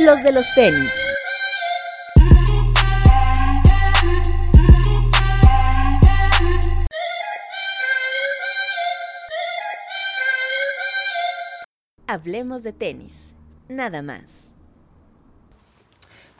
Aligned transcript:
los 0.00 0.22
de 0.22 0.32
los 0.32 0.46
tenis. 0.54 0.92
Hablemos 12.06 12.62
de 12.62 12.72
tenis, 12.72 13.32
nada 13.68 14.02
más. 14.02 14.44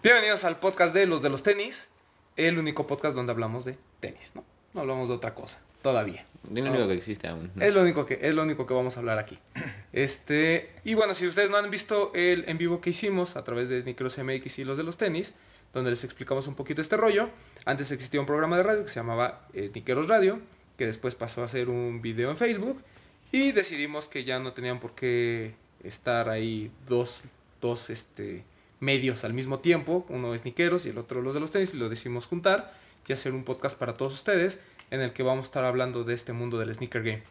Bienvenidos 0.02 0.44
al 0.44 0.58
podcast 0.58 0.94
de 0.94 1.06
los 1.06 1.20
de 1.22 1.28
los 1.28 1.42
tenis, 1.42 1.88
el 2.36 2.58
único 2.58 2.86
podcast 2.86 3.14
donde 3.14 3.32
hablamos 3.32 3.64
de 3.64 3.76
tenis, 4.00 4.32
¿no? 4.34 4.44
No 4.72 4.80
hablamos 4.80 5.08
de 5.08 5.14
otra 5.14 5.34
cosa, 5.34 5.60
todavía. 5.88 6.26
Es 6.54 6.64
lo 6.64 6.70
único 6.70 6.88
que 6.88 6.94
existe 6.94 7.28
aún. 7.28 7.50
¿no? 7.54 7.64
Es 7.64 7.74
lo 7.74 7.82
único 7.82 8.06
que 8.06 8.18
es 8.20 8.34
lo 8.34 8.42
único 8.42 8.66
que 8.66 8.74
vamos 8.74 8.96
a 8.96 9.00
hablar 9.00 9.18
aquí. 9.18 9.38
Este, 9.92 10.70
y 10.84 10.94
bueno, 10.94 11.14
si 11.14 11.26
ustedes 11.26 11.50
no 11.50 11.56
han 11.56 11.70
visto 11.70 12.12
el 12.14 12.44
en 12.46 12.58
vivo 12.58 12.80
que 12.80 12.90
hicimos 12.90 13.36
a 13.36 13.42
través 13.42 13.68
de 13.68 13.80
Sneakers 13.80 14.18
MX 14.18 14.58
y 14.58 14.64
los 14.64 14.76
de 14.76 14.84
los 14.84 14.96
tenis, 14.98 15.32
donde 15.72 15.90
les 15.90 16.04
explicamos 16.04 16.46
un 16.46 16.54
poquito 16.54 16.80
este 16.82 16.96
rollo, 16.96 17.30
antes 17.64 17.90
existía 17.90 18.20
un 18.20 18.26
programa 18.26 18.58
de 18.58 18.62
radio 18.62 18.82
que 18.82 18.88
se 18.88 18.96
llamaba 18.96 19.48
eh, 19.54 19.66
Sneakeros 19.68 20.06
Radio, 20.06 20.40
que 20.76 20.86
después 20.86 21.14
pasó 21.14 21.42
a 21.42 21.48
ser 21.48 21.68
un 21.70 22.00
video 22.02 22.30
en 22.30 22.36
Facebook 22.36 22.82
y 23.32 23.52
decidimos 23.52 24.08
que 24.08 24.24
ya 24.24 24.38
no 24.38 24.52
tenían 24.52 24.78
por 24.78 24.94
qué 24.94 25.54
estar 25.82 26.28
ahí 26.28 26.70
dos, 26.86 27.22
dos 27.60 27.90
este, 27.90 28.44
medios 28.78 29.24
al 29.24 29.32
mismo 29.32 29.58
tiempo, 29.58 30.06
uno 30.10 30.34
es 30.34 30.42
Sneakeros 30.42 30.86
y 30.86 30.90
el 30.90 30.98
otro 30.98 31.22
los 31.22 31.34
de 31.34 31.40
los 31.40 31.50
tenis, 31.50 31.72
y 31.74 31.78
lo 31.78 31.88
decidimos 31.88 32.26
juntar 32.26 32.74
y 33.08 33.12
hacer 33.14 33.32
un 33.32 33.42
podcast 33.42 33.78
para 33.78 33.94
todos 33.94 34.12
ustedes 34.12 34.60
en 34.90 35.00
el 35.00 35.12
que 35.12 35.22
vamos 35.22 35.46
a 35.46 35.48
estar 35.48 35.64
hablando 35.64 36.04
de 36.04 36.14
este 36.14 36.32
mundo 36.32 36.58
del 36.58 36.74
sneaker 36.74 37.02
game. 37.02 37.22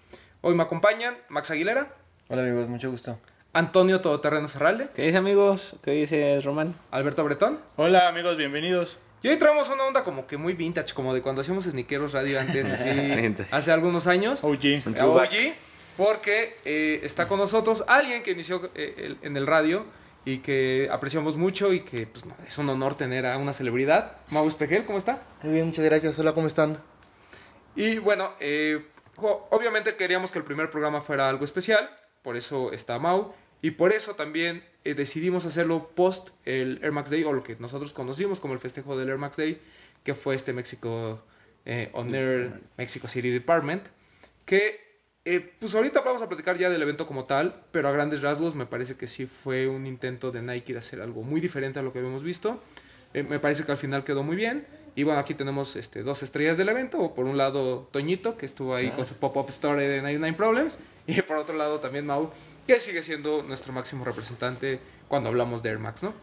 Hoy 0.42 0.56
me 0.56 0.64
acompañan 0.64 1.16
Max 1.30 1.52
Aguilera, 1.52 1.94
Hola 2.30 2.42
amigos, 2.42 2.68
mucho 2.68 2.92
gusto. 2.92 3.20
Antonio 3.54 4.02
Todoterreno 4.02 4.48
Serralde, 4.48 4.90
¿Qué 4.94 5.04
dice 5.04 5.18
amigos? 5.18 5.76
¿Qué 5.82 5.92
dice 5.92 6.40
Román? 6.42 6.76
Alberto 6.92 7.24
Bretón. 7.24 7.60
Hola 7.78 8.08
amigos, 8.10 8.38
bienvenidos. 8.38 9.00
Y 9.24 9.30
hoy 9.30 9.38
traemos 9.38 9.70
una 9.70 9.84
onda 9.86 10.04
como 10.04 10.28
que 10.28 10.38
muy 10.38 10.54
vintage, 10.54 10.94
como 10.94 11.14
de 11.14 11.22
cuando 11.22 11.42
hacíamos 11.42 11.64
Sneakeros 11.66 12.12
Radio 12.14 12.40
antes, 12.40 12.70
así, 12.72 13.36
hace 13.52 13.72
algunos 13.72 14.06
años. 14.08 14.44
OG. 14.44 14.66
Eh. 14.66 14.84
OG, 15.02 15.54
porque 15.98 16.56
eh, 16.66 17.00
está 17.04 17.28
con 17.28 17.40
nosotros 17.40 17.84
alguien 17.88 18.22
que 18.22 18.32
inició 18.32 18.70
eh, 18.76 18.94
el- 18.98 19.18
en 19.24 19.36
el 19.38 19.48
radio 19.48 19.86
y 20.24 20.40
que 20.40 20.88
apreciamos 20.92 21.38
mucho 21.38 21.74
y 21.74 21.80
que 21.80 22.06
pues, 22.06 22.26
no, 22.26 22.36
es 22.46 22.58
un 22.60 22.70
honor 22.70 22.96
tener 22.96 23.26
a 23.26 23.38
una 23.38 23.54
celebridad. 23.54 24.18
Mau 24.30 24.48
Espejel, 24.48 24.86
¿cómo 24.86 24.98
está? 25.00 25.24
Muy 25.42 25.54
bien, 25.54 25.66
muchas 25.68 25.86
gracias. 25.86 26.20
Hola, 26.20 26.34
¿cómo 26.34 26.46
están? 26.46 26.78
Y 27.78 28.00
bueno, 28.00 28.34
eh, 28.40 28.86
obviamente 29.16 29.96
queríamos 29.96 30.32
que 30.32 30.40
el 30.40 30.44
primer 30.44 30.70
programa 30.70 31.00
fuera 31.02 31.30
algo 31.30 31.46
especial, 31.46 31.90
por 32.24 32.36
eso 32.36 32.74
está 32.74 33.00
Mau, 33.00 33.34
y 33.62 33.72
por 33.72 33.94
eso 33.94 34.16
también 34.16 34.64
eh, 34.84 34.96
decidimos 34.96 35.46
hacerlo 35.46 35.92
post 35.96 36.30
el 36.44 36.80
Air 36.82 36.92
Max 36.92 37.10
Day, 37.10 37.24
o 37.24 37.32
lo 37.32 37.44
que 37.44 37.56
nosotros 37.60 37.94
conocimos 37.94 38.40
como 38.40 38.54
el 38.54 38.60
festejo 38.60 38.98
del 38.98 39.10
Air 39.10 39.18
Max 39.18 39.38
Day, 39.38 39.62
que 40.04 40.14
fue 40.14 40.36
este 40.36 40.54
México 40.54 41.24
eh, 41.66 41.90
On 41.94 42.14
Air 42.14 42.62
Mexico 42.78 43.08
City 43.08 43.30
Department, 43.30 43.88
que 44.46 44.88
eh, 45.30 45.54
pues 45.60 45.76
ahorita 45.76 46.00
vamos 46.00 46.22
a 46.22 46.30
platicar 46.30 46.58
ya 46.58 46.70
del 46.70 46.82
evento 46.82 47.06
como 47.06 47.26
tal, 47.26 47.64
pero 47.72 47.90
a 47.90 47.92
grandes 47.92 48.22
rasgos 48.22 48.56
me 48.56 48.66
parece 48.66 48.96
que 48.96 49.08
sí 49.08 49.26
fue 49.26 49.68
un 49.68 49.86
intento 49.86 50.32
de 50.32 50.42
Nike 50.42 50.72
de 50.74 50.80
hacer 50.80 51.02
algo 51.02 51.22
muy 51.22 51.42
diferente 51.42 51.80
a 51.80 51.82
lo 51.82 51.92
que 51.92 52.00
habíamos 52.00 52.24
visto. 52.24 52.64
Eh, 53.14 53.24
me 53.24 53.38
parece 53.38 53.66
que 53.66 53.72
al 53.74 53.78
final 53.78 54.06
quedó 54.06 54.24
muy 54.24 54.38
bien. 54.38 54.66
Y 54.98 55.04
bueno, 55.04 55.20
aquí 55.20 55.36
tenemos 55.36 55.76
este, 55.76 56.02
dos 56.02 56.24
estrellas 56.24 56.58
del 56.58 56.70
evento. 56.70 57.14
Por 57.14 57.26
un 57.26 57.38
lado, 57.38 57.88
Toñito, 57.92 58.36
que 58.36 58.48
estuvo 58.48 58.74
ahí 58.74 58.90
con 58.90 59.06
su 59.06 59.14
pop-up 59.18 59.46
story 59.50 59.86
de 59.86 60.02
99 60.02 60.36
Problems. 60.36 60.80
Y 61.06 61.22
por 61.22 61.38
otro 61.38 61.56
lado, 61.56 61.80
también 61.80 62.08
Mau, 62.08 62.32
que 62.66 62.80
sigue 62.80 63.04
siendo 63.04 63.44
nuestro 63.44 63.72
máximo 63.74 64.04
representante 64.04 64.80
cuando 65.08 65.30
hablamos 65.30 65.62
de 65.62 65.70
Air 65.70 65.78
Max, 65.78 66.02
¿no? 66.02 66.14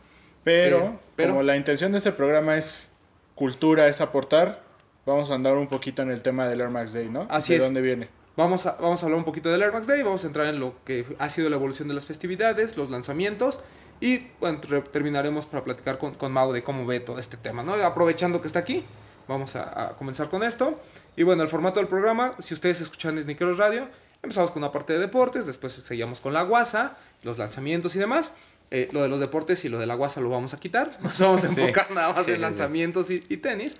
Pero, 0.42 0.78
Eh, 0.78 0.90
pero- 1.14 1.30
como 1.30 1.44
la 1.44 1.56
intención 1.56 1.92
de 1.92 1.98
este 1.98 2.10
programa 2.10 2.56
es 2.58 2.90
cultura, 3.36 3.86
es 3.86 4.00
aportar, 4.00 4.62
vamos 5.06 5.30
a 5.30 5.34
andar 5.36 5.56
un 5.56 5.68
poquito 5.68 6.02
en 6.02 6.10
el 6.10 6.20
tema 6.20 6.48
del 6.48 6.60
Air 6.60 6.70
Max 6.70 6.92
Day, 6.92 7.08
¿no? 7.08 7.28
Así 7.30 7.52
¿De 7.52 7.60
es. 7.60 7.64
dónde 7.64 7.80
viene? 7.80 8.08
Vamos 8.36 8.66
a, 8.66 8.72
vamos 8.80 9.00
a 9.02 9.06
hablar 9.06 9.18
un 9.20 9.24
poquito 9.24 9.52
del 9.52 9.62
Air 9.62 9.72
Max 9.72 9.86
Day, 9.86 10.02
vamos 10.02 10.24
a 10.24 10.26
entrar 10.26 10.48
en 10.48 10.58
lo 10.58 10.74
que 10.84 11.06
ha 11.20 11.28
sido 11.30 11.48
la 11.48 11.54
evolución 11.56 11.86
de 11.86 11.94
las 11.94 12.06
festividades, 12.06 12.76
los 12.76 12.90
lanzamientos 12.90 13.60
y 14.00 14.26
bueno, 14.40 14.60
re- 14.68 14.82
terminaremos 14.82 15.46
para 15.46 15.64
platicar 15.64 15.98
con, 15.98 16.14
con 16.14 16.32
Mau 16.32 16.52
de 16.52 16.62
cómo 16.62 16.84
ve 16.86 17.00
todo 17.00 17.18
este 17.18 17.36
tema, 17.36 17.62
¿no? 17.62 17.74
Aprovechando 17.74 18.40
que 18.40 18.46
está 18.46 18.58
aquí, 18.60 18.84
vamos 19.28 19.56
a, 19.56 19.88
a 19.90 19.96
comenzar 19.96 20.28
con 20.30 20.42
esto. 20.42 20.80
Y 21.16 21.22
bueno, 21.22 21.42
el 21.42 21.48
formato 21.48 21.80
del 21.80 21.88
programa, 21.88 22.32
si 22.38 22.54
ustedes 22.54 22.80
escuchan 22.80 23.20
Sneakeros 23.22 23.56
Radio, 23.58 23.88
empezamos 24.22 24.50
con 24.50 24.62
una 24.62 24.72
parte 24.72 24.92
de 24.94 24.98
deportes, 24.98 25.46
después 25.46 25.72
seguimos 25.72 26.20
con 26.20 26.32
la 26.32 26.42
guasa, 26.42 26.96
los 27.22 27.38
lanzamientos 27.38 27.94
y 27.96 27.98
demás. 27.98 28.32
Eh, 28.70 28.88
lo 28.92 29.02
de 29.02 29.08
los 29.08 29.20
deportes 29.20 29.64
y 29.64 29.68
lo 29.68 29.78
de 29.78 29.86
la 29.86 29.94
guasa 29.94 30.20
lo 30.20 30.30
vamos 30.30 30.52
a 30.54 30.58
quitar, 30.58 30.96
nos 31.00 31.18
vamos 31.20 31.44
a 31.44 31.48
Sí. 31.48 31.60
enfocar 31.60 31.90
nada 31.92 32.12
más 32.12 32.26
Sí, 32.26 32.32
en 32.32 32.38
sí. 32.38 32.42
lanzamientos 32.42 33.10
y, 33.10 33.22
y 33.28 33.36
tenis. 33.36 33.76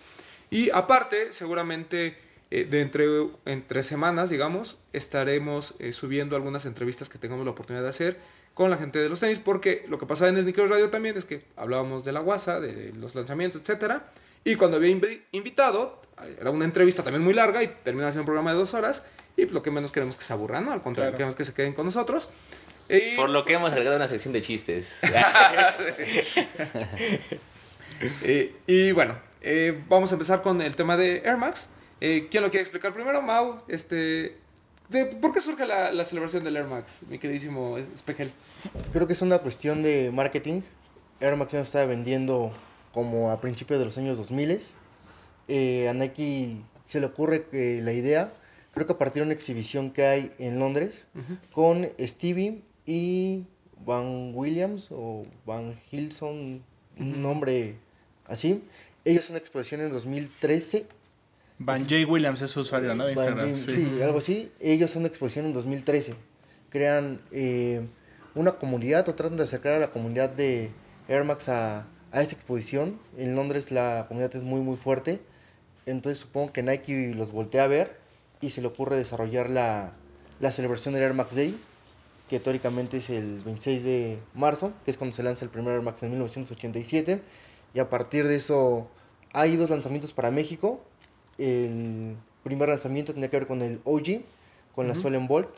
Y 0.50 0.70
aparte, 0.70 1.32
seguramente 1.32 2.16
eh, 2.50 2.64
de 2.64 2.80
entre, 2.82 3.06
entre 3.46 3.82
semanas, 3.82 4.30
digamos, 4.30 4.78
estaremos 4.92 5.74
eh, 5.80 5.92
subiendo 5.92 6.36
algunas 6.36 6.66
entrevistas 6.66 7.08
que 7.08 7.18
tengamos 7.18 7.44
la 7.44 7.50
oportunidad 7.52 7.82
de 7.82 7.88
hacer 7.88 8.18
con 8.54 8.70
la 8.70 8.76
gente 8.76 8.98
de 9.00 9.08
los 9.08 9.20
tenis, 9.20 9.38
porque 9.38 9.84
lo 9.88 9.98
que 9.98 10.06
pasaba 10.06 10.30
en 10.30 10.40
Sneakers 10.40 10.70
Radio 10.70 10.88
también 10.90 11.16
es 11.16 11.24
que 11.24 11.44
hablábamos 11.56 12.04
de 12.04 12.12
la 12.12 12.20
guasa, 12.20 12.60
de 12.60 12.92
los 12.94 13.14
lanzamientos, 13.14 13.60
etcétera, 13.60 14.06
y 14.44 14.54
cuando 14.56 14.76
había 14.76 14.90
invi- 14.90 15.22
invitado, 15.32 16.00
era 16.40 16.50
una 16.50 16.64
entrevista 16.64 17.02
también 17.02 17.22
muy 17.22 17.34
larga 17.34 17.62
y 17.62 17.68
terminaba 17.82 18.12
siendo 18.12 18.22
un 18.22 18.26
programa 18.26 18.52
de 18.52 18.58
dos 18.58 18.72
horas, 18.74 19.04
y 19.36 19.46
lo 19.46 19.62
que 19.62 19.70
menos 19.72 19.90
queremos 19.90 20.14
es 20.14 20.18
que 20.20 20.24
se 20.24 20.32
aburran, 20.32 20.64
¿no? 20.66 20.72
Al 20.72 20.82
contrario, 20.82 21.10
Claro. 21.10 21.16
queremos 21.16 21.34
que 21.34 21.44
se 21.44 21.52
queden 21.54 21.72
con 21.72 21.84
nosotros. 21.86 22.30
Y- 22.88 23.16
Por 23.16 23.30
lo 23.30 23.44
que 23.44 23.54
hemos 23.54 23.72
agregado 23.72 23.96
una 23.96 24.06
sección 24.08 24.32
de 24.32 24.42
chistes. 24.42 25.00
Eh, 28.22 28.54
y 28.66 28.92
bueno, 28.92 29.16
eh, 29.40 29.80
vamos 29.88 30.10
a 30.10 30.14
empezar 30.16 30.42
con 30.42 30.60
el 30.60 30.74
tema 30.74 30.96
de 30.96 31.18
Air 31.24 31.36
Max. 31.36 31.68
Eh, 32.00 32.26
¿Quién 32.30 32.42
lo 32.42 32.50
quiere 32.50 32.62
explicar 32.62 32.92
primero? 32.92 33.22
Mau, 33.22 33.62
este, 33.68 34.36
de- 34.94 35.06
¿por 35.06 35.32
qué 35.32 35.40
surge 35.40 35.66
la, 35.66 35.92
la 35.92 36.04
celebración 36.04 36.44
del 36.44 36.56
Air 36.56 36.66
Max, 36.66 37.00
mi 37.08 37.18
queridísimo 37.18 37.76
Espejel? 37.78 38.32
Creo 38.92 39.06
que 39.06 39.12
es 39.12 39.22
una 39.22 39.38
cuestión 39.38 39.82
de 39.82 40.10
marketing. 40.12 40.62
Air 41.20 41.36
Max 41.36 41.52
se 41.52 41.60
estaba 41.60 41.86
vendiendo 41.86 42.52
como 42.92 43.30
a 43.30 43.40
principios 43.40 43.78
de 43.78 43.84
los 43.84 43.98
años 43.98 44.16
2000. 44.18 44.60
Eh, 45.48 45.88
a 45.88 45.94
Nike 45.94 46.56
se 46.86 47.00
le 47.00 47.06
ocurre 47.06 47.46
que 47.50 47.80
la 47.82 47.92
idea, 47.92 48.32
creo 48.72 48.86
que 48.86 48.92
a 48.94 48.98
partir 48.98 49.22
de 49.22 49.26
una 49.26 49.34
exhibición 49.34 49.90
que 49.90 50.04
hay 50.06 50.32
en 50.38 50.58
Londres, 50.58 51.06
con 51.52 51.88
Stevie 52.00 52.62
y 52.86 53.44
Van 53.84 54.32
Williams 54.34 54.88
o 54.90 55.26
Van 55.46 55.78
Hilson, 55.90 56.62
un 56.98 57.22
nombre 57.22 57.76
así. 58.26 58.62
Ellos 59.04 59.24
hacen 59.24 59.34
una 59.34 59.40
exposición 59.40 59.80
en 59.82 59.90
2013 59.90 60.86
Van 61.58 61.80
J. 61.80 61.94
Williams 62.06 62.42
es 62.42 62.50
su 62.50 62.60
usuario, 62.60 62.94
¿no? 62.94 63.06
De 63.06 63.14
Van 63.14 63.24
Instagram. 63.26 63.46
Game- 63.46 63.56
sí. 63.56 63.72
sí. 63.96 64.02
algo 64.02 64.18
así. 64.18 64.52
Ellos 64.60 64.90
hacen 64.90 65.00
una 65.00 65.08
exposición 65.08 65.46
en 65.46 65.52
2013. 65.52 66.14
Crean 66.70 67.20
eh, 67.30 67.86
una 68.34 68.52
comunidad 68.52 69.08
o 69.08 69.14
tratan 69.14 69.36
de 69.36 69.44
acercar 69.44 69.72
a 69.74 69.78
la 69.78 69.90
comunidad 69.90 70.30
de 70.30 70.72
Air 71.08 71.24
Max 71.24 71.48
a, 71.48 71.86
a 72.10 72.20
esta 72.22 72.34
exposición. 72.34 72.98
En 73.16 73.36
Londres 73.36 73.70
la 73.70 74.06
comunidad 74.08 74.34
es 74.34 74.42
muy 74.42 74.60
muy 74.60 74.76
fuerte. 74.76 75.20
Entonces 75.86 76.18
supongo 76.18 76.52
que 76.52 76.62
Nike 76.62 77.12
los 77.14 77.30
voltea 77.30 77.64
a 77.64 77.68
ver 77.68 77.98
y 78.40 78.50
se 78.50 78.60
le 78.60 78.66
ocurre 78.66 78.96
desarrollar 78.96 79.48
la, 79.50 79.92
la 80.40 80.50
celebración 80.50 80.94
del 80.94 81.02
Air 81.04 81.14
Max 81.14 81.34
Day, 81.36 81.56
que 82.28 82.40
teóricamente 82.40 82.96
es 82.96 83.10
el 83.10 83.38
26 83.44 83.84
de 83.84 84.18
marzo, 84.34 84.72
que 84.84 84.90
es 84.90 84.96
cuando 84.96 85.14
se 85.14 85.22
lanza 85.22 85.44
el 85.44 85.50
primer 85.50 85.74
Air 85.74 85.82
Max 85.82 86.02
en 86.02 86.10
1987. 86.10 87.20
Y 87.74 87.78
a 87.78 87.88
partir 87.90 88.26
de 88.26 88.36
eso 88.36 88.88
hay 89.32 89.56
dos 89.56 89.70
lanzamientos 89.70 90.12
para 90.12 90.30
México. 90.30 90.82
El 91.38 92.16
primer 92.42 92.68
lanzamiento 92.68 93.12
tenía 93.12 93.30
que 93.30 93.38
ver 93.38 93.46
con 93.46 93.62
el 93.62 93.80
OG, 93.84 94.22
con 94.74 94.88
la 94.88 94.94
Solen 94.94 95.26
Bolt, 95.26 95.48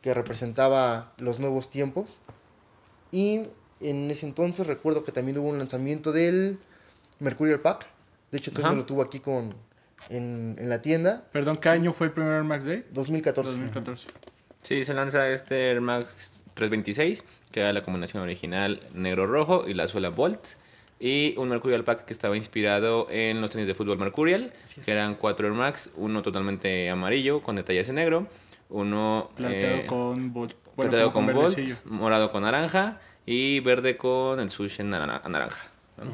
que 0.00 0.14
representaba 0.14 1.12
los 1.18 1.38
nuevos 1.38 1.70
tiempos. 1.70 2.18
Y 3.10 3.42
en 3.80 4.10
ese 4.10 4.26
entonces 4.26 4.66
recuerdo 4.66 5.04
que 5.04 5.12
también 5.12 5.38
hubo 5.38 5.48
un 5.48 5.58
lanzamiento 5.58 6.12
del 6.12 6.58
Mercurial 7.20 7.60
Pack. 7.60 7.86
De 8.30 8.38
hecho, 8.38 8.52
Toño 8.52 8.72
lo 8.72 8.86
tuvo 8.86 9.02
aquí 9.02 9.20
con, 9.20 9.54
en, 10.08 10.56
en 10.58 10.68
la 10.68 10.80
tienda. 10.80 11.24
Perdón, 11.32 11.58
¿qué 11.58 11.68
año 11.68 11.92
fue 11.92 12.06
el 12.06 12.12
primer 12.12 12.32
Air 12.32 12.44
Max 12.44 12.64
Day? 12.64 12.84
2014. 12.92 13.50
2014. 13.50 14.08
Sí, 14.62 14.84
se 14.84 14.94
lanza 14.94 15.28
este 15.30 15.70
Air 15.70 15.80
Max 15.80 16.42
326, 16.54 17.24
que 17.50 17.60
era 17.60 17.72
la 17.72 17.82
combinación 17.82 18.22
original 18.22 18.80
negro-rojo 18.94 19.68
y 19.68 19.74
la 19.74 19.88
suela 19.88 20.08
Bolt. 20.08 20.56
Y 21.04 21.34
un 21.36 21.48
Mercurial 21.48 21.82
Pack 21.82 22.04
que 22.04 22.12
estaba 22.12 22.36
inspirado 22.36 23.08
en 23.10 23.40
los 23.40 23.50
tenis 23.50 23.66
de 23.66 23.74
fútbol 23.74 23.98
Mercurial, 23.98 24.52
que 24.84 24.92
eran 24.92 25.16
cuatro 25.16 25.48
Air 25.48 25.54
Max, 25.54 25.90
uno 25.96 26.22
totalmente 26.22 26.88
amarillo 26.90 27.42
con 27.42 27.56
detalles 27.56 27.88
en 27.88 27.96
negro, 27.96 28.28
uno 28.70 29.30
Plateado 29.34 29.76
eh, 29.78 29.86
con 29.86 30.32
Bolt. 30.32 30.54
Bueno, 30.76 30.90
plateado 30.90 31.12
como 31.12 31.32
con 31.32 31.42
Bolt, 31.42 31.58
morado 31.86 32.30
con 32.30 32.42
naranja 32.44 33.00
y 33.26 33.58
verde 33.60 33.96
con 33.96 34.38
el 34.38 34.48
sushi 34.48 34.82
en 34.82 34.90
nara- 34.90 35.22
naranja. 35.28 35.58
¿no? 35.98 36.04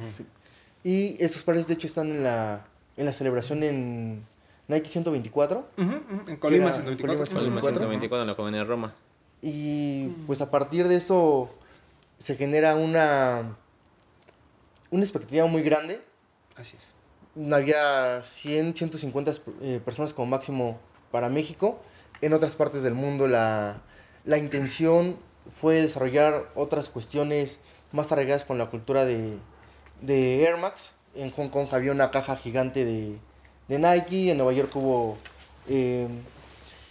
Y 0.82 1.22
estos 1.22 1.42
pares, 1.42 1.68
de 1.68 1.74
hecho, 1.74 1.86
están 1.86 2.08
en 2.10 2.24
la, 2.24 2.64
en 2.96 3.04
la 3.04 3.12
celebración 3.12 3.62
en 3.64 4.24
Nike 4.68 4.88
124. 4.88 5.68
Ujú, 5.76 5.86
ujú, 5.86 6.30
En 6.30 6.36
Colima, 6.38 6.64
Era 6.64 6.72
124. 6.72 7.26
Colima, 7.26 7.60
Colima 7.60 7.60
124. 7.60 7.78
124 7.80 8.22
en 8.22 8.26
la 8.26 8.34
colonia 8.36 8.60
de 8.60 8.64
Roma. 8.64 8.94
Y 9.42 10.06
pues 10.26 10.40
a 10.40 10.50
partir 10.50 10.88
de 10.88 10.96
eso 10.96 11.50
se 12.16 12.36
genera 12.36 12.74
una 12.74 13.54
una 14.90 15.02
expectativa 15.02 15.46
muy 15.46 15.62
grande. 15.62 16.00
Así 16.56 16.76
es. 16.76 17.52
Había 17.52 18.22
100, 18.22 18.74
150 18.76 19.32
eh, 19.62 19.80
personas 19.84 20.12
como 20.12 20.26
máximo 20.26 20.78
para 21.10 21.28
México. 21.28 21.80
En 22.20 22.32
otras 22.32 22.56
partes 22.56 22.82
del 22.82 22.94
mundo 22.94 23.28
la, 23.28 23.80
la 24.24 24.38
intención 24.38 25.16
fue 25.60 25.80
desarrollar 25.80 26.50
otras 26.54 26.88
cuestiones 26.88 27.58
más 27.92 28.10
arraigadas 28.12 28.44
con 28.44 28.58
la 28.58 28.70
cultura 28.70 29.04
de, 29.04 29.36
de 30.00 30.42
Air 30.42 30.56
Max. 30.56 30.90
En 31.14 31.30
Hong 31.30 31.48
Kong 31.48 31.68
había 31.72 31.92
una 31.92 32.10
caja 32.10 32.36
gigante 32.36 32.84
de, 32.84 33.16
de 33.68 33.78
Nike. 33.78 34.30
En 34.30 34.38
Nueva 34.38 34.52
York 34.52 34.74
hubo... 34.74 35.16
eh, 35.68 36.08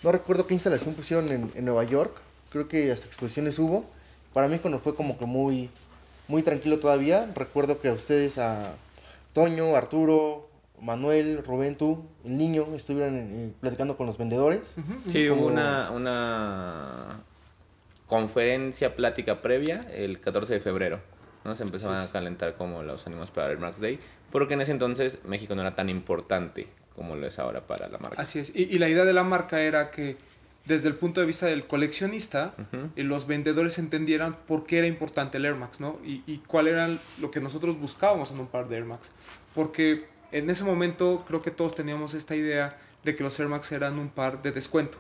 no 0.04 0.12
recuerdo 0.12 0.48
qué 0.48 0.54
instalación 0.54 0.94
pusieron 0.94 1.32
en, 1.32 1.52
en 1.56 1.66
Nueva 1.66 1.84
York. 1.84 2.22
Creo 2.52 2.68
que 2.68 2.92
hasta 2.92 3.08
exposiciones 3.08 3.60
hubo. 3.60 3.86
Para 4.34 4.48
México 4.48 4.70
no 4.70 4.80
fue 4.80 4.96
como 4.96 5.18
que 5.18 5.26
muy, 5.26 5.70
muy 6.28 6.44
tranquilo 6.44 6.80
todavía. 6.80 7.30
Recuerdo 7.36 7.80
que 7.80 7.90
a 7.90 7.94
ustedes, 7.94 8.38
a 8.38 8.76
Toño, 9.34 9.76
Arturo, 9.76 10.50
Manuel, 10.82 11.44
Rubén, 11.44 11.78
tú, 11.78 12.06
el 12.26 12.38
niño, 12.38 12.68
estuvieron 12.76 13.16
eh, 13.16 13.52
platicando 13.60 13.98
con 13.98 14.06
los 14.06 14.18
vendedores. 14.18 14.76
Sí, 15.08 15.30
hubo 15.30 15.48
una, 15.48 15.92
una 15.92 17.22
conferencia, 18.06 18.96
plática 18.96 19.42
previa 19.42 19.86
el 19.94 20.20
14 20.20 20.54
de 20.54 20.60
febrero. 20.60 21.00
¿no? 21.44 21.56
Se 21.56 21.64
empezaban 21.64 22.00
a 22.00 22.08
calentar 22.08 22.56
como 22.56 22.84
los 22.84 23.08
ánimos 23.08 23.32
para 23.32 23.52
el 23.52 23.58
Max 23.58 23.80
Day, 23.80 24.00
porque 24.32 24.56
en 24.56 24.62
ese 24.62 24.72
entonces 24.72 25.20
México 25.24 25.56
no 25.56 25.62
era 25.62 25.76
tan 25.76 25.90
importante 25.90 26.68
como 26.96 27.16
lo 27.16 27.28
es 27.28 27.40
ahora 27.40 27.62
para 27.62 27.88
la 27.88 28.00
marca. 28.00 28.22
Así 28.22 28.40
es. 28.40 28.52
Y, 28.56 28.64
y 28.64 28.80
la 28.80 28.90
idea 28.90 29.06
de 29.06 29.14
la 29.14 29.24
marca 29.24 29.62
era 29.62 29.92
que 29.92 30.18
desde 30.68 30.90
el 30.90 30.96
punto 30.96 31.22
de 31.22 31.28
vista 31.28 31.46
del 31.46 31.66
coleccionista, 31.66 32.54
eh, 32.96 33.04
los 33.04 33.26
vendedores 33.26 33.80
entendieran 33.80 34.38
por 34.48 34.66
qué 34.66 34.80
era 34.80 34.88
importante 34.88 35.38
el 35.38 35.46
Air 35.46 35.56
Max, 35.56 35.80
¿no? 35.80 36.00
Y, 36.06 36.24
y 36.28 36.40
cuál 36.46 36.68
era 36.68 36.90
lo 37.20 37.32
que 37.32 37.40
nosotros 37.40 37.80
buscábamos 37.80 38.32
en 38.32 38.40
un 38.40 38.48
par 38.48 38.68
de 38.68 38.76
Air 38.76 38.86
Max. 38.86 39.12
Porque 39.56 40.08
en 40.32 40.50
ese 40.50 40.66
momento 40.66 41.24
creo 41.26 41.42
que 41.42 41.52
todos 41.52 41.74
teníamos 41.74 42.14
esta 42.14 42.36
idea 42.36 42.78
de 43.04 43.16
que 43.16 43.24
los 43.24 43.40
Air 43.40 43.48
Max 43.48 43.72
eran 43.72 43.98
un 43.98 44.10
par 44.10 44.42
de 44.42 44.52
descuento. 44.52 44.98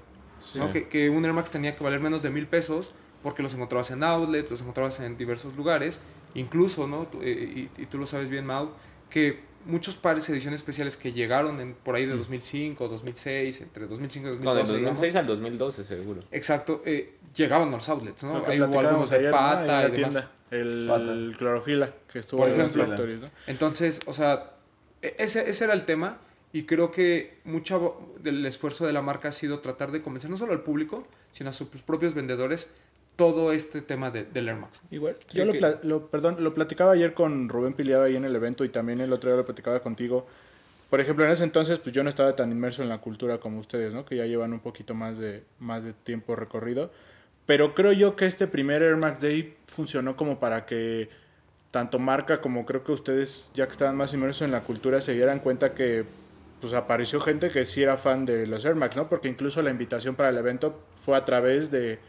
¿no? 0.56 0.72
Que, 0.72 0.88
que 0.88 1.10
un 1.10 1.25
Air 1.25 1.34
Max 1.34 1.52
tenía 1.52 1.75
que 1.75 1.84
valer 1.84 2.00
menos 2.00 2.22
de 2.22 2.30
mil 2.30 2.48
pesos 2.48 2.94
porque 3.22 3.44
los 3.44 3.54
encontrabas 3.54 3.92
en 3.92 4.04
outlet, 4.04 4.50
los 4.50 4.62
encontrabas 4.62 5.00
en 5.02 5.18
diversos 5.18 5.56
lugares, 5.58 6.00
incluso, 6.36 6.88
¿no? 6.88 7.08
Eh, 7.22 7.69
y, 7.78 7.81
y 7.81 7.86
tú 7.88 7.98
lo 7.98 8.06
sabes 8.06 8.30
bien, 8.30 8.46
Mau, 8.46 8.69
que 9.10 9.42
muchos 9.65 9.95
pares 9.95 10.30
ediciones 10.30 10.62
especiales 10.62 10.95
que 10.98 11.12
llegaron 11.13 11.59
en, 11.59 11.74
por 11.74 11.95
ahí 11.95 12.06
de 12.06 12.15
2005, 12.15 12.88
2006, 12.88 13.62
entre 13.62 13.88
2005 13.88 14.27
y 14.30 14.31
Mm. 14.38 14.44
No, 14.44 14.56
del 14.56 14.63
2012, 14.65 14.77
digamos. 14.77 15.00
2006 15.00 15.15
al 15.15 15.27
2012 15.27 15.83
seguro. 15.86 16.19
Exacto, 16.31 16.81
eh, 16.86 17.15
llegaban 17.36 17.69
a 17.69 17.71
los 17.71 17.89
outlets, 17.89 18.24
¿no? 18.24 18.44
Ahí 18.45 18.62
hubo 18.62 18.80
algunos 18.80 19.09
de 19.09 19.18
ayer, 19.18 19.31
¿no? 19.31 19.38
pata 19.38 19.62
En 19.62 19.68
la 19.68 19.74
y 19.80 19.92
demás. 19.92 19.94
tienda. 20.13 20.31
El, 20.50 20.86
Pata. 20.88 21.12
el 21.12 21.36
clorofila 21.38 21.94
que 22.12 22.19
estuvo 22.19 22.39
Por 22.42 22.50
en 22.50 22.56
ejemplo. 22.62 22.88
factories, 22.88 23.21
¿no? 23.21 23.30
Entonces, 23.48 24.00
o 24.06 24.13
sea, 24.13 24.54
e- 25.01 25.15
ese, 25.19 25.50
ese 25.50 25.65
era 25.65 25.74
el 25.74 25.83
tema 25.83 26.19
y 26.54 26.63
creo 26.63 26.89
que 26.92 27.39
mucho 27.44 28.13
del 28.21 28.45
esfuerzo 28.45 28.86
de 28.88 28.94
la 28.94 29.01
marca 29.01 29.27
ha 29.27 29.31
sido 29.33 29.59
tratar 29.59 29.92
de 29.92 30.01
convencer 30.01 30.30
no 30.31 30.38
solo 30.38 30.54
al 30.54 30.62
público, 30.62 31.06
sino 31.33 31.50
a 31.50 31.54
sus 31.54 31.68
propios 31.68 32.13
vendedores 32.13 32.69
todo 33.18 33.52
este 33.52 33.81
tema 33.81 34.10
de, 34.12 34.24
del 34.24 34.48
Air 34.48 34.56
Max. 34.58 34.81
Igual, 34.90 35.18
yo 35.31 35.44
lo, 35.44 35.52
que- 35.52 35.58
pla- 35.60 35.80
lo- 35.84 36.08
perdón, 36.08 36.38
lo 36.40 36.54
platicaba 36.54 36.94
ayer 36.94 37.14
con 37.14 37.50
Rubén 37.50 37.74
Piliaba 37.74 38.06
ahí 38.06 38.16
en 38.16 38.24
el 38.24 38.34
evento 38.36 38.64
y 38.64 38.69
también 38.69 39.02
el 39.02 39.12
otro 39.12 39.30
día 39.30 39.38
lo 39.38 39.46
platicaba 39.46 39.81
contigo. 39.81 40.25
Por 40.90 41.02
ejemplo, 41.02 41.25
en 41.25 41.31
ese 41.31 41.44
entonces 41.44 41.80
pues 41.80 41.94
yo 41.94 42.02
no 42.04 42.10
estaba 42.10 42.34
tan 42.34 42.50
inmerso 42.52 42.81
en 42.81 42.88
la 42.88 43.00
cultura 43.00 43.40
como 43.40 43.60
ustedes, 43.60 43.94
¿no? 43.94 44.06
Que 44.06 44.16
ya 44.16 44.25
llevan 44.25 44.54
un 44.54 44.62
poquito 44.62 44.94
más 44.94 45.18
de, 45.18 45.44
más 45.60 45.84
de 45.84 45.92
tiempo 45.92 46.36
recorrido. 46.38 46.92
Pero 47.46 47.75
creo 47.75 47.92
yo 47.92 48.16
que 48.16 48.25
este 48.25 48.48
primer 48.48 48.84
Air 48.84 48.96
Max 48.98 49.19
Day 49.19 49.56
funcionó 49.68 50.16
como 50.16 50.40
para 50.40 50.66
que 50.66 51.10
tanto 51.72 52.00
marca 52.00 52.40
como 52.40 52.66
creo 52.66 52.84
que 52.84 52.92
ustedes, 52.94 53.52
ya 53.54 53.66
que 53.66 53.72
estaban 53.74 53.96
más 53.98 54.14
inmersos 54.14 54.44
en 54.44 54.52
la 54.52 54.62
cultura, 54.62 55.02
se 55.02 55.14
dieran 55.14 55.40
cuenta 55.40 55.74
que 55.74 56.06
pues 56.62 56.74
apareció 56.74 57.19
gente 57.19 57.50
que 57.50 57.66
sí 57.66 57.84
era 57.84 57.98
fan 57.98 58.25
de 58.25 58.48
los 58.48 58.64
Air 58.66 58.75
Max, 58.75 58.96
¿no? 58.96 59.10
Porque 59.10 59.28
incluso 59.28 59.62
la 59.62 59.69
invitación 59.72 60.16
para 60.16 60.30
el 60.30 60.38
evento 60.38 60.80
fue 60.96 61.18
a 61.18 61.25
través 61.25 61.69
de 61.72 62.00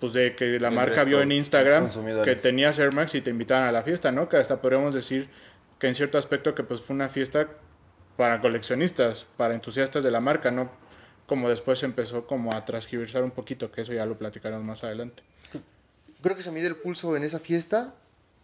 pues 0.00 0.12
de 0.14 0.34
que 0.34 0.58
la 0.58 0.68
El 0.68 0.74
marca 0.74 1.04
vio 1.04 1.20
en. 1.20 1.30
Instagram 1.32 1.88
que 2.24 2.34
tenías 2.36 2.78
Air 2.78 2.94
Max 2.94 3.14
y 3.14 3.20
te 3.20 3.30
invitaban 3.30 3.68
a 3.68 3.72
la 3.72 3.82
fiesta, 3.82 4.10
¿no? 4.12 4.28
Que 4.28 4.38
hasta 4.38 4.60
podríamos 4.60 4.94
decir 4.94 5.28
que 5.78 5.86
en 5.88 5.94
cierto 5.94 6.18
aspecto 6.18 6.54
que 6.54 6.62
pues 6.64 6.80
fue 6.80 6.94
una 6.96 7.08
fiesta 7.08 7.48
para 8.16 8.40
coleccionistas, 8.40 9.26
para 9.36 9.54
entusiastas 9.54 10.02
de 10.04 10.10
la 10.10 10.20
marca, 10.20 10.50
¿no? 10.50 10.70
Como 11.26 11.48
después 11.48 11.82
empezó 11.84 12.26
como 12.26 12.52
a 12.54 12.64
transgiversar 12.64 13.22
un 13.22 13.30
poquito, 13.30 13.70
que 13.70 13.82
eso 13.82 13.92
ya 13.92 14.04
lo 14.04 14.18
platicaremos 14.18 14.64
más 14.64 14.82
adelante. 14.84 15.22
Creo 16.22 16.36
que 16.36 16.42
se 16.42 16.50
mide 16.50 16.66
el 16.66 16.76
pulso 16.76 17.16
en 17.16 17.22
esa 17.22 17.38
fiesta 17.38 17.94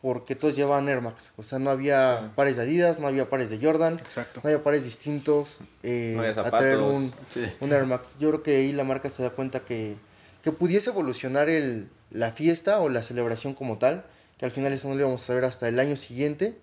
porque 0.00 0.34
todos 0.36 0.54
llevaban 0.56 0.88
Air 0.88 1.00
Max. 1.00 1.32
O 1.36 1.42
sea, 1.42 1.58
no 1.58 1.68
había 1.70 2.32
pares 2.36 2.56
de 2.56 2.62
Adidas, 2.62 2.98
no 3.00 3.06
había 3.06 3.28
pares 3.28 3.50
de 3.50 3.58
Jordan, 3.60 3.98
Exacto. 3.98 4.40
no 4.42 4.48
había 4.48 4.62
pares 4.62 4.84
distintos 4.84 5.58
eh, 5.82 6.12
No 6.14 6.20
había 6.22 6.30
a 6.32 6.50
traer 6.50 6.76
zapatos. 6.76 6.92
un, 6.94 7.14
Sí. 7.28 7.44
un 7.60 7.72
Air 7.72 7.84
Max. 7.86 8.14
Yo 8.20 8.28
creo 8.30 8.42
que 8.42 8.56
ahí 8.56 8.72
la 8.72 8.84
marca 8.84 9.10
se 9.10 9.22
da 9.22 9.30
cuenta 9.30 9.60
que, 9.60 9.96
que 10.46 10.52
pudiese 10.52 10.90
evolucionar 10.90 11.48
el, 11.48 11.88
la 12.12 12.30
fiesta 12.30 12.78
o 12.78 12.88
la 12.88 13.02
celebración 13.02 13.52
como 13.52 13.78
tal, 13.78 14.04
que 14.38 14.44
al 14.44 14.52
final 14.52 14.72
eso 14.72 14.86
no 14.86 14.94
lo 14.94 15.00
íbamos 15.00 15.20
a 15.24 15.26
saber 15.26 15.44
hasta 15.44 15.66
el 15.66 15.80
año 15.80 15.96
siguiente, 15.96 16.56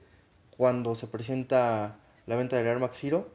cuando 0.56 0.96
se 0.96 1.06
presenta 1.06 1.98
la 2.26 2.38
venta 2.38 2.56
del 2.56 2.66
Air 2.66 2.80
Max 2.80 3.00
Zero 3.02 3.30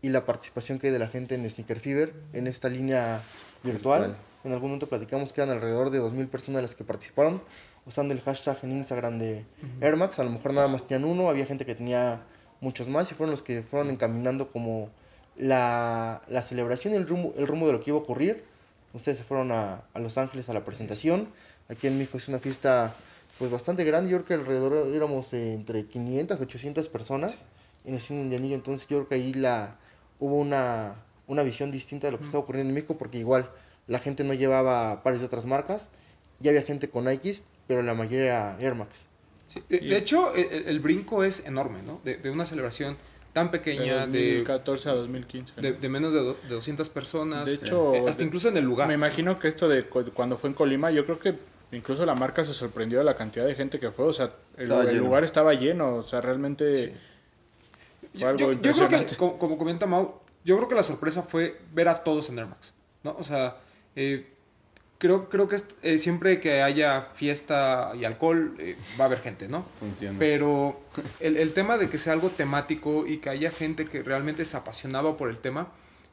y 0.00 0.08
la 0.08 0.24
participación 0.24 0.78
que 0.78 0.86
hay 0.86 0.92
de 0.94 0.98
la 0.98 1.08
gente 1.08 1.34
en 1.34 1.46
Sneaker 1.46 1.80
Fever, 1.80 2.14
en 2.32 2.46
esta 2.46 2.70
línea 2.70 3.20
virtual. 3.62 4.00
Virtual. 4.00 4.24
En 4.44 4.52
algún 4.52 4.70
momento 4.70 4.88
platicamos 4.88 5.34
que 5.34 5.42
eran 5.42 5.54
alrededor 5.54 5.90
de 5.90 6.00
2.000 6.00 6.28
personas 6.28 6.62
las 6.62 6.74
que 6.74 6.82
participaron, 6.82 7.42
usando 7.84 8.14
el 8.14 8.22
hashtag 8.22 8.56
en 8.62 8.72
Instagram 8.72 9.18
de 9.18 9.44
Air 9.82 9.96
Max. 9.96 10.18
A 10.18 10.24
lo 10.24 10.30
mejor 10.30 10.54
nada 10.54 10.68
más 10.68 10.86
tenían 10.86 11.06
uno, 11.06 11.28
había 11.28 11.44
gente 11.44 11.66
que 11.66 11.74
tenía 11.74 12.22
muchos 12.62 12.88
más 12.88 13.12
y 13.12 13.14
fueron 13.14 13.32
los 13.32 13.42
que 13.42 13.60
fueron 13.60 13.90
encaminando 13.90 14.50
como 14.50 14.88
la, 15.36 16.22
la 16.30 16.40
celebración 16.40 16.94
y 16.94 16.96
el 16.96 17.06
rumbo, 17.06 17.34
el 17.36 17.46
rumbo 17.46 17.66
de 17.66 17.74
lo 17.74 17.82
que 17.82 17.90
iba 17.90 17.98
a 17.98 18.02
ocurrir. 18.02 18.48
Ustedes 18.92 19.18
se 19.18 19.24
fueron 19.24 19.52
a, 19.52 19.82
a 19.94 19.98
Los 20.00 20.18
Ángeles 20.18 20.48
a 20.48 20.54
la 20.54 20.64
presentación. 20.64 21.28
Aquí 21.68 21.86
en 21.86 21.98
México 21.98 22.18
es 22.18 22.28
una 22.28 22.38
fiesta 22.38 22.94
pues 23.38 23.50
bastante 23.50 23.84
grande. 23.84 24.10
Yo 24.10 24.18
creo 24.18 24.26
que 24.26 24.34
alrededor 24.34 24.88
éramos 24.94 25.32
entre 25.32 25.86
500, 25.86 26.40
800 26.40 26.88
personas 26.88 27.34
en 27.84 27.94
el 27.94 28.00
cine 28.00 28.28
de 28.28 28.36
anillo. 28.36 28.54
Entonces 28.56 28.88
yo 28.88 28.98
creo 28.98 29.08
que 29.08 29.14
ahí 29.14 29.32
la, 29.34 29.76
hubo 30.18 30.36
una, 30.36 30.96
una 31.26 31.42
visión 31.42 31.70
distinta 31.70 32.06
de 32.08 32.12
lo 32.12 32.18
que 32.18 32.24
estaba 32.24 32.42
ocurriendo 32.42 32.70
en 32.70 32.74
México 32.74 32.98
porque 32.98 33.18
igual 33.18 33.48
la 33.86 33.98
gente 34.00 34.24
no 34.24 34.34
llevaba 34.34 35.02
pares 35.02 35.20
de 35.20 35.26
otras 35.26 35.46
marcas. 35.46 35.88
Ya 36.40 36.50
había 36.50 36.62
gente 36.62 36.88
con 36.90 37.04
Nikes, 37.04 37.42
pero 37.66 37.82
la 37.82 37.94
mayoría 37.94 38.24
era 38.24 38.56
Air 38.60 38.74
Max. 38.74 39.04
Sí, 39.46 39.62
De, 39.68 39.78
de 39.80 39.96
hecho, 39.96 40.34
el, 40.34 40.44
el- 40.52 40.68
el 40.68 40.80
brinco 40.80 41.22
es 41.24 41.44
enorme, 41.46 41.82
¿no? 41.82 42.00
De, 42.04 42.16
de 42.16 42.30
una 42.30 42.44
celebración 42.44 42.96
tan 43.32 43.50
pequeña, 43.50 44.06
de, 44.06 44.34
2014 44.44 44.88
a 44.88 44.92
2015. 44.94 45.60
de, 45.60 45.72
de 45.74 45.88
menos 45.88 46.12
de, 46.12 46.20
do- 46.20 46.34
de 46.42 46.48
200 46.48 46.88
personas, 46.88 47.46
De 47.46 47.54
hecho, 47.54 47.94
eh, 47.94 48.04
hasta 48.08 48.18
de- 48.20 48.24
incluso 48.26 48.48
en 48.48 48.56
el 48.56 48.64
lugar. 48.64 48.88
Me 48.88 48.94
imagino 48.94 49.38
que 49.38 49.48
esto 49.48 49.68
de 49.68 49.84
cu- 49.84 50.04
cuando 50.12 50.36
fue 50.38 50.50
en 50.50 50.54
Colima, 50.54 50.90
yo 50.90 51.04
creo 51.04 51.18
que 51.18 51.34
incluso 51.72 52.04
la 52.04 52.14
marca 52.14 52.42
se 52.44 52.52
sorprendió 52.54 52.98
de 52.98 53.04
la 53.04 53.14
cantidad 53.14 53.46
de 53.46 53.54
gente 53.54 53.78
que 53.78 53.90
fue. 53.90 54.06
O 54.06 54.12
sea, 54.12 54.32
el, 54.56 54.68
lugar 54.98 55.22
estaba 55.24 55.54
lleno. 55.54 55.94
O 55.96 56.02
sea, 56.02 56.20
realmente 56.20 56.94
Sí. 58.12 58.18
fue 58.18 58.28
algo 58.28 58.38
yo- 58.38 58.52
yo 58.52 58.58
creo 58.60 58.70
impresionante. 58.72 59.06
que, 59.12 59.16
como, 59.16 59.38
como 59.38 59.56
comenta 59.58 59.86
Mau, 59.86 60.20
yo 60.44 60.56
creo 60.56 60.68
que 60.68 60.74
la 60.74 60.82
sorpresa 60.82 61.22
fue 61.22 61.60
ver 61.72 61.88
a 61.88 62.02
todos 62.02 62.28
en 62.30 62.38
Air 62.40 62.46
Max, 62.48 62.72
¿no? 63.04 63.14
O 63.18 63.22
sea, 63.22 63.58
eh, 63.94 64.26
creo, 65.00 65.28
creo 65.28 65.48
que 65.48 65.56
es- 65.56 65.64
eh, 65.82 65.98
siempre 65.98 66.38
que 66.38 66.62
haya 66.62 67.08
fiesta 67.14 67.90
y 67.98 68.04
alcohol, 68.04 68.54
eh, 68.58 68.76
va 68.98 69.04
a 69.04 69.06
haber 69.08 69.20
gente, 69.20 69.48
¿no? 69.48 69.62
Funciona. 69.80 70.16
Pero 70.18 70.80
el, 71.20 71.36
el 71.36 71.52
tema 71.52 71.76
de 71.78 71.88
que 71.90 71.98
sea 71.98 72.12
algo 72.12 72.28
temático 72.28 73.06
y 73.08 73.18
que 73.18 73.30
haya 73.30 73.50
gente 73.50 73.84
que 73.86 74.02
realmente 74.04 74.44
se 74.44 74.56
apasionaba 74.56 75.16
por 75.16 75.28
el 75.30 75.38
tema, 75.38 75.68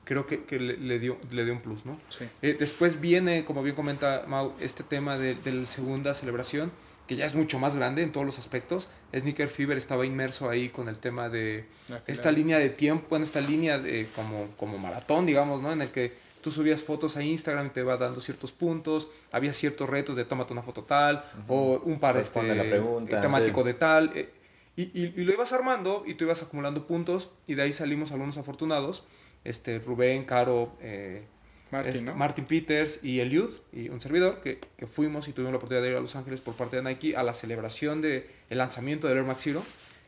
creo 0.06 0.26
que, 0.26 0.46
que 0.46 0.58
le, 0.60 0.78
le 0.78 0.98
dio, 1.00 1.18
le 1.32 1.44
dio 1.46 1.54
un 1.54 1.60
plus, 1.62 1.86
¿no? 1.86 2.00
Sí. 2.10 2.26
Eh, 2.42 2.56
después 2.58 3.00
viene, 3.02 3.44
como 3.46 3.62
bien 3.62 3.76
comenta 3.76 4.24
Mau, 4.28 4.54
este 4.62 4.84
tema 4.84 5.18
de, 5.18 5.36
de 5.36 5.52
la 5.52 5.66
segunda 5.66 6.14
celebración, 6.14 6.72
que 7.08 7.16
ya 7.16 7.26
es 7.26 7.36
mucho 7.36 7.58
más 7.60 7.76
grande 7.76 8.04
en 8.04 8.12
todos 8.12 8.26
los 8.26 8.38
aspectos. 8.40 8.90
Sneaker 9.16 9.48
Fever 9.50 9.78
estaba 9.78 10.06
inmerso 10.06 10.50
ahí 10.50 10.68
con 10.70 10.90
el 10.90 10.98
tema 10.98 11.30
de 11.30 11.66
esta 12.06 12.32
línea 12.32 12.58
de 12.58 12.70
tiempo, 12.70 13.16
en 13.16 13.24
esta 13.24 13.40
línea 13.40 13.80
de 13.80 14.08
como, 14.16 14.48
como 14.58 14.78
maratón, 14.78 15.26
digamos, 15.26 15.62
¿no? 15.62 15.72
En 15.72 15.82
el 15.82 15.92
que 15.92 16.12
tú 16.42 16.52
subías 16.52 16.84
fotos 16.84 17.18
a 17.18 17.24
Instagram 17.24 17.68
y 17.68 17.70
te 17.72 17.84
va 17.84 17.98
dando 17.98 18.20
ciertos 18.20 18.52
puntos, 18.52 19.10
había 19.32 19.54
ciertos 19.54 19.90
retos 19.90 20.16
de 20.16 20.26
tómate 20.26 20.54
una 20.54 20.62
foto 20.64 20.84
tal, 20.84 21.24
o 21.48 21.82
un 21.84 22.00
par 22.00 22.18
este, 22.18 22.40
Responde 22.40 22.56
la 22.56 22.64
pregunta, 22.70 23.22
temático 23.22 23.62
sí. 23.62 23.68
de 23.68 23.74
tal. 23.74 24.12
eh, 24.16 24.30
y, 24.76 24.84
y- 24.84 25.14
y 25.18 25.24
lo 25.26 25.34
ibas 25.34 25.54
armando 25.54 26.04
y 26.06 26.14
tú 26.14 26.26
ibas 26.26 26.44
acumulando 26.44 26.86
puntos 26.86 27.32
y 27.48 27.56
de 27.56 27.64
ahí 27.64 27.74
salimos 27.74 28.12
algunos 28.12 28.38
afortunados. 28.38 29.04
Este, 29.44 29.80
Rubén, 29.80 30.26
Caro, 30.26 30.74
eh, 30.82 31.24
Martin, 31.72 31.94
este, 31.94 32.06
¿no? 32.06 32.16
Martin 32.16 32.46
Peters 32.46 33.00
y 33.04 33.20
el 33.20 33.30
Youth 33.32 33.60
y 33.74 33.90
un 33.90 34.00
servidor 34.02 34.42
que, 34.42 34.60
que 34.78 34.86
fuimos 34.88 35.28
y 35.28 35.34
tuvimos 35.34 35.52
la 35.54 35.58
oportunidad 35.58 35.84
de 35.84 35.92
ir 35.92 35.98
a 35.98 36.00
Los 36.00 36.16
Ángeles 36.16 36.42
por 36.42 36.54
parte 36.56 36.76
de 36.78 36.84
Nike 36.84 37.16
a 37.16 37.24
la 37.24 37.34
celebración 37.34 38.02
del 38.02 38.26
el 38.50 38.58
lanzamiento 38.58 39.08
del 39.08 39.18
Air 39.18 39.26
Max 39.26 39.42
Zero, 39.44 39.64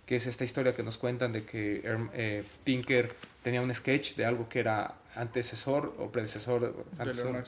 que 0.06 0.16
es 0.18 0.28
esta 0.28 0.44
historia 0.44 0.74
que 0.76 0.84
nos 0.84 0.98
cuentan 0.98 1.32
de 1.34 1.44
que 1.44 1.82
Air- 1.84 2.10
eh, 2.14 2.44
Tinker 2.64 3.14
tenía 3.44 3.62
un 3.62 3.74
sketch 3.74 4.16
de 4.16 4.26
algo 4.26 4.48
que 4.50 4.60
era 4.60 4.94
antecesor 5.16 5.94
o 6.00 6.12
predecesor 6.12 6.74
antecesor, 6.98 7.44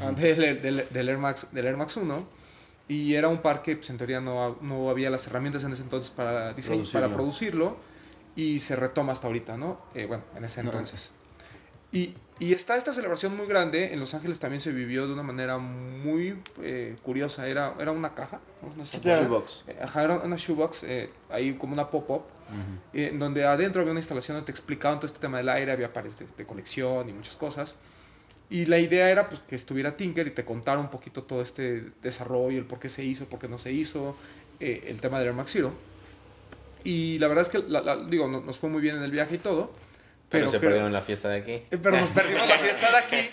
Ah, 0.00 0.10
del, 0.12 1.08
Air 1.08 1.18
Max, 1.18 1.48
del 1.52 1.66
Air 1.66 1.76
Max 1.76 1.96
1 1.96 2.26
Y 2.88 3.14
era 3.14 3.28
un 3.28 3.38
par 3.42 3.62
que, 3.62 3.76
pues, 3.76 3.90
en 3.90 3.98
teoría, 3.98 4.20
no, 4.20 4.56
no 4.60 4.90
había 4.90 5.10
las 5.10 5.26
herramientas 5.26 5.64
en 5.64 5.72
ese 5.72 5.82
entonces 5.82 6.10
para, 6.10 6.54
dise- 6.56 6.90
para 6.92 7.08
producirlo. 7.12 7.76
Y 8.36 8.58
se 8.60 8.76
retoma 8.76 9.12
hasta 9.12 9.26
ahorita, 9.28 9.56
¿no? 9.56 9.80
Eh, 9.94 10.04
bueno, 10.06 10.22
en 10.36 10.44
ese 10.44 10.62
No. 10.62 10.70
entonces. 10.70 11.10
Y, 11.90 12.14
y 12.38 12.52
está 12.52 12.76
esta 12.76 12.92
celebración 12.92 13.34
muy 13.36 13.46
grande. 13.46 13.92
En 13.94 13.98
Los 14.00 14.12
Ángeles 14.14 14.38
también 14.38 14.60
se 14.60 14.72
vivió 14.72 15.06
de 15.06 15.12
una 15.14 15.22
manera 15.22 15.56
muy 15.58 16.38
eh, 16.62 16.96
curiosa. 17.02 17.48
Era, 17.48 17.74
era 17.80 17.92
una 17.92 18.14
caja. 18.14 18.40
¿no? 18.76 18.84
Sí. 18.84 19.00
Eh, 19.68 19.78
Ajá, 19.82 20.04
era 20.04 20.14
una 20.18 20.36
shoebox, 20.36 20.82
eh, 20.84 21.10
ahí 21.30 21.54
como 21.54 21.72
una 21.72 21.88
pop-up, 21.90 22.22
eh, 22.94 23.08
en 23.12 23.18
donde 23.18 23.44
adentro 23.44 23.80
había 23.80 23.90
una 23.92 24.00
instalación 24.00 24.36
donde 24.36 24.46
te 24.46 24.52
explicaban 24.52 24.98
todo 24.98 25.06
este 25.06 25.18
tema 25.18 25.38
del 25.38 25.48
aire, 25.48 25.72
había 25.72 25.92
pares 25.92 26.18
de, 26.18 26.26
de 26.36 26.44
colección 26.46 27.08
y 27.08 27.12
muchas 27.12 27.36
cosas. 27.36 27.74
Y 28.48 28.66
la 28.66 28.78
idea 28.78 29.10
era 29.10 29.28
pues, 29.28 29.40
que 29.40 29.56
estuviera 29.56 29.96
Tinker 29.96 30.26
y 30.26 30.30
te 30.30 30.44
contara 30.44 30.78
un 30.78 30.88
poquito 30.90 31.22
todo 31.24 31.42
este 31.42 31.84
desarrollo, 32.02 32.58
el 32.58 32.64
por 32.64 32.78
qué 32.78 32.88
se 32.88 33.04
hizo, 33.04 33.24
por 33.26 33.38
qué 33.40 33.48
no 33.48 33.58
se 33.58 33.72
hizo, 33.72 34.16
eh, 34.60 34.84
el 34.86 35.00
tema 35.00 35.18
del 35.18 35.28
Air 35.28 35.34
Max 35.36 35.50
Zero. 35.52 35.72
Y 36.84 37.18
la 37.18 37.26
verdad 37.28 37.42
es 37.42 37.48
que, 37.48 37.58
la- 37.58 37.80
la- 37.80 37.96
digo, 38.04 38.28
no- 38.28 38.40
nos 38.40 38.58
fue 38.58 38.68
muy 38.70 38.80
bien 38.80 38.96
en 38.96 39.02
el 39.02 39.10
viaje 39.10 39.34
y 39.36 39.38
todo. 39.38 39.72
Pero, 40.28 40.42
Pero, 40.42 40.50
se 40.50 40.58
creo- 40.58 40.70
perdieron 40.70 40.92
la 40.92 41.02
fiesta 41.02 41.28
de 41.28 41.38
aquí. 41.38 41.52
eh, 41.52 41.78
Pero 41.82 41.98
nos 42.00 42.10
perdimos 42.10 42.48
la 42.48 42.58
fiesta 42.58 42.90
de 42.90 42.96
aquí. 42.98 43.30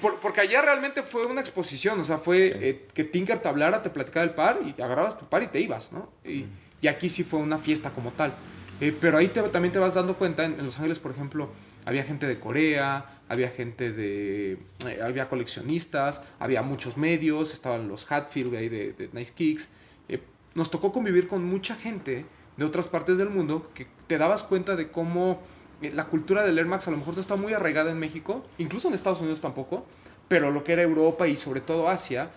por- 0.00 0.18
porque 0.20 0.40
allá 0.42 0.60
realmente 0.62 1.02
fue 1.02 1.26
una 1.26 1.40
exposición. 1.40 1.98
O 2.00 2.04
sea, 2.04 2.18
fue 2.18 2.48
Sí. 2.52 2.58
eh, 2.60 2.86
que 2.94 3.04
Tinker 3.04 3.38
te 3.38 3.48
hablara, 3.48 3.82
te 3.82 3.90
platicaba 3.90 4.24
del 4.26 4.34
par 4.34 4.58
y 4.64 4.80
agarrabas 4.80 5.18
tu 5.18 5.26
par 5.26 5.42
y 5.42 5.46
te 5.48 5.60
ibas, 5.60 5.92
¿no? 5.92 6.10
Y, 6.24 6.46
y 6.80 6.88
aquí 6.88 7.08
sí 7.08 7.24
fue 7.24 7.40
una 7.40 7.58
fiesta 7.58 7.90
como 7.90 8.10
tal. 8.12 8.34
Eh, 8.80 8.96
pero 9.00 9.18
ahí 9.18 9.28
también 9.28 9.72
te 9.72 9.78
vas 9.78 9.94
dando 9.94 10.16
cuenta. 10.16 10.44
En, 10.44 10.62
Los 10.64 10.76
Ángeles, 10.76 10.98
por 10.98 11.12
ejemplo, 11.12 11.48
había 11.84 12.04
gente 12.04 12.26
de 12.26 12.38
Corea, 12.38 13.20
había 13.28 13.48
gente 13.48 13.92
de. 13.92 14.58
eh, 14.86 15.00
había 15.02 15.28
coleccionistas, 15.28 16.22
había 16.38 16.62
muchos 16.62 16.96
medios, 16.96 17.52
estaban 17.52 17.88
los 17.88 18.10
Hatfield 18.10 18.54
ahí 18.54 18.68
de, 18.68 18.92
de 18.92 19.08
Nice 19.12 19.32
Kicks. 19.34 19.68
Eh, 20.08 20.20
nos 20.54 20.70
tocó 20.70 20.92
convivir 20.92 21.26
con 21.26 21.44
mucha 21.44 21.74
gente 21.74 22.26
de 22.56 22.64
otras 22.64 22.88
partes 22.88 23.18
del 23.18 23.30
mundo 23.30 23.70
que 23.74 23.86
te 24.06 24.18
dabas 24.18 24.44
cuenta 24.44 24.76
de 24.76 24.90
cómo 24.90 25.42
la 25.80 26.06
cultura 26.06 26.42
del 26.42 26.58
Air 26.58 26.66
Max 26.66 26.88
a 26.88 26.90
lo 26.90 26.96
mejor 26.96 27.14
no 27.14 27.20
está 27.20 27.36
muy 27.36 27.52
arraigada 27.52 27.90
en 27.90 27.98
México, 27.98 28.44
incluso 28.56 28.88
en 28.88 28.94
Estados 28.94 29.20
Unidos 29.20 29.42
tampoco, 29.42 29.84
pero 30.26 30.50
lo 30.50 30.64
que 30.64 30.72
era 30.72 30.82
Europa 30.82 31.28
y 31.28 31.36
sobre 31.36 31.60
todo 31.60 31.88
Asia, 31.88 32.30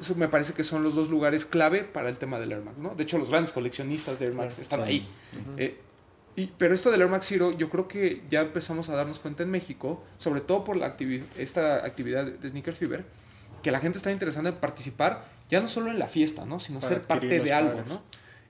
eso 0.00 0.14
me 0.16 0.28
parece 0.28 0.52
que 0.52 0.64
son 0.64 0.82
los 0.82 0.94
dos 0.94 1.08
lugares 1.08 1.46
clave 1.46 1.82
para 1.84 2.08
el 2.08 2.18
tema 2.18 2.38
del 2.38 2.52
Air 2.52 2.62
Max, 2.62 2.78
¿no? 2.78 2.94
De 2.94 3.02
hecho, 3.04 3.18
los 3.18 3.30
grandes 3.30 3.52
coleccionistas 3.52 4.18
de 4.18 4.26
Air 4.26 4.34
Max 4.34 4.58
están 4.58 4.82
ahí. 4.82 5.08
Eh, 5.56 5.78
y, 6.36 6.48
pero 6.58 6.74
esto 6.74 6.90
del 6.90 7.00
Air 7.00 7.08
Max 7.10 7.26
Zero, 7.28 7.56
yo 7.56 7.70
creo 7.70 7.88
que 7.88 8.22
ya 8.28 8.42
empezamos 8.42 8.90
a 8.90 8.96
darnos 8.96 9.18
cuenta 9.18 9.42
en 9.42 9.50
México, 9.50 10.04
sobre 10.18 10.42
todo 10.42 10.64
por 10.64 10.76
la 10.76 10.94
activi- 10.94 11.24
esta 11.38 11.76
actividad 11.86 12.26
de 12.26 12.48
Sneaker 12.48 12.74
Fever, 12.74 13.04
que 13.62 13.70
la 13.70 13.80
gente 13.80 13.96
está 13.96 14.12
interesada 14.12 14.50
en 14.50 14.56
participar, 14.56 15.24
ya 15.48 15.60
no 15.60 15.68
solo 15.68 15.90
en 15.90 15.98
la 15.98 16.08
fiesta, 16.08 16.44
¿no? 16.44 16.60
Sino 16.60 16.80
Para 16.80 16.92
ser 16.94 17.02
parte 17.04 17.40
de 17.40 17.52
algo, 17.54 17.72
pares. 17.76 17.88
¿no? 17.88 18.02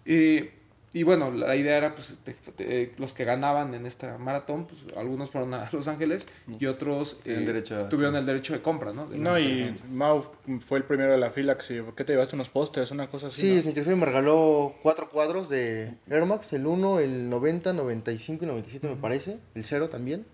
Eh, 0.05 0.53
y 0.99 1.03
bueno, 1.03 1.31
la 1.31 1.55
idea 1.57 1.76
era, 1.76 1.95
pues, 1.95 2.15
de- 2.57 2.95
los 2.97 3.12
que 3.12 3.25
ganaban 3.25 3.75
en 3.75 3.85
esta 3.85 4.17
maratón, 4.17 4.67
pues, 4.67 4.81
algunos 4.97 5.29
fueron 5.31 5.53
a 5.53 5.69
Los 5.73 5.88
Ángeles 5.88 6.26
y 6.59 6.65
otros 6.67 7.19
eh, 7.26 7.35
derecho 7.45 7.87
tuvieron 7.88 8.15
sí. 8.15 8.19
el 8.21 8.25
derecho 8.26 8.53
de 8.55 8.62
compra, 8.62 8.93
¿no? 8.95 9.07
De 9.07 9.19
No, 9.19 9.38
y 9.38 9.75
Mau 9.91 10.25
fue 10.61 10.79
el 10.79 10.85
primero 10.85 11.12
de 11.12 11.19
la 11.19 11.31
fila. 11.31 11.57
Que 11.57 11.62
se- 11.62 11.85
¿Qué 11.95 12.05
te 12.05 12.15
llevaste? 12.15 12.35
¿Unos 12.35 12.49
pósters? 12.49 12.91
¿Una 12.93 13.09
cosa 13.09 13.26
así? 13.26 13.61
Sí, 13.61 13.73
no? 13.75 13.97
Me 13.97 14.07
regaló 14.07 14.75
cuatro 14.83 15.11
cuadros 15.11 15.49
de 15.50 15.93
Air 16.09 16.25
Max, 16.25 16.53
el 16.55 16.67
1, 16.67 17.00
el 17.00 17.29
90, 17.29 17.73
95 17.75 18.45
y 18.45 18.49
97 18.49 18.88
me 18.88 18.97
parece, 18.97 19.38
el 19.55 19.65
0 19.65 19.88
también. 19.91 20.25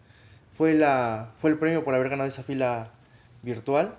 Fue, 0.57 0.75
la, 0.75 1.33
fue 1.41 1.51
el 1.51 1.59
premio 1.59 1.83
por 1.83 1.95
haber 1.95 2.09
ganado 2.09 2.29
esa 2.29 2.45
fila 2.45 2.93
virtual 3.43 3.97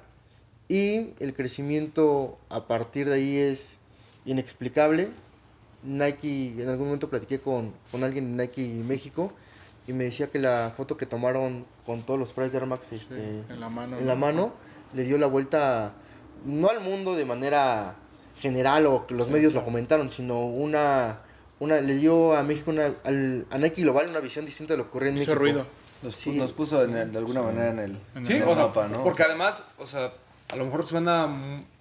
y 0.70 1.10
el 1.20 1.34
crecimiento 1.34 2.38
a 2.50 2.68
partir 2.68 3.10
de 3.10 3.16
ahí 3.16 3.38
es 3.38 3.78
inexplicable. 4.26 5.10
Nike, 5.84 6.54
en 6.62 6.70
algún 6.70 6.86
momento 6.88 7.10
platiqué 7.10 7.40
con, 7.40 7.74
con 7.92 8.04
alguien 8.04 8.36
de 8.38 8.44
Nike 8.48 8.68
México 8.86 9.34
y 9.88 9.94
me 9.94 10.06
decía 10.06 10.28
que 10.30 10.40
la 10.40 10.72
foto 10.76 10.96
que 10.98 11.06
tomaron 11.06 11.66
con 11.86 12.04
todos 12.04 12.20
los 12.20 12.32
prices 12.32 12.54
de 12.54 12.58
Air 12.60 12.68
Max 12.68 12.88
Sí, 12.90 12.96
este, 12.96 13.16
en 13.50 13.60
la 13.60 13.70
mano. 13.70 13.98
en 13.98 14.08
la 14.08 14.14
¿no? 14.16 14.20
mano, 14.20 14.54
le 14.94 15.04
dio 15.04 15.18
la 15.18 15.28
vuelta, 15.28 15.94
no 16.46 16.70
al 16.70 16.80
mundo 16.80 17.16
de 17.16 17.26
manera 17.26 17.96
general 18.40 18.86
o 18.88 19.06
que 19.08 19.14
los 19.14 19.28
Sí, 19.28 19.34
medios 19.34 19.52
claro. 19.52 19.62
lo 19.66 19.72
comentaron, 19.72 20.10
sino 20.10 20.46
una, 20.46 21.20
una 21.60 21.82
le 21.82 21.96
dio 21.96 22.36
a 22.36 22.44
México, 22.44 22.72
una, 22.72 22.94
al- 23.04 23.46
a 23.50 23.58
Nike 23.58 23.82
Global 23.82 24.08
una 24.10 24.20
visión 24.20 24.46
distinta 24.46 24.74
de 24.74 24.78
lo 24.78 24.84
que 24.86 24.90
ocurría 24.90 25.10
en 25.10 25.18
Hizo 25.18 25.32
México. 25.32 25.40
ruido. 25.40 25.68
Sí. 26.12 26.32
pu- 26.32 26.38
nos 26.38 26.52
puso 26.52 26.84
en 26.84 26.96
el- 26.98 27.12
de 27.14 27.18
alguna 27.18 27.42
manera 27.42 27.70
en 27.70 27.80
el, 27.80 27.98
En 28.16 28.26
Sí, 28.26 28.34
en 28.34 28.42
el 28.44 28.48
o 28.50 28.56
sea, 28.56 28.66
mapa, 28.68 28.88
¿no? 28.90 29.04
porque 29.06 29.24
además, 29.24 29.64
o 29.78 29.86
sea, 29.86 30.12
a 30.52 30.56
lo 30.58 30.66
mejor 30.66 30.86
suena 30.86 31.30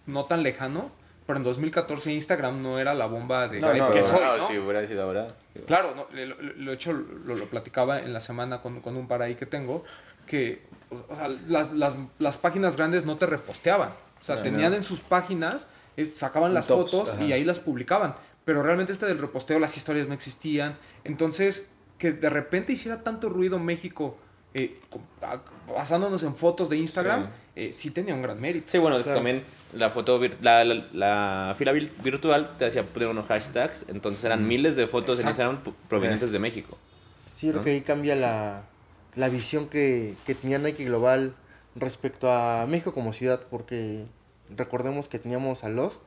no 0.07 0.25
tan 0.27 0.43
lejano, 0.45 0.91
pero 1.27 1.39
en 1.39 1.45
2014 1.45 2.13
Instagram 2.13 2.63
no 2.63 2.79
era 2.79 2.95
la 2.95 3.07
bomba 3.07 3.49
de 3.49 3.61
No, 3.61 3.69
hype 3.69 3.79
no, 3.79 3.91
que 3.91 4.03
soy, 4.03 4.21
no, 4.21 4.37
¿no? 4.39 4.49
si 4.49 4.59
hubiera 4.59 4.87
sido 4.87 5.03
ahora. 5.05 5.29
Claro, 5.67 5.95
no, 5.95 6.07
lo, 6.13 6.35
lo- 6.57 6.73
hecho 6.73 6.93
lo, 6.93 7.35
lo 7.37 7.45
platicaba 7.47 8.01
en 8.01 8.13
la 8.13 8.21
semana 8.21 8.61
con, 8.63 8.81
con 8.81 8.97
un 8.97 9.07
par 9.09 9.23
ahí 9.23 9.35
que 9.35 9.47
tengo, 9.47 9.85
que 10.27 10.63
o 11.11 11.15
sea, 11.15 11.29
las, 11.29 11.73
las, 11.73 11.95
las 12.19 12.37
páginas 12.37 12.77
grandes 12.77 13.05
no 13.05 13.17
te 13.17 13.27
reposteaban. 13.27 13.91
O 14.21 14.25
sea, 14.25 14.37
Sí, 14.39 14.43
tenían 14.45 14.71
no. 14.71 14.77
en 14.77 14.83
sus 14.83 15.01
páginas, 15.01 15.67
es- 15.97 16.15
sacaban 16.17 16.51
Un 16.51 16.55
las 16.55 16.67
tops, 16.67 16.91
fotos 16.91 17.15
y 17.21 17.33
ahí 17.33 17.45
las 17.45 17.61
publicaban. 17.61 18.15
Pero 18.45 18.63
realmente 18.63 18.93
este 18.93 19.07
del 19.07 19.19
reposteo, 19.19 19.59
las 19.59 19.77
historias 19.77 20.09
no 20.09 20.15
existían. 20.15 20.77
Entonces, 21.05 21.69
que 21.99 22.13
de 22.13 22.29
repente 22.31 22.73
hiciera 22.73 23.03
tanto 23.05 23.29
ruido 23.29 23.59
México 23.61 24.17
eh, 24.55 24.81
basándonos 25.75 26.23
en 26.25 26.35
fotos 26.35 26.69
de 26.69 26.77
Instagram, 26.77 27.29
eh, 27.57 27.73
sí 27.73 27.91
tenía 27.91 28.15
un 28.15 28.23
gran 28.23 28.41
mérito. 28.41 28.71
Sí, 28.71 28.79
bueno, 28.79 28.97
Claro. 29.03 29.15
también 29.19 29.45
la 29.73 29.91
foto, 29.91 30.21
la, 30.41 30.65
la, 30.65 30.87
la 30.93 31.55
fila 31.59 31.73
vir- 31.73 31.91
virtual 32.03 32.57
te 32.59 32.67
hacía 32.67 32.85
poner 32.85 33.09
unos 33.09 33.27
hashtags, 33.27 33.87
entonces 33.89 34.23
eran 34.25 34.47
miles 34.47 34.77
de 34.77 34.87
fotos 34.87 35.19
en 35.21 35.29
Exacto. 35.29 35.53
Instagram 35.53 35.65
pu- 35.65 35.89
provenientes 35.89 36.33
de 36.33 36.39
México. 36.39 36.77
Sí, 37.27 37.49
creo 37.49 37.59
¿no? 37.61 37.65
que 37.65 37.71
ahí 37.71 37.81
cambia 37.81 38.15
la, 38.17 38.63
la 39.17 39.29
visión 39.29 39.69
que, 39.69 40.15
que 40.27 40.35
tenía 40.35 40.59
Nike 40.59 40.85
Global 40.85 41.35
respecto 41.75 42.31
a 42.31 42.67
México 42.67 42.93
como 42.93 43.13
ciudad, 43.13 43.41
porque 43.51 44.05
recordemos 44.55 45.09
que 45.09 45.19
teníamos 45.19 45.65
a 45.65 45.69
Lost, 45.71 46.03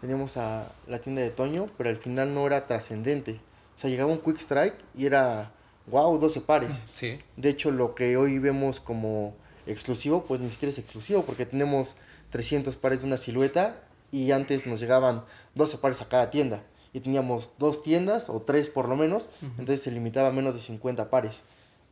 teníamos 0.00 0.36
a 0.36 0.70
la 0.86 0.98
tienda 1.00 1.22
de 1.22 1.30
Toño, 1.30 1.66
pero 1.78 1.90
al 1.90 1.96
final 1.96 2.34
no 2.34 2.46
era 2.46 2.66
trascendente. 2.66 3.40
O 3.76 3.80
sea, 3.80 3.88
llegaba 3.90 4.12
un 4.12 4.18
Quick 4.18 4.38
Strike 4.38 4.74
y 4.94 5.06
era, 5.06 5.50
wow, 5.86 6.18
12 6.18 6.40
pares. 6.42 6.76
Sí. 6.94 7.18
De 7.36 7.48
hecho, 7.48 7.70
lo 7.70 7.94
que 7.94 8.16
hoy 8.16 8.38
vemos 8.38 8.80
como 8.80 9.34
exclusivo, 9.66 10.24
pues 10.24 10.40
ni 10.40 10.50
siquiera 10.50 10.70
es 10.72 10.78
exclusivo, 10.78 11.22
porque 11.24 11.46
tenemos 11.46 11.94
300 12.30 12.76
pares 12.76 13.00
de 13.00 13.06
una 13.06 13.16
silueta 13.16 13.76
y 14.12 14.32
antes 14.32 14.66
nos 14.66 14.80
llegaban 14.80 15.24
12 15.54 15.78
pares 15.78 16.02
a 16.02 16.08
cada 16.08 16.30
tienda. 16.30 16.62
Y 16.92 17.00
teníamos 17.00 17.52
dos 17.58 17.82
tiendas, 17.82 18.30
o 18.30 18.40
tres 18.40 18.68
por 18.68 18.88
lo 18.88 18.96
menos, 18.96 19.28
entonces 19.42 19.82
se 19.82 19.90
limitaba 19.90 20.28
a 20.28 20.32
menos 20.32 20.54
de 20.54 20.60
50 20.60 21.10
pares. 21.10 21.42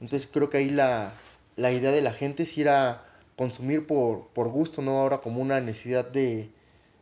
Entonces 0.00 0.28
creo 0.32 0.48
que 0.48 0.58
ahí 0.58 0.70
la, 0.70 1.12
la 1.56 1.70
idea 1.70 1.92
de 1.92 2.00
la 2.00 2.12
gente 2.12 2.46
sí 2.46 2.62
era 2.62 3.04
consumir 3.36 3.86
por, 3.86 4.28
por 4.28 4.48
gusto, 4.48 4.80
no 4.82 4.98
ahora 4.98 5.18
como 5.18 5.42
una 5.42 5.60
necesidad 5.60 6.08
de, 6.08 6.48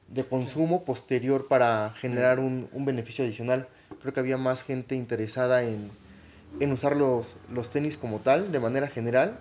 de 0.09 0.25
consumo 0.25 0.85
posterior 0.85 1.47
para 1.47 1.93
generar 1.97 2.41
un, 2.41 2.69
un 2.73 2.85
beneficio 2.85 3.25
adicional. 3.25 3.69
Creo 4.01 4.13
que 4.13 4.21
había 4.21 4.39
más 4.39 4.63
gente 4.63 4.97
interesada 4.97 5.63
en, 5.63 5.91
en 6.61 6.73
usar 6.73 6.97
los, 6.97 7.37
los 7.53 7.71
tenis 7.71 7.97
como 7.97 8.19
tal, 8.19 8.53
de 8.53 8.61
manera 8.61 8.89
general, 8.89 9.39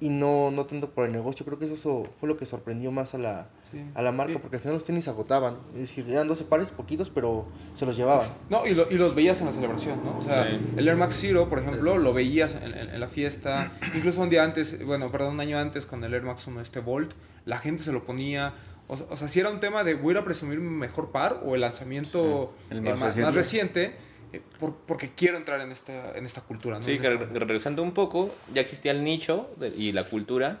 y 0.00 0.08
no, 0.08 0.50
no 0.50 0.64
tanto 0.66 0.90
por 0.90 1.04
el 1.04 1.12
negocio. 1.12 1.44
Creo 1.44 1.58
que 1.58 1.66
eso 1.72 2.08
fue 2.18 2.28
lo 2.28 2.36
que 2.38 2.46
sorprendió 2.46 2.90
más 2.90 3.14
a 3.14 3.18
la, 3.18 3.48
Sí. 3.70 3.78
a 3.94 4.02
la 4.02 4.12
marca, 4.12 4.32
Sí. 4.34 4.38
porque 4.40 4.56
al 4.56 4.62
final 4.62 4.74
los 4.74 4.84
tenis 4.84 5.04
se 5.04 5.10
agotaban. 5.10 5.58
Es 5.74 5.80
decir, 5.80 6.08
eran 6.10 6.26
12 6.26 6.44
pares, 6.44 6.70
poquitos, 6.70 7.10
pero 7.10 7.46
se 7.74 7.84
los 7.86 7.96
llevaban. 7.96 8.26
No, 8.48 8.66
y, 8.66 8.74
lo- 8.74 8.90
y 8.90 8.94
los 8.94 9.14
veías 9.14 9.40
en 9.40 9.46
la 9.46 9.52
celebración, 9.52 10.00
¿no? 10.04 10.16
O 10.18 10.20
sea, 10.22 10.48
Sí. 10.48 10.58
el 10.76 10.88
Air 10.88 10.96
Max 10.96 11.16
Zero, 11.20 11.48
por 11.48 11.58
ejemplo, 11.58 11.98
lo 11.98 12.12
veías 12.14 12.54
en, 12.54 12.62
en- 12.74 12.90
en 12.90 13.00
la 13.00 13.08
fiesta, 13.08 13.72
incluso 13.94 14.22
un 14.22 14.30
día 14.30 14.42
antes, 14.42 14.84
bueno, 14.84 15.08
perdón, 15.10 15.34
un 15.34 15.40
año 15.40 15.58
antes 15.58 15.84
con 15.86 16.02
el 16.02 16.14
Air 16.14 16.22
Max 16.22 16.46
1, 16.46 16.60
este 16.60 16.80
Volt, 16.80 17.12
la 17.44 17.58
gente 17.58 17.82
se 17.82 17.92
lo 17.92 18.04
ponía. 18.04 18.54
O, 18.88 18.96
sea- 18.96 19.06
o 19.10 19.16
sea, 19.16 19.28
si 19.28 19.38
era 19.38 19.50
un 19.50 19.60
tema 19.60 19.84
de 19.84 19.94
voy 19.94 20.08
a 20.08 20.12
ir 20.12 20.18
a 20.18 20.24
presumir 20.24 20.58
mi 20.60 20.68
mejor 20.70 21.10
par 21.12 21.42
o 21.44 21.54
el 21.54 21.60
lanzamiento 21.60 22.54
Sí, 22.70 22.74
el 22.74 22.78
eh, 22.78 22.80
más 22.90 22.98
más, 22.98 23.08
reciente. 23.08 23.26
más 23.26 23.34
reciente, 23.34 23.94
eh, 24.32 24.40
por- 24.58 24.74
porque 24.86 25.12
quiero 25.14 25.36
entrar 25.36 25.60
en 25.60 25.70
esta, 25.72 26.12
en 26.16 26.24
esta 26.24 26.40
cultura, 26.42 26.78
¿no? 26.78 26.82
Sí, 26.82 26.92
En 26.92 27.00
que 27.02 27.12
esta- 27.12 27.26
regresando 27.38 27.82
un 27.82 27.92
poco, 27.92 28.34
ya 28.52 28.60
existía 28.60 28.92
el 28.92 29.02
nicho 29.04 29.50
de- 29.56 29.68
y 29.68 29.92
la 29.92 30.04
cultura, 30.04 30.60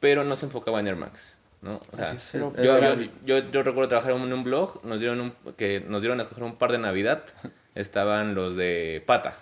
pero 0.00 0.24
no 0.24 0.36
se 0.36 0.46
enfocaba 0.46 0.80
en 0.80 0.86
Air 0.88 0.96
Max. 0.96 1.36
¿no? 1.60 1.80
O 1.92 1.96
sea, 1.96 2.06
Así 2.12 2.16
es. 2.18 2.28
Pero- 2.30 2.52
yo, 2.62 2.76
era- 2.76 2.94
yo, 2.94 3.08
yo, 3.26 3.50
yo 3.50 3.62
recuerdo 3.64 3.88
trabajar 3.88 4.12
en 4.12 4.32
un 4.32 4.44
blog, 4.44 4.84
nos 4.84 5.00
dieron 5.00 5.20
un, 5.20 5.32
que 5.56 5.80
nos 5.80 6.02
dieron 6.02 6.20
a 6.20 6.22
escoger 6.22 6.44
un 6.44 6.54
par 6.54 6.70
de 6.70 6.78
Navidad, 6.78 7.24
estaban 7.74 8.36
los 8.36 8.54
de 8.54 9.02
pata. 9.06 9.36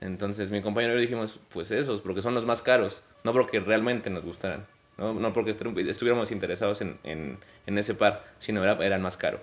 Entonces 0.00 0.50
mi 0.50 0.60
compañero 0.62 0.94
y 0.94 0.96
yo 0.96 1.00
dijimos, 1.02 1.40
pues 1.50 1.70
esos, 1.70 2.00
porque 2.00 2.22
son 2.22 2.34
los 2.34 2.44
más 2.46 2.62
caros, 2.62 3.02
no 3.24 3.32
porque 3.32 3.60
realmente 3.60 4.08
nos 4.10 4.24
gustaran, 4.24 4.66
no, 4.98 5.12
no 5.14 5.32
porque 5.32 5.54
estu- 5.56 5.78
estuviéramos 5.88 6.30
interesados 6.30 6.80
en, 6.80 6.98
en, 7.04 7.38
en 7.66 7.78
ese 7.78 7.94
par, 7.94 8.24
sino 8.38 8.62
era, 8.62 8.82
eran 8.84 9.02
más 9.02 9.16
caro. 9.16 9.40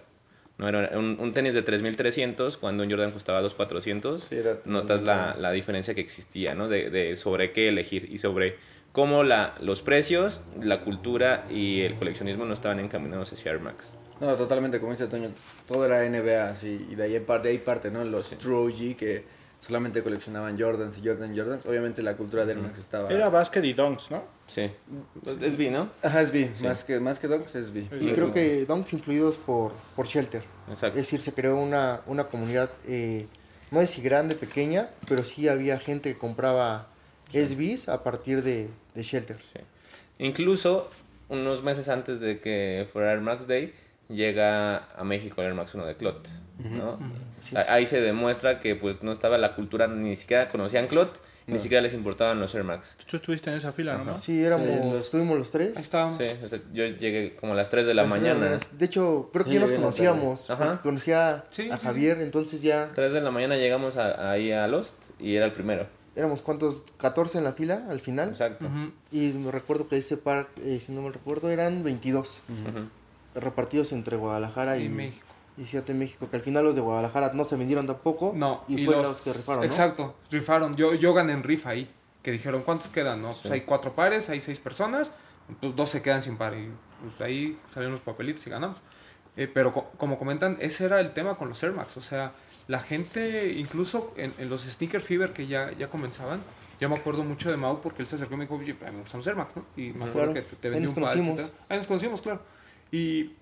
No, 0.61 0.69
era 0.69 0.97
un, 0.97 1.17
un 1.19 1.33
tenis 1.33 1.55
de 1.55 1.65
3.300 1.65 2.57
cuando 2.57 2.83
un 2.83 2.89
Jordan 2.91 3.09
costaba 3.11 3.41
2.400. 3.41 4.19
Sí, 4.19 4.37
notas 4.65 5.01
la, 5.01 5.35
la 5.37 5.51
diferencia 5.51 5.95
que 5.95 6.01
existía, 6.01 6.53
¿no? 6.53 6.69
De, 6.69 6.91
de 6.91 7.15
sobre 7.15 7.51
qué 7.51 7.67
elegir 7.67 8.07
y 8.11 8.19
sobre 8.19 8.57
cómo 8.91 9.23
la, 9.23 9.55
los 9.59 9.81
precios, 9.81 10.41
la 10.61 10.81
cultura 10.81 11.45
y 11.49 11.81
el 11.81 11.95
coleccionismo 11.95 12.45
no 12.45 12.53
estaban 12.53 12.79
encaminados 12.79 13.33
hacia 13.33 13.51
Air 13.51 13.59
Max. 13.59 13.97
No, 14.19 14.35
totalmente, 14.35 14.79
como 14.79 14.91
dice 14.91 15.07
Toño, 15.07 15.31
todo 15.67 15.83
era 15.83 16.07
NBA, 16.07 16.49
así, 16.49 16.85
y 16.91 16.93
de 16.93 17.03
ahí 17.03 17.19
parte, 17.21 17.47
de 17.47 17.53
ahí 17.55 17.57
parte, 17.57 17.89
¿no? 17.89 18.03
Los 18.03 18.29
True 18.37 18.67
OG 18.67 18.95
que 18.95 19.23
solamente 19.61 20.03
coleccionaban 20.03 20.59
Jordans 20.59 20.95
y 20.99 21.07
Jordan 21.07 21.35
Jordans. 21.35 21.65
Obviamente 21.65 22.03
la 22.03 22.15
cultura 22.15 22.45
de 22.45 22.53
Air 22.53 22.61
Max 22.61 22.77
estaba... 22.77 23.09
Era 23.09 23.29
básquet 23.29 23.65
y 23.65 23.73
donks, 23.73 24.11
¿no? 24.11 24.23
Sí. 24.53 24.69
Es 25.41 25.55
B, 25.57 25.71
¿no? 25.71 25.89
Ajá, 26.03 26.21
es 26.21 26.31
B, 26.31 26.51
más, 26.61 26.83
que, 26.83 26.99
más 26.99 27.19
que 27.19 27.27
Dunks 27.27 27.55
es 27.55 27.71
B. 27.71 27.87
Y 28.01 28.11
creo 28.11 28.33
que 28.33 28.65
Dunks 28.65 28.91
influidos 28.93 29.37
por, 29.37 29.71
por 29.95 30.07
Shelter. 30.07 30.43
Exacto. 30.69 30.99
Es 30.99 31.05
decir, 31.05 31.21
se 31.21 31.33
creó 31.33 31.55
una, 31.57 32.01
una 32.05 32.25
comunidad, 32.25 32.69
eh, 32.85 33.27
no 33.71 33.79
sé 33.79 33.87
si 33.87 34.01
grande, 34.01 34.35
pequeña, 34.35 34.89
pero 35.07 35.23
sí 35.23 35.47
había 35.47 35.79
gente 35.79 36.11
que 36.11 36.17
compraba 36.17 36.87
SBs 37.31 37.87
a 37.87 38.03
partir 38.03 38.43
de, 38.43 38.69
de 38.93 39.03
Shelter. 39.03 39.37
Sí. 39.53 39.59
Incluso 40.19 40.89
unos 41.29 41.63
meses 41.63 41.87
antes 41.87 42.19
de 42.19 42.39
que 42.39 42.85
fuera 42.91 43.11
Air 43.13 43.21
Max 43.21 43.47
Day, 43.47 43.73
llega 44.09 44.89
a 44.97 45.03
México 45.05 45.41
el 45.41 45.47
Air 45.47 45.53
Max 45.55 45.73
1 45.73 45.85
de 45.85 45.95
Clot. 45.95 46.27
¿no? 46.59 46.99
Sí, 47.39 47.55
A- 47.55 47.63
sí. 47.63 47.69
Ahí 47.69 47.87
se 47.87 48.01
demuestra 48.01 48.59
que 48.59 48.75
pues 48.75 49.01
no 49.01 49.11
estaba 49.13 49.37
la 49.37 49.55
cultura, 49.55 49.87
ni 49.87 50.15
siquiera 50.17 50.49
conocían 50.49 50.87
Clot, 50.87 51.21
ni 51.47 51.59
siquiera 51.59 51.81
les 51.81 51.93
importaban 51.93 52.39
los 52.39 52.53
Air 52.55 52.63
Max. 52.63 52.95
Tú 53.09 53.17
estuviste 53.17 53.49
en 53.49 53.57
esa 53.57 53.71
fila, 53.71 53.97
¿no? 53.97 54.17
Sí, 54.17 54.43
éramos, 54.43 54.67
Eh, 54.67 54.81
los- 54.91 55.01
estuvimos 55.01 55.37
los 55.37 55.51
tres. 55.51 55.75
Ahí 55.75 55.81
estábamos. 55.81 56.17
Sí, 56.17 56.25
o 56.43 56.47
sea, 56.47 56.59
yo 56.73 56.85
llegué 56.85 57.35
como 57.35 57.53
a 57.53 57.55
las 57.55 57.69
3 57.69 57.85
de 57.85 57.93
la 57.93 58.05
mañana. 58.05 58.57
De 58.77 58.85
hecho, 58.85 59.29
creo 59.33 59.45
que 59.45 59.53
ya 59.53 59.59
nos 59.59 59.71
conocíamos. 59.71 60.49
Ajá. 60.49 60.81
Conocía 60.81 61.43
Sí, 61.49 61.69
a 61.69 61.77
sí, 61.77 61.85
Javier, 61.85 62.21
entonces 62.21 62.61
ya 62.61 62.91
3 62.93 63.11
de 63.13 63.21
la 63.21 63.31
mañana 63.31 63.57
llegamos 63.57 63.97
a- 63.97 64.31
ahí 64.31 64.51
a 64.51 64.67
Lost 64.67 64.95
y 65.19 65.35
era 65.35 65.45
el 65.45 65.51
primero. 65.53 65.87
éramos 66.15 66.41
cuántos, 66.41 66.83
14 66.97 67.37
en 67.37 67.45
la 67.45 67.53
fila 67.53 67.85
al 67.89 68.01
final. 68.01 68.29
Exacto. 68.29 68.67
Y 69.11 69.31
me 69.31 69.49
recuerdo 69.49 69.87
que 69.87 69.97
ese 69.97 70.17
par, 70.17 70.49
eh, 70.61 70.79
si 70.85 70.91
no 70.91 71.01
me 71.01 71.09
recuerdo, 71.11 71.49
eran 71.49 71.83
22 71.85 72.41
Ujú. 72.49 72.87
repartidos 73.39 73.91
entre 73.93 74.17
Guadalajara 74.17 74.77
y, 74.77 74.85
Y 74.85 74.89
México. 74.89 75.25
Y 75.57 75.65
Ciudad 75.65 75.85
de 75.85 75.93
México. 75.93 76.29
Que 76.29 76.37
al 76.37 76.41
final 76.41 76.63
los 76.63 76.75
de 76.75 76.81
Guadalajara 76.81 77.31
no 77.33 77.43
se 77.43 77.55
vendieron 77.55 77.87
tampoco. 77.87 78.33
No, 78.35 78.63
Y, 78.67 78.85
fue 78.85 78.95
los, 78.95 79.21
que 79.21 79.33
rifaron, 79.33 79.61
¿no? 79.61 79.65
Exacto, 79.65 80.15
rifaron. 80.29 80.75
Yo, 80.75 80.93
yo 80.93 81.13
gané 81.13 81.33
en 81.33 81.43
rifa 81.43 81.69
ahí. 81.71 81.89
Que 82.23 82.31
dijeron, 82.31 82.61
¿cuántos 82.63 82.87
quedan? 82.89 83.21
No? 83.21 83.33
Sí. 83.33 83.39
Pues 83.43 83.51
hay 83.53 83.61
cuatro 83.61 83.93
pares, 83.95 84.29
hay 84.29 84.41
seis 84.41 84.59
personas, 84.59 85.11
pues 85.59 85.75
dos 85.75 85.89
se 85.89 86.01
quedan 86.03 86.21
sin 86.21 86.37
par. 86.37 86.53
Y 86.53 86.69
pues 87.01 87.19
ahí 87.21 87.57
salieron 87.67 87.93
los 87.93 88.01
papelitos 88.01 88.45
y 88.45 88.49
ganamos. 88.51 88.77
Eh, 89.37 89.47
pero 89.51 89.73
co- 89.73 89.89
como 89.97 90.19
comentan, 90.19 90.57
ese 90.61 90.85
era 90.85 90.99
el 90.99 91.13
tema 91.13 91.35
con 91.35 91.49
los 91.49 91.61
Air 91.63 91.71
Max. 91.73 91.97
O 91.97 92.01
sea, 92.01 92.33
la 92.67 92.79
gente, 92.79 93.53
incluso 93.57 94.13
en, 94.17 94.33
en 94.37 94.49
los 94.49 94.61
Sneaker 94.61 95.01
Fever 95.01 95.33
que 95.33 95.47
ya, 95.47 95.71
ya 95.71 95.89
comenzaban, 95.89 96.41
yo 96.79 96.89
me 96.89 96.95
acuerdo 96.97 97.23
mucho 97.23 97.49
de 97.49 97.57
Mau 97.57 97.81
porque 97.81 98.01
él 98.03 98.07
se 98.07 98.15
acuerdo 98.17 98.35
y 98.35 98.37
me 98.37 98.43
dijo, 98.45 98.55
oye, 98.55 98.75
me 98.91 98.99
gustan 99.01 99.19
los 99.19 99.27
Air 99.27 99.35
Max, 99.35 99.55
¿no? 99.55 99.65
Y 99.75 99.91
me 99.93 100.05
acuerdo 100.05 100.31
Claro. 100.31 100.33
que 100.33 100.41
te, 100.41 100.55
te 100.57 100.67
Ahí 100.67 100.73
vendí 100.73 100.85
nos 100.87 100.97
un 100.97 101.03
par, 101.03 101.13
conocimos. 101.13 101.39
etcétera. 101.39 101.65
Ahí 101.69 101.77
nos 101.77 101.87
conocimos, 101.87 102.21
claro. 102.21 102.41
Y, 102.91 103.33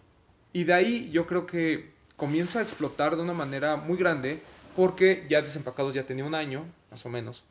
y 0.53 0.63
de 0.63 0.73
ahí 0.73 1.09
yo 1.11 1.25
creo 1.25 1.45
que 1.45 1.91
comienza 2.19 2.59
a 2.59 2.61
explotar 2.61 3.15
de 3.15 3.23
una 3.23 3.33
manera 3.33 3.77
muy 3.77 3.97
grande 3.97 4.41
porque 4.75 5.25
ya 5.27 5.41
Desempacados 5.41 5.95
ya 5.95 6.03
tenía 6.03 6.23
un 6.23 6.35
año, 6.35 6.65
más 6.91 7.03
o 7.05 7.09
menos. 7.09 7.43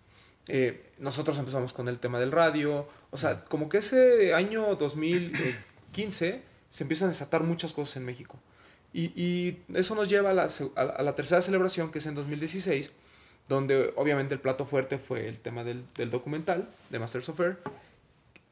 Eh, 0.47 0.93
nosotros 0.99 1.39
empezamos 1.39 1.73
con 1.73 1.89
el 1.89 1.99
tema 1.99 2.21
del 2.21 2.31
radio. 2.31 2.89
O 3.11 3.17
sea, 3.17 3.45
como 3.45 3.69
que 3.69 3.79
ese 3.79 4.33
año 4.35 4.77
2015 4.77 6.43
se 6.71 6.83
empiezan 6.85 7.07
a 7.07 7.09
desatar 7.11 7.43
muchas 7.43 7.73
cosas 7.73 7.97
en 7.97 8.05
México. 8.05 8.39
Y, 8.93 9.59
eso 9.75 9.95
nos 9.95 10.09
lleva 10.09 10.31
a 10.31 11.03
la, 11.03 11.15
tercera 11.15 11.43
celebración, 11.43 11.91
que 11.91 11.99
es 11.99 12.07
en 12.07 12.15
2016, 12.15 12.91
donde 13.49 13.93
obviamente 13.97 14.35
el 14.35 14.41
plato 14.41 14.65
fuerte 14.65 14.99
fue 14.99 15.29
el 15.29 15.39
tema 15.39 15.63
del, 15.63 15.85
del 15.95 16.11
documental 16.11 16.71
de 16.89 16.99
Masters 16.99 17.29
of 17.29 17.41
Air. 17.41 17.59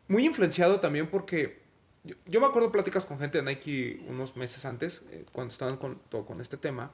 Muy 0.09 0.27
influenciado 0.27 0.79
también 0.79 1.09
porque 1.09 1.66
yo, 2.07 2.15
yo 2.27 2.41
me 2.41 2.47
acuerdo 2.47 2.73
pláticas 2.73 3.05
con 3.05 3.19
gente 3.19 3.43
de 3.43 3.45
Nike 3.45 4.05
unos 4.09 4.37
meses 4.37 4.65
antes, 4.65 5.03
eh, 5.11 5.25
cuando 5.33 5.53
estaban 5.53 5.77
con, 5.77 5.99
todo 6.09 6.25
con 6.25 6.41
este 6.41 6.57
tema, 6.57 6.91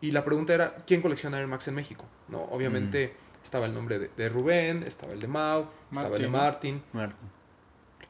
y 0.00 0.10
la 0.10 0.24
pregunta 0.24 0.54
era, 0.54 0.76
¿quién 0.86 1.00
colecciona 1.02 1.38
Air 1.38 1.46
Max 1.46 1.68
en 1.68 1.74
México? 1.74 2.04
¿No? 2.28 2.42
Obviamente 2.44 3.14
estaba 3.42 3.66
el 3.66 3.74
nombre 3.74 3.98
de, 3.98 4.10
de 4.16 4.28
Rubén, 4.28 4.82
estaba 4.82 5.12
el 5.12 5.20
de 5.20 5.28
Mau, 5.28 5.68
estaba 5.90 6.16
el 6.16 6.22
de 6.22 6.28
Martín. 6.28 6.82
Martin, 6.92 7.12
Martín. 7.14 7.30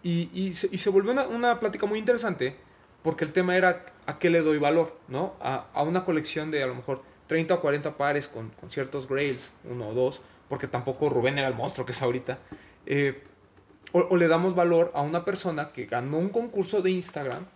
y, 0.03 0.31
y, 0.33 0.55
se, 0.55 0.69
y 0.73 0.79
se 0.79 0.91
volvió 0.91 1.13
una, 1.13 1.27
una 1.27 1.61
plática 1.61 1.87
muy 1.87 1.99
interesante 1.99 2.57
porque 3.03 3.25
el 3.25 3.33
tema 3.33 3.57
era 3.57 3.87
a 4.07 4.19
qué 4.19 4.31
le 4.31 4.43
doy 4.43 4.59
valor, 4.59 4.99
¿no? 5.07 5.35
A, 5.41 5.67
a 5.75 5.83
una 5.83 6.05
colección 6.05 6.51
de 6.51 6.63
a 6.63 6.67
lo 6.67 6.75
mejor 6.75 7.03
30 7.29 7.55
o 7.55 7.61
40 7.61 7.97
pares 7.97 8.29
con, 8.29 8.51
con 8.51 8.71
ciertos 8.71 9.09
grails, 9.09 9.53
uno 9.65 9.89
o 9.89 9.95
dos, 9.95 10.21
porque 10.49 10.67
tampoco 10.67 11.09
Rubén 11.09 11.39
era 11.39 11.49
el 11.49 11.55
monstruo 11.55 11.87
que 11.87 11.93
es 11.93 12.03
ahorita. 12.03 12.39
Eh, 12.87 13.23
o, 13.97 14.09
o 14.11 14.17
le 14.17 14.29
damos 14.29 14.55
valor 14.55 14.91
a 14.95 15.03
una 15.03 15.25
persona 15.25 15.71
que 15.73 15.87
ganó 15.87 16.19
un 16.19 16.29
concurso 16.31 16.83
de 16.83 16.91
Instagram, 16.91 17.47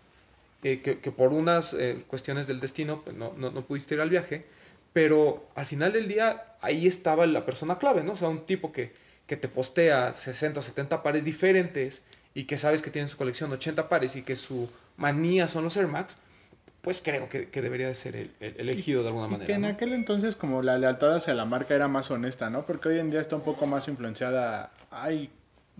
eh, 0.62 0.80
que, 0.82 0.98
que 1.00 1.10
por 1.10 1.32
unas 1.32 1.74
eh, 1.74 2.04
cuestiones 2.06 2.46
del 2.46 2.60
destino 2.60 3.02
pues, 3.02 3.16
no, 3.16 3.32
no, 3.36 3.50
no 3.50 3.62
pudiste 3.62 3.94
ir 3.94 4.00
al 4.00 4.10
viaje, 4.10 4.44
pero 4.92 5.48
al 5.54 5.66
final 5.66 5.92
del 5.92 6.06
día 6.08 6.54
ahí 6.60 6.86
estaba 6.86 7.26
la 7.26 7.44
persona 7.46 7.78
clave, 7.78 8.02
¿no? 8.02 8.12
O 8.12 8.16
sea, 8.16 8.28
un 8.28 8.44
tipo 8.46 8.72
que, 8.72 8.92
que 9.26 9.36
te 9.36 9.48
postea 9.48 10.12
60 10.12 10.60
o 10.60 10.62
70 10.62 11.02
pares 11.02 11.24
diferentes 11.24 12.02
y 12.34 12.44
que 12.44 12.56
sabes 12.56 12.82
que 12.82 12.90
tiene 12.90 13.04
en 13.04 13.08
su 13.08 13.16
colección 13.16 13.50
80 13.52 13.88
pares 13.88 14.16
y 14.16 14.22
que 14.22 14.36
su 14.36 14.68
manía 14.96 15.48
son 15.48 15.64
los 15.64 15.76
Air 15.76 15.86
Max, 15.88 16.18
pues 16.82 17.00
creo 17.02 17.28
que, 17.28 17.48
que 17.50 17.62
debería 17.62 17.88
de 17.88 17.94
ser 17.94 18.16
el, 18.16 18.30
el 18.40 18.54
elegido 18.58 19.02
de 19.02 19.08
alguna 19.08 19.28
Y 19.28 19.30
manera. 19.30 19.46
que 19.46 19.52
en 19.54 19.60
¿no? 19.62 19.68
aquel 19.68 19.92
entonces 19.92 20.36
como 20.36 20.62
la 20.62 20.78
lealtad 20.78 21.14
hacia 21.16 21.34
la 21.34 21.44
marca 21.44 21.74
era 21.74 21.88
más 21.88 22.10
honesta, 22.10 22.50
¿no? 22.50 22.66
Porque 22.66 22.88
hoy 22.88 22.98
en 22.98 23.10
día 23.10 23.20
está 23.20 23.36
un 23.36 23.42
poco 23.42 23.66
más 23.66 23.88
influenciada. 23.88 24.70
Ay, 24.90 25.30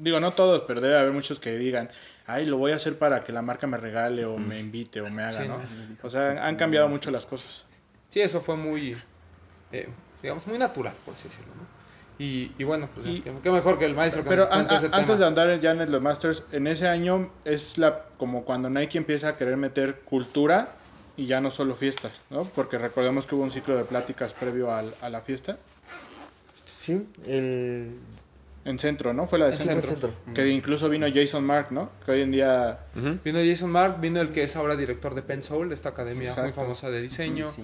digo, 0.00 0.20
no 0.20 0.32
todos, 0.32 0.62
pero 0.66 0.80
debe 0.80 0.98
haber 0.98 1.12
muchos 1.12 1.38
que 1.40 1.56
digan, 1.58 1.90
ay, 2.26 2.46
lo 2.46 2.56
voy 2.58 2.72
a 2.72 2.76
hacer 2.76 2.98
para 2.98 3.22
que 3.24 3.32
la 3.32 3.42
marca 3.42 3.66
me 3.66 3.76
regale 3.76 4.24
o 4.24 4.38
me 4.38 4.58
invite 4.58 5.00
o 5.00 5.10
me 5.10 5.22
haga, 5.22 5.42
Sí, 5.42 5.48
¿no? 5.48 5.58
O 6.02 6.10
sea, 6.10 6.44
han 6.46 6.56
cambiado 6.56 6.88
mucho 6.88 7.10
las 7.10 7.26
cosas. 7.26 7.66
Sí, 8.08 8.20
eso 8.20 8.40
fue 8.40 8.56
muy, 8.56 8.96
eh, 9.72 9.88
digamos, 10.22 10.46
muy 10.46 10.58
natural, 10.58 10.94
por 11.04 11.14
así 11.14 11.28
decirlo, 11.28 11.52
¿no? 11.54 11.80
Y, 12.18 12.52
y 12.58 12.64
bueno, 12.64 12.88
pues 12.94 13.06
Y- 13.06 13.20
qué, 13.22 13.32
qué 13.42 13.50
mejor 13.50 13.78
que 13.78 13.86
el 13.86 13.94
maestro 13.94 14.22
que 14.22 14.28
Pero 14.28 14.42
nos 14.44 14.52
an- 14.52 14.66
ese 14.66 14.86
an- 14.86 14.94
antes 14.94 15.06
tema. 15.06 15.18
de 15.18 15.26
andar 15.26 15.60
ya 15.60 15.70
en 15.70 15.90
los 15.90 16.02
Masters, 16.02 16.44
en 16.52 16.66
ese 16.66 16.86
año 16.86 17.30
es 17.46 17.78
la 17.78 18.04
como 18.18 18.44
cuando 18.44 18.68
Nike 18.68 18.98
empieza 18.98 19.28
a 19.28 19.36
querer 19.38 19.56
meter 19.56 20.00
cultura 20.00 20.68
y 21.16 21.26
ya 21.26 21.40
no 21.40 21.50
solo 21.50 21.74
fiestas, 21.74 22.12
¿no? 22.28 22.44
Porque 22.44 22.76
recordemos 22.76 23.26
que 23.26 23.34
hubo 23.36 23.42
un 23.44 23.50
ciclo 23.50 23.74
de 23.76 23.84
pláticas 23.84 24.34
previo 24.34 24.70
al- 24.70 24.92
a 25.00 25.08
la 25.08 25.22
fiesta. 25.22 25.56
Sí, 26.66 27.06
el, 27.26 27.94
En 28.64 28.78
centro, 28.78 29.12
¿no? 29.14 29.26
Fue 29.26 29.38
la 29.38 29.46
de 29.46 29.52
centro. 29.52 29.86
centro. 29.88 30.12
Que 30.34 30.46
incluso 30.48 30.88
vino 30.90 31.06
Jason 31.12 31.42
Mark, 31.44 31.68
¿no? 31.70 31.90
Que 32.04 32.12
hoy 32.12 32.20
en 32.22 32.30
día. 32.30 32.80
Vino 32.94 33.38
Jason 33.44 33.70
Mark, 33.70 34.00
vino 34.00 34.20
el 34.20 34.32
que 34.32 34.42
es 34.44 34.54
ahora 34.56 34.76
director 34.76 35.14
de 35.14 35.22
Penn 35.22 35.42
Soul, 35.42 35.72
esta 35.72 35.88
academia 35.90 36.34
muy 36.42 36.52
famosa 36.52 36.90
de 36.90 37.00
diseño. 37.00 37.50
Sí. 37.50 37.62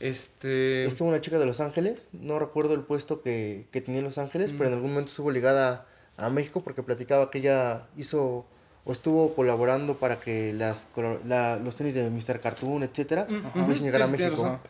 Este, 0.00 0.84
Estuvo 0.84 1.08
una 1.08 1.20
chica 1.20 1.38
de 1.38 1.46
Los 1.46 1.60
Ángeles, 1.60 2.08
no 2.12 2.38
recuerdo 2.38 2.74
el 2.74 2.80
puesto 2.82 3.20
que, 3.20 3.66
que 3.72 3.80
tenía 3.80 3.98
en 3.98 4.04
Los 4.04 4.16
Ángeles, 4.18 4.52
Mm. 4.52 4.56
pero 4.58 4.68
en 4.70 4.74
algún 4.76 4.90
momento 4.90 5.10
estuvo 5.10 5.30
ligada 5.30 5.86
a 6.16 6.30
México 6.30 6.62
porque 6.62 6.82
platicaba 6.82 7.30
que 7.30 7.38
ella 7.38 7.86
hizo 7.96 8.46
o 8.84 8.92
estuvo 8.92 9.34
colaborando 9.34 9.98
para 9.98 10.18
que 10.18 10.52
las, 10.54 10.86
la- 11.26 11.56
los 11.58 11.76
tenis 11.76 11.94
de 11.94 12.08
Mr. 12.08 12.40
Cartoon, 12.40 12.84
etcétera, 12.84 13.26
Ujú. 13.28 13.64
pudiesen 13.64 13.86
llegar 13.86 14.02
a 14.02 14.06
México. 14.06 14.60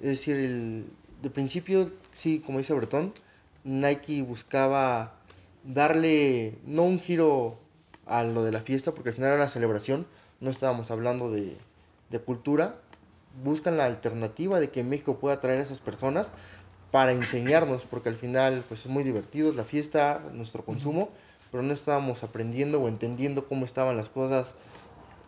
Es 0.00 0.08
decir, 0.10 0.36
el, 0.36 0.84
de 1.22 1.30
principio, 1.30 1.90
sí, 2.12 2.40
como 2.44 2.58
dice 2.58 2.74
Bretón, 2.74 3.12
Nike 3.64 4.22
buscaba 4.22 5.14
darle 5.64 6.58
no 6.64 6.82
un 6.82 7.00
giro 7.00 7.58
a 8.06 8.22
lo 8.22 8.44
de 8.44 8.52
la 8.52 8.60
fiesta, 8.60 8.92
porque 8.92 9.10
al 9.10 9.14
final 9.14 9.30
era 9.30 9.40
una 9.40 9.48
celebración, 9.48 10.06
no 10.40 10.50
estábamos 10.50 10.90
hablando 10.90 11.30
de, 11.30 11.56
de 12.10 12.18
cultura. 12.20 12.76
Buscan 13.42 13.76
la 13.76 13.86
alternativa 13.86 14.60
de 14.60 14.70
que 14.70 14.84
México 14.84 15.18
pueda 15.18 15.40
traer 15.40 15.60
a 15.60 15.64
esas 15.64 15.80
personas 15.80 16.32
para 16.90 17.12
enseñarnos, 17.12 17.86
porque 17.86 18.08
al 18.08 18.14
final 18.14 18.64
pues 18.68 18.80
es 18.80 18.86
muy 18.86 19.02
divertido, 19.02 19.50
es 19.50 19.56
la 19.56 19.64
fiesta, 19.64 20.22
nuestro 20.32 20.64
consumo, 20.64 21.08
pero 21.50 21.62
no 21.64 21.74
estábamos 21.74 22.22
aprendiendo 22.22 22.80
o 22.80 22.86
entendiendo 22.86 23.46
cómo 23.46 23.64
estaban 23.64 23.96
las 23.96 24.08
cosas 24.08 24.54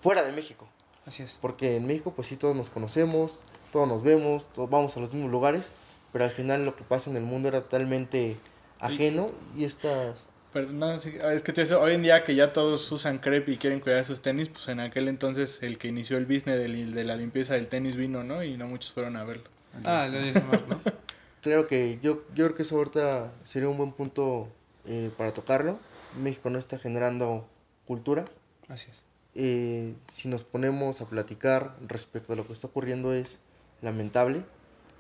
fuera 0.01 0.23
de 0.23 0.31
México. 0.31 0.69
así 1.07 1.25
es. 1.25 1.39
Porque 1.41 1.77
en 1.77 1.87
México, 1.87 2.13
pues 2.15 2.29
sí, 2.29 2.37
todos 2.37 2.55
nos 2.55 2.71
conocemos, 2.71 3.41
todos 3.73 3.89
nos 3.89 4.03
vemos, 4.05 4.47
todos 4.55 4.71
vamos 4.71 4.97
a 4.97 5.01
los 5.01 5.13
mismos 5.13 5.33
lugares, 5.33 5.73
pero 6.13 6.25
al 6.25 6.31
final 6.31 6.65
lo 6.65 6.77
que 6.77 6.85
pasa 6.85 7.11
en 7.11 7.17
el 7.17 7.25
mundo 7.25 7.49
era 7.49 7.63
totalmente 7.63 8.37
ajeno 8.81 9.29
y 9.57 9.65
estas... 9.65 10.31
No, 10.55 10.99
sí, 10.99 11.13
es 11.23 11.43
que 11.43 11.53
te 11.53 11.61
dice, 11.63 11.75
hoy 11.75 11.93
en 11.93 12.03
día 12.03 12.25
que 12.25 12.35
ya 12.35 12.51
todos 12.53 12.91
usan 12.91 13.19
crepe 13.19 13.53
y 13.53 13.57
quieren 13.59 13.81
cuidar 13.81 14.03
sus 14.07 14.23
tenis, 14.23 14.49
pues 14.49 14.67
en 14.69 14.81
aquel 14.81 15.07
entonces 15.09 15.63
el 15.63 15.77
que 15.77 15.89
inició 15.89 16.17
el 16.17 16.25
business 16.25 16.57
del- 16.57 16.95
de, 16.95 17.05
la 17.05 17.15
limpieza 17.15 17.55
del 17.55 17.69
tenis 17.69 17.95
vino, 17.95 18.25
¿no? 18.25 18.43
Y 18.43 18.57
no 18.57 18.67
muchos 18.67 18.91
fueron 18.93 19.17
a 19.17 19.25
verlo. 19.25 19.45
Ah, 19.85 20.07
el 20.07 20.13
de 20.13 20.33
Jason 20.33 20.49
Mark, 20.49 20.65
¿no? 20.69 20.81
Claro 21.43 21.67
que 21.69 21.99
yo, 22.03 22.23
yo 22.35 22.47
creo 22.47 22.55
que 22.55 22.63
eso 22.63 22.77
ahorita 22.77 23.33
sería 23.45 23.69
un 23.69 23.77
buen 23.77 23.93
punto 23.93 24.49
eh, 24.87 25.11
para 25.17 25.33
tocarlo. 25.33 25.79
México 26.19 26.49
no 26.51 26.59
está 26.59 26.79
generando 26.79 27.47
cultura. 27.87 28.25
Así 28.69 28.91
es. 28.91 29.03
Eh, 29.37 29.95
si 30.11 30.29
nos 30.29 30.43
ponemos 30.43 31.01
a 31.03 31.07
platicar 31.09 31.77
respecto 31.87 32.33
a 32.33 32.37
lo 32.37 32.47
que 32.47 32.53
está 32.55 32.67
ocurriendo 32.67 33.13
es 33.13 33.39
lamentable. 33.83 34.43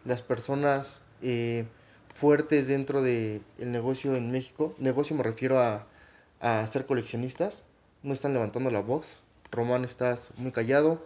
Las 0.04 0.20
personas 0.22 1.00
eh, 1.22 1.64
fuertes 2.16 2.66
dentro 2.66 3.02
del 3.02 3.42
negocio 3.58 4.16
en 4.16 4.30
México, 4.30 4.74
negocio 4.78 5.14
me 5.14 5.22
refiero 5.22 5.58
a, 5.60 5.86
a 6.40 6.66
ser 6.66 6.86
coleccionistas, 6.86 7.62
no 8.02 8.14
están 8.14 8.32
levantando 8.32 8.70
la 8.70 8.80
voz. 8.80 9.20
Román 9.50 9.84
estás 9.84 10.30
muy 10.36 10.50
callado, 10.50 11.04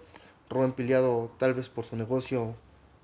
Rubén 0.49 0.73
Piliado 0.73 1.31
tal 1.39 1.55
vez 1.55 1.69
por 1.69 1.85
su 1.85 1.97
negocio 1.97 2.55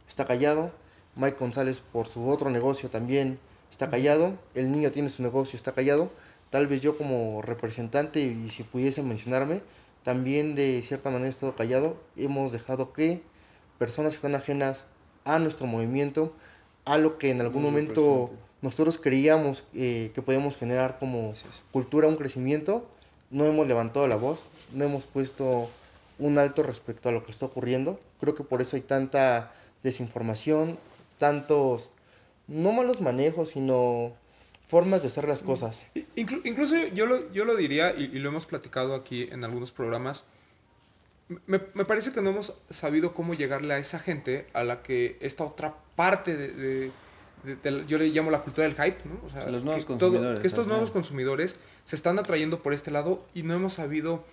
está 0.08 0.24
callado, 0.24 0.70
Mike 1.16 1.36
González 1.38 1.80
por 1.80 2.06
su 2.06 2.28
otro 2.28 2.48
negocio 2.50 2.90
también 2.90 3.38
está 3.70 3.90
callado, 3.90 4.38
el 4.54 4.70
niño 4.70 4.92
tiene 4.92 5.08
su 5.08 5.22
negocio, 5.22 5.56
está 5.56 5.72
callado, 5.72 6.10
tal 6.50 6.66
vez 6.68 6.80
yo 6.80 6.96
como 6.96 7.42
representante 7.42 8.20
y 8.20 8.50
si 8.50 8.62
pudiese 8.62 9.02
mencionarme, 9.02 9.62
también 10.04 10.54
de 10.54 10.80
cierta 10.82 11.10
manera 11.10 11.26
he 11.26 11.30
estado 11.30 11.56
callado, 11.56 11.96
hemos 12.16 12.52
dejado 12.52 12.92
que 12.92 13.22
personas 13.78 14.12
que 14.12 14.16
están 14.16 14.36
ajenas 14.36 14.86
a 15.24 15.38
nuestro 15.38 15.66
movimiento, 15.66 16.32
a 16.86 16.96
lo 16.96 17.18
que 17.18 17.30
en 17.30 17.42
algún 17.42 17.62
momento 17.62 18.30
nosotros 18.62 18.96
creíamos 18.98 19.66
eh, 19.74 20.10
que 20.14 20.22
podíamos 20.22 20.56
generar 20.56 20.98
como 20.98 21.34
cultura 21.72 22.08
un 22.08 22.16
crecimiento, 22.16 22.88
no 23.30 23.44
hemos 23.44 23.66
levantado 23.66 24.08
la 24.08 24.16
voz, 24.16 24.48
no 24.72 24.84
hemos 24.84 25.04
puesto 25.04 25.68
un 26.18 26.38
alto 26.38 26.62
respecto 26.62 27.10
a 27.10 27.12
lo 27.12 27.24
que 27.24 27.32
está 27.32 27.44
ocurriendo. 27.44 28.00
Creo 28.20 28.34
que 28.34 28.44
por 28.44 28.62
eso 28.62 28.76
hay 28.76 28.82
tanta 28.82 29.52
desinformación, 29.82 30.78
tantos, 31.18 31.90
no 32.46 32.72
malos 32.72 33.00
manejos, 33.00 33.50
sino 33.50 34.12
formas 34.66 35.02
de 35.02 35.08
hacer 35.08 35.28
las 35.28 35.42
cosas. 35.42 35.84
Inclu- 36.16 36.40
incluso 36.44 36.76
yo 36.94 37.06
lo, 37.06 37.30
yo 37.32 37.44
lo 37.44 37.56
diría, 37.56 37.94
y, 37.96 38.04
y 38.04 38.18
lo 38.18 38.30
hemos 38.30 38.46
platicado 38.46 38.94
aquí 38.94 39.28
en 39.30 39.44
algunos 39.44 39.70
programas, 39.70 40.24
me, 41.46 41.60
me 41.74 41.84
parece 41.84 42.12
que 42.12 42.22
no 42.22 42.30
hemos 42.30 42.56
sabido 42.70 43.12
cómo 43.12 43.34
llegarle 43.34 43.74
a 43.74 43.78
esa 43.78 43.98
gente 43.98 44.46
a 44.54 44.62
la 44.64 44.82
que 44.82 45.18
esta 45.20 45.44
otra 45.44 45.74
parte 45.96 46.36
de... 46.36 46.48
de- 46.52 46.92
de- 47.44 47.56
de 47.56 47.86
yo 47.86 47.96
le 47.98 48.08
llamo 48.08 48.30
la 48.30 48.40
cultura 48.40 48.66
del 48.68 48.74
hype, 48.76 48.98
¿no? 49.08 49.20
O 49.24 49.30
sea, 49.30 49.46
los 49.48 49.62
nuevos 49.62 49.84
que 49.84 49.94
todo- 49.94 50.10
consumidores, 50.10 50.40
que 50.40 50.46
estos 50.46 50.66
nuevos 50.66 50.90
consumidores 50.90 51.56
se 51.84 51.94
están 51.96 52.18
atrayendo 52.18 52.60
por 52.60 52.72
este 52.74 52.90
lado 52.90 53.24
y 53.34 53.42
no 53.44 53.54
hemos 53.54 53.74
sabido 53.74 54.24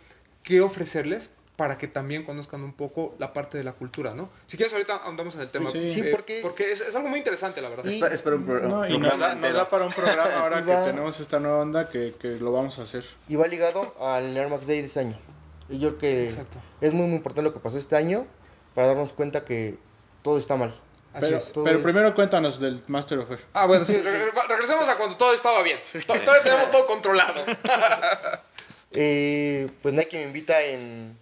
qué 0.42 0.62
ofrecerles 0.62 1.30
para 1.56 1.78
que 1.78 1.88
también 1.88 2.24
conozcan 2.26 2.64
un 2.64 2.74
poco 2.74 3.14
la 3.20 3.32
parte 3.32 3.60
de 3.60 3.64
la 3.64 3.74
cultura, 3.74 4.16
¿no? 4.16 4.30
Si 4.48 4.58
quieres 4.58 4.74
ahorita 4.74 4.96
ahondamos 4.96 5.36
en 5.36 5.42
el 5.42 5.50
tema. 5.50 5.70
Sí. 5.70 5.92
Sí, 5.92 6.00
eh, 6.00 6.10
porque- 6.12 6.72
es, 6.72 6.82
es 6.82 6.96
algo 6.96 7.08
muy 7.10 7.20
interesante, 7.20 7.62
la 7.62 7.70
verdad. 7.70 7.86
Y- 7.86 7.96
Es 7.96 8.00
pa- 8.02 8.08
es 8.08 8.22
para 8.24 8.36
un 8.38 8.46
programa. 8.46 8.88
No, 8.88 8.96
y 8.96 8.98
nos 8.98 9.20
da, 9.20 9.36
nos 9.36 9.54
da 9.54 9.70
para 9.70 9.86
un 9.86 9.94
programa 9.94 10.34
ahora 10.36 10.62
Y 10.62 10.64
que 10.64 10.74
va- 10.74 10.84
tenemos 10.86 11.20
esta 11.20 11.40
nueva 11.40 11.60
onda 11.60 11.88
que, 11.90 12.16
que 12.20 12.30
lo 12.40 12.52
vamos 12.52 12.80
a 12.80 12.84
hacer. 12.84 13.06
Y 13.30 13.36
va 13.36 13.46
ligado 13.48 13.94
al 14.04 14.36
Air 14.36 14.50
Max 14.50 14.66
Day 14.66 14.80
de 14.80 14.86
este 14.88 15.02
año. 15.02 15.18
Y 15.70 15.78
yo 15.78 15.90
creo 15.90 16.00
que 16.00 16.24
Exacto. 16.24 16.58
es 16.82 16.94
muy, 16.94 17.06
muy 17.06 17.18
importante 17.18 17.44
lo 17.48 17.54
que 17.54 17.60
pasó 17.60 17.78
este 17.78 17.96
año 17.96 18.26
para 18.74 18.88
darnos 18.88 19.14
cuenta 19.14 19.46
que 19.46 19.78
todo 20.24 20.40
está 20.40 20.56
mal. 20.58 20.74
Así 21.14 21.28
Pero, 21.28 21.38
es. 21.38 21.52
todo 21.52 21.64
pero 21.64 21.78
es- 21.78 21.84
primero 21.84 22.16
cuéntanos 22.16 22.60
del 22.60 22.82
Master 22.88 23.20
of 23.20 23.30
Air. 23.32 23.40
Ah, 23.54 23.66
bueno, 23.68 23.86
sí, 23.86 23.96
re- 23.98 24.32
re- 24.32 24.32
regresemos 24.50 24.88
a 24.90 24.98
cuando 24.98 25.16
todo 25.16 25.34
estaba 25.34 25.62
bien. 25.62 25.78
To- 26.08 26.14
Todavía 26.14 26.42
tenemos 26.44 26.72
todo 26.72 26.86
controlado. 26.88 27.44
Eh, 28.96 29.70
pues 29.82 29.94
Nike 29.96 30.18
me 30.18 30.24
invita 30.26 30.62
en, 30.62 31.18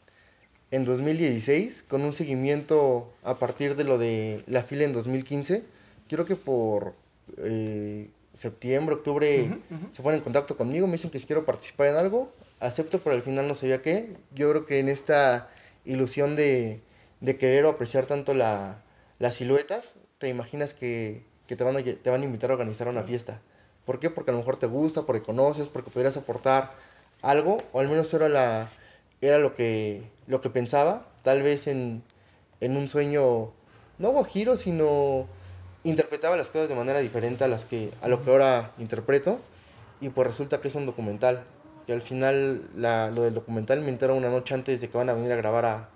en 0.71 0.84
2016 0.86 1.86
con 1.88 2.01
un 2.04 2.12
seguimiento 2.12 3.13
a 3.23 3.36
partir 3.39 3.77
de 3.77 3.86
lo 3.86 3.97
de 3.97 4.43
la 4.47 4.63
fila 4.63 4.84
en 4.84 4.91
2015. 4.91 5.63
Creo 6.10 6.25
que 6.25 6.36
por 6.36 6.93
eh, 7.38 8.10
septiembre, 8.34 8.95
octubre 8.95 9.58
se 9.93 10.01
ponen 10.04 10.17
en 10.17 10.23
contacto 10.23 10.58
conmigo, 10.58 10.86
me 10.88 10.93
dicen 10.93 11.12
que 11.12 11.19
si 11.19 11.25
quiero 11.25 11.45
participar 11.45 11.88
en 11.88 11.95
algo, 11.95 12.34
acepto, 12.60 12.99
pero 12.99 13.15
al 13.15 13.21
final 13.21 13.47
no 13.47 13.56
sabía 13.56 13.82
qué. 13.82 14.17
Yo 14.36 14.49
creo 14.49 14.65
que 14.65 14.80
en 14.80 14.89
esta 14.89 15.49
ilusión 15.86 16.36
de, 16.36 16.82
de 17.21 17.38
querer 17.38 17.63
o 17.65 17.69
apreciar 17.69 18.06
tanto 18.06 18.34
la, 18.34 18.82
las 19.22 19.36
siluetas, 19.36 19.98
te 20.18 20.30
imaginas 20.30 20.74
que, 20.74 21.24
que 21.46 21.56
te, 21.56 21.64
van 21.64 21.78
a, 21.78 21.84
te 21.84 22.10
van 22.10 22.24
a 22.24 22.26
invitar 22.26 22.50
a 22.50 22.54
organizar 22.54 22.88
una 22.88 23.04
fiesta. 23.04 23.40
¿Por 23.86 24.00
qué? 24.00 24.10
Porque 24.10 24.32
a 24.32 24.34
lo 24.34 24.40
mejor 24.40 24.58
te 24.58 24.66
gusta, 24.66 25.04
porque 25.04 25.22
conoces, 25.22 25.70
porque 25.70 25.92
podrías 25.92 26.18
aportar 26.18 26.72
algo, 27.22 27.60
o 27.72 27.80
al 27.80 27.88
menos 27.88 28.12
era, 28.16 28.30
la, 28.30 28.72
era 29.22 29.38
lo, 29.38 29.56
que, 29.56 30.02
lo 30.26 30.42
que 30.42 30.50
pensaba, 30.50 31.06
tal 31.22 31.44
vez 31.44 31.68
en, 31.68 32.02
en 32.62 32.76
un 32.76 32.88
sueño, 32.88 33.52
no 34.00 34.10
guajiro, 34.10 34.58
sino 34.58 35.28
interpretaba 35.84 36.36
las 36.36 36.50
cosas 36.50 36.70
de 36.70 36.76
manera 36.76 37.00
diferente 37.00 37.44
a, 37.44 37.48
las 37.48 37.66
que, 37.66 37.92
a 38.02 38.08
lo 38.08 38.24
que 38.24 38.32
ahora 38.32 38.72
interpreto, 38.80 39.40
y 40.00 40.10
pues 40.10 40.28
resulta 40.28 40.62
que 40.62 40.68
es 40.68 40.74
un 40.74 40.88
documental, 40.88 41.44
que 41.86 41.94
al 41.94 42.02
final 42.02 42.72
la, 42.76 43.12
lo 43.12 43.22
del 43.22 43.36
documental 43.36 43.82
me 43.82 43.90
entero 43.90 44.16
una 44.16 44.32
noche 44.32 44.56
antes 44.56 44.82
de 44.82 44.90
que 44.90 44.98
van 44.98 45.12
a 45.12 45.14
venir 45.14 45.32
a 45.32 45.36
grabar 45.36 45.66
a, 45.66 45.90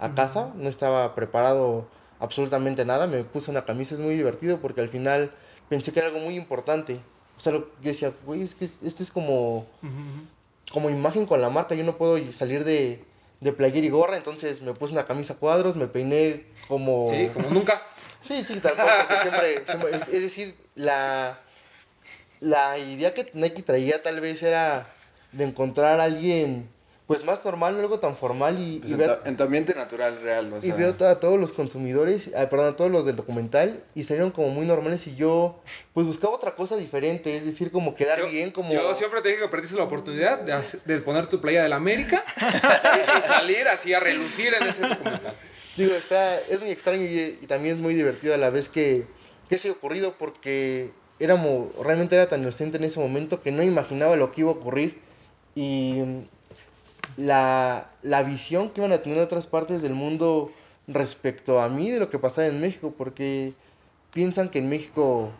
a 0.00 0.14
casa, 0.16 0.52
no 0.56 0.68
estaba 0.68 1.14
preparado 1.14 1.86
absolutamente 2.24 2.84
nada, 2.84 3.06
me 3.06 3.22
puse 3.24 3.50
una 3.50 3.64
camisa, 3.64 3.94
es 3.94 4.00
muy 4.00 4.14
divertido 4.16 4.58
porque 4.60 4.80
al 4.80 4.88
final 4.88 5.30
pensé 5.68 5.92
que 5.92 6.00
era 6.00 6.08
algo 6.08 6.20
muy 6.20 6.34
importante, 6.36 6.98
o 7.36 7.40
sea, 7.40 7.52
yo 7.52 7.66
decía, 7.82 8.12
güey, 8.26 8.42
es 8.42 8.54
que 8.54 8.64
es- 8.64 8.78
este 8.82 9.02
es 9.02 9.10
como 9.10 9.66
como 10.72 10.90
imagen 10.90 11.26
con 11.26 11.40
la 11.40 11.50
marca, 11.50 11.74
yo 11.76 11.84
no 11.84 11.96
puedo 11.96 12.18
salir 12.32 12.64
de, 12.64 13.04
de 13.40 13.52
playera 13.52 13.86
y 13.86 13.90
gorra, 13.90 14.16
entonces 14.16 14.60
me 14.62 14.72
puse 14.72 14.92
una 14.94 15.04
camisa 15.04 15.36
cuadros, 15.36 15.76
me 15.76 15.86
peiné 15.86 16.46
como... 16.66 17.06
Sí, 17.08 17.28
como 17.32 17.48
nunca. 17.50 17.80
Sí, 18.24 18.42
sí, 18.42 18.58
tal 18.58 18.74
cual, 18.74 18.88
porque 19.00 19.16
siempre, 19.18 19.64
siempre- 19.66 19.94
es, 19.96 20.08
es 20.08 20.22
decir, 20.22 20.56
la, 20.74 21.38
la 22.40 22.78
idea 22.78 23.12
que 23.14 23.30
Nike 23.34 23.62
traía 23.62 24.02
tal 24.02 24.18
vez 24.20 24.42
era 24.42 24.88
de 25.32 25.44
encontrar 25.44 26.00
a 26.00 26.04
alguien 26.04 26.68
pues 27.06 27.22
más 27.22 27.44
normal, 27.44 27.74
no 27.74 27.80
algo 27.80 27.98
tan 27.98 28.16
formal 28.16 28.58
y, 28.58 28.78
Pues 28.78 28.90
y 28.90 28.94
en, 28.94 29.00
ver- 29.00 29.22
tu, 29.22 29.28
en 29.28 29.36
tu 29.36 29.42
ambiente 29.44 29.74
natural, 29.74 30.18
real. 30.22 30.50
O 30.54 30.58
y 30.58 30.62
sea, 30.62 30.74
veo 30.74 30.94
a 31.06 31.20
todos 31.20 31.38
los 31.38 31.52
consumidores, 31.52 32.30
ah, 32.34 32.48
perdón, 32.48 32.68
a 32.72 32.76
todos 32.76 32.90
los 32.90 33.04
del 33.04 33.14
documental 33.16 33.84
y 33.94 34.04
salieron 34.04 34.30
como 34.30 34.48
muy 34.48 34.64
normales 34.64 35.06
y 35.06 35.14
yo 35.14 35.60
pues 35.92 36.06
buscaba 36.06 36.32
otra 36.34 36.54
cosa 36.54 36.76
diferente, 36.78 37.36
es 37.36 37.44
decir, 37.44 37.70
como 37.70 37.94
quedar 37.94 38.20
Yo, 38.20 38.28
bien, 38.28 38.50
como... 38.50 38.72
yo 38.72 38.94
siempre 38.94 39.20
te 39.20 39.28
dije 39.28 39.42
que 39.42 39.48
perdiste 39.48 39.76
la 39.76 39.84
oportunidad 39.84 40.40
de, 40.40 40.54
hacer- 40.54 40.80
de 40.84 40.98
poner 41.00 41.26
tu 41.26 41.40
playa 41.42 41.62
del 41.62 41.74
América 41.74 42.24
y, 42.38 43.22
salir 43.22 43.68
así 43.68 43.92
a 43.92 44.00
relucir 44.00 44.54
en 44.54 44.66
ese 44.66 44.86
documental. 44.88 45.34
Digo, 45.76 45.92
está, 45.94 46.38
es 46.40 46.60
muy 46.62 46.70
extraño 46.70 47.02
y, 47.04 47.38
y 47.42 47.46
también 47.46 47.74
es 47.76 47.80
muy 47.82 47.94
divertido 47.94 48.32
a 48.32 48.38
la 48.38 48.48
vez 48.48 48.68
que, 48.70 49.06
que 49.50 49.58
se 49.58 49.68
ha 49.68 49.72
ocurrido 49.72 50.14
porque 50.16 50.90
éramos, 51.18 51.68
realmente 51.82 52.14
era 52.14 52.28
tan 52.28 52.40
inocente 52.40 52.78
en 52.78 52.84
ese 52.84 52.98
momento 52.98 53.42
que 53.42 53.50
no 53.52 53.62
imaginaba 53.62 54.16
lo 54.16 54.32
que 54.32 54.40
iba 54.40 54.50
a 54.50 54.54
ocurrir 54.54 55.00
y 55.54 55.98
la, 57.16 57.90
la 58.02 58.22
visión 58.22 58.70
que 58.70 58.80
iban 58.80 58.92
a 58.92 59.02
tener 59.02 59.18
otras 59.18 59.46
partes 59.46 59.82
del 59.82 59.94
mundo 59.94 60.52
respecto 60.86 61.60
a 61.60 61.68
mí 61.68 61.90
de 61.90 62.00
lo 62.00 62.10
que 62.10 62.18
pasaba 62.18 62.46
en 62.46 62.60
México 62.60 62.94
porque 62.96 63.54
piensan 64.12 64.48
que 64.48 64.58
en 64.58 64.68
México 64.68 65.30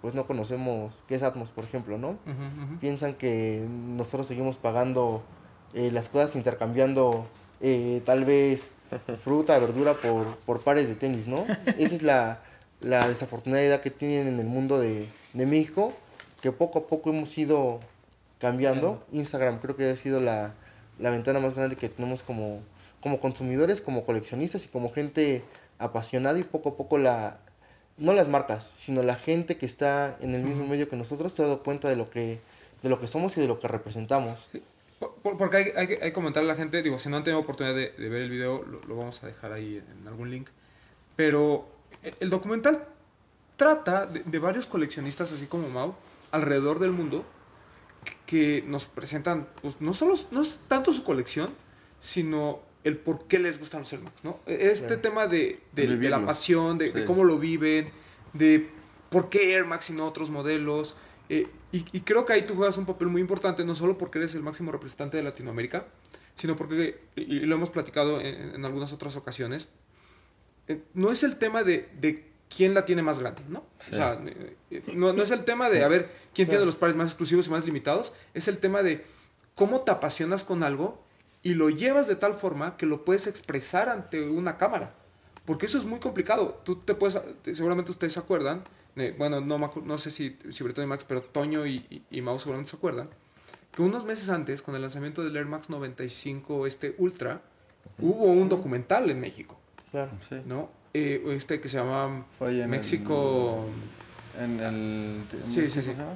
pues 0.00 0.14
no 0.14 0.26
conocemos 0.26 0.92
qué 1.08 1.14
es 1.14 1.22
Atmos, 1.22 1.50
por 1.50 1.64
ejemplo, 1.64 1.96
¿no? 1.96 2.18
piensan 2.78 3.14
que 3.14 3.66
nosotros 3.68 4.26
seguimos 4.26 4.58
pagando 4.58 5.22
eh, 5.72 5.90
las 5.90 6.10
cosas 6.10 6.36
intercambiando 6.36 7.26
eh, 7.60 8.02
tal 8.04 8.24
vez 8.26 8.70
fruta, 9.24 9.58
verdura 9.58 9.94
por, 9.94 10.36
por 10.44 10.60
pares 10.60 10.88
de 10.88 10.94
tenis, 10.94 11.26
¿no? 11.26 11.44
Esa 11.78 11.94
es 11.94 12.02
la, 12.02 12.42
la 12.80 13.08
desafortunada 13.08 13.62
idea 13.62 13.80
que 13.80 13.90
tienen 13.90 14.34
en 14.34 14.40
el 14.40 14.46
mundo 14.46 14.78
de, 14.78 15.08
de 15.32 15.46
México, 15.46 15.94
que 16.42 16.52
poco 16.52 16.80
a 16.80 16.86
poco 16.86 17.08
hemos 17.08 17.36
ido 17.38 17.80
cambiando. 18.38 19.02
Instagram 19.10 19.58
creo 19.58 19.74
que 19.74 19.88
ha 19.88 19.96
sido 19.96 20.20
la, 20.20 20.52
la 20.98 21.10
ventana 21.10 21.40
más 21.40 21.54
grande 21.54 21.76
que 21.76 21.88
tenemos 21.88 22.22
como, 22.22 22.60
como 23.00 23.20
consumidores, 23.20 23.80
como 23.80 24.04
coleccionistas 24.04 24.64
y 24.64 24.68
como 24.68 24.90
gente 24.92 25.42
apasionada 25.78 26.38
y 26.38 26.42
poco 26.44 26.70
a 26.70 26.76
poco 26.76 26.98
la, 26.98 27.38
no 27.98 28.12
las 28.12 28.28
marcas, 28.28 28.64
sino 28.76 29.02
la 29.02 29.16
gente 29.16 29.56
que 29.56 29.66
está 29.66 30.16
en 30.20 30.34
el 30.34 30.42
mismo 30.42 30.66
medio 30.66 30.88
que 30.88 30.96
nosotros 30.96 31.32
se 31.32 31.42
ha 31.42 31.46
dado 31.46 31.62
cuenta 31.62 31.88
de 31.88 31.96
lo 31.96 32.10
que, 32.10 32.40
de 32.82 32.88
lo 32.88 33.00
que 33.00 33.08
somos 33.08 33.36
y 33.36 33.40
de 33.40 33.48
lo 33.48 33.58
que 33.60 33.68
representamos. 33.68 34.48
Por- 35.00 35.14
por- 35.16 35.36
Porque 35.36 35.56
hay, 35.56 35.64
hay, 35.76 35.86
que- 35.88 35.94
hay 35.94 36.10
que 36.10 36.12
comentarle 36.12 36.50
a 36.50 36.54
la 36.54 36.58
gente, 36.58 36.80
digo, 36.82 36.98
si 36.98 37.08
no 37.08 37.16
han 37.16 37.24
tenido 37.24 37.40
oportunidad 37.40 37.74
de, 37.74 37.90
de 37.90 38.08
ver 38.08 38.22
el 38.22 38.30
video, 38.30 38.62
lo, 38.62 38.80
lo 38.82 38.96
vamos 38.96 39.22
a 39.22 39.26
dejar 39.26 39.52
ahí 39.52 39.82
en 40.00 40.06
algún 40.08 40.30
link. 40.30 40.48
Pero 41.16 41.66
e- 42.02 42.14
el 42.20 42.30
documental 42.30 42.84
trata 43.56 44.06
de, 44.06 44.22
de 44.24 44.38
varios 44.38 44.66
coleccionistas, 44.66 45.32
así 45.32 45.46
como 45.46 45.68
Mau, 45.68 45.94
alrededor 46.30 46.78
del 46.78 46.92
mundo, 46.92 47.24
que, 48.26 48.64
nos 48.66 48.84
presentan, 48.86 49.48
pues 49.62 49.80
no 49.80 49.92
solo 49.94 50.14
no 50.30 50.40
es 50.42 50.60
tanto 50.68 50.92
su 50.92 51.04
colección, 51.04 51.50
sino 52.00 52.60
el 52.84 52.96
por 52.98 53.26
qué 53.26 53.38
les 53.38 53.58
gustan 53.58 53.80
los 53.80 53.92
Air 53.92 54.02
Max, 54.02 54.24
¿no? 54.24 54.40
E- 54.46 54.70
Este 54.70 54.86
Claro. 54.88 55.02
tema 55.02 55.26
de, 55.26 55.60
de- 55.72 55.96
de 55.96 56.10
la 56.10 56.24
pasión, 56.24 56.76
de, 56.78 57.04
cómo 57.04 57.24
lo 57.24 57.38
viven, 57.38 57.88
de 58.32 58.68
por 59.10 59.28
qué 59.30 59.54
Air 59.54 59.64
Max 59.66 59.90
y 59.90 59.92
no 59.94 60.06
otros 60.06 60.30
modelos. 60.30 60.96
eh, 61.28 61.46
y, 61.72 61.84
y 61.92 62.00
creo 62.02 62.24
que 62.26 62.34
ahí 62.34 62.42
tú 62.42 62.54
juegas 62.54 62.76
un 62.78 62.86
papel 62.86 63.08
muy 63.08 63.20
importante, 63.20 63.64
no 63.64 63.74
solo 63.74 63.96
porque 63.98 64.18
eres 64.18 64.34
el 64.34 64.42
máximo 64.42 64.70
representante 64.70 65.16
de 65.16 65.22
Latinoamérica, 65.22 65.86
sino 66.36 66.56
porque, 66.56 67.00
y, 67.16 67.22
y 67.22 67.40
lo 67.40 67.54
hemos 67.56 67.70
platicado 67.70 68.20
en, 68.20 68.54
en 68.54 68.64
algunas 68.64 68.92
otras 68.92 69.16
ocasiones, 69.16 69.68
eh, 70.68 70.82
no 70.94 71.10
es 71.10 71.22
el 71.24 71.36
tema 71.36 71.62
de, 71.64 71.88
de 72.00 72.30
quién 72.54 72.74
la 72.74 72.84
tiene 72.84 73.02
más 73.02 73.20
grande, 73.20 73.42
¿no? 73.48 73.64
Sí. 73.78 73.92
O 73.92 73.96
sea, 73.96 74.14
eh, 74.24 74.56
eh, 74.70 74.82
no, 74.94 75.12
no 75.12 75.22
es 75.22 75.30
el 75.30 75.44
tema 75.44 75.70
de, 75.70 75.84
a 75.84 75.88
ver, 75.88 76.10
quién 76.34 76.48
tiene 76.48 76.64
los 76.64 76.76
pares 76.76 76.96
más 76.96 77.08
exclusivos 77.08 77.46
y 77.46 77.50
más 77.50 77.64
limitados, 77.64 78.16
es 78.34 78.48
el 78.48 78.58
tema 78.58 78.82
de 78.82 79.04
cómo 79.54 79.80
te 79.80 79.90
apasionas 79.90 80.44
con 80.44 80.62
algo 80.62 81.02
y 81.42 81.54
lo 81.54 81.70
llevas 81.70 82.06
de 82.06 82.16
tal 82.16 82.34
forma 82.34 82.76
que 82.76 82.86
lo 82.86 83.04
puedes 83.04 83.26
expresar 83.26 83.88
ante 83.88 84.28
una 84.28 84.56
cámara. 84.56 84.94
Porque 85.44 85.66
eso 85.66 85.76
es 85.76 85.84
muy 85.84 86.00
complicado. 86.00 86.62
Tú 86.64 86.76
te 86.76 86.94
puedes, 86.94 87.20
seguramente 87.52 87.90
ustedes 87.90 88.14
se 88.14 88.20
acuerdan, 88.20 88.64
eh, 88.96 89.14
bueno, 89.18 89.40
no, 89.40 89.58
no 89.58 89.98
sé 89.98 90.10
si, 90.10 90.38
si 90.50 90.64
Bretón 90.64 90.84
y 90.84 90.88
Max, 90.88 91.04
pero 91.06 91.20
Toño 91.20 91.66
y, 91.66 91.84
y, 91.90 92.02
y 92.10 92.22
Mau 92.22 92.38
seguramente 92.38 92.70
se 92.70 92.76
acuerdan, 92.76 93.10
que 93.72 93.82
unos 93.82 94.04
meses 94.04 94.30
antes, 94.30 94.62
con 94.62 94.74
el 94.74 94.80
lanzamiento 94.82 95.22
del 95.22 95.36
Air 95.36 95.46
Max 95.46 95.68
95 95.68 96.66
este 96.66 96.94
Ultra, 96.98 97.42
hubo 97.98 98.24
un 98.24 98.48
documental 98.48 99.10
en 99.10 99.20
México, 99.20 99.58
Claro. 99.90 100.12
Sí. 100.28 100.36
¿no? 100.46 100.70
Eh, 100.96 101.22
este 101.34 101.60
que 101.60 101.68
se 101.68 101.76
llama 101.78 102.24
en 102.40 102.70
México... 102.70 103.64
En 104.40 104.60
el... 104.60 105.24
Sí, 105.48 105.68
sí, 105.68 105.82
sí. 105.82 105.90
¿cómo 105.90 105.92
se 105.92 105.94
llama? 105.94 106.12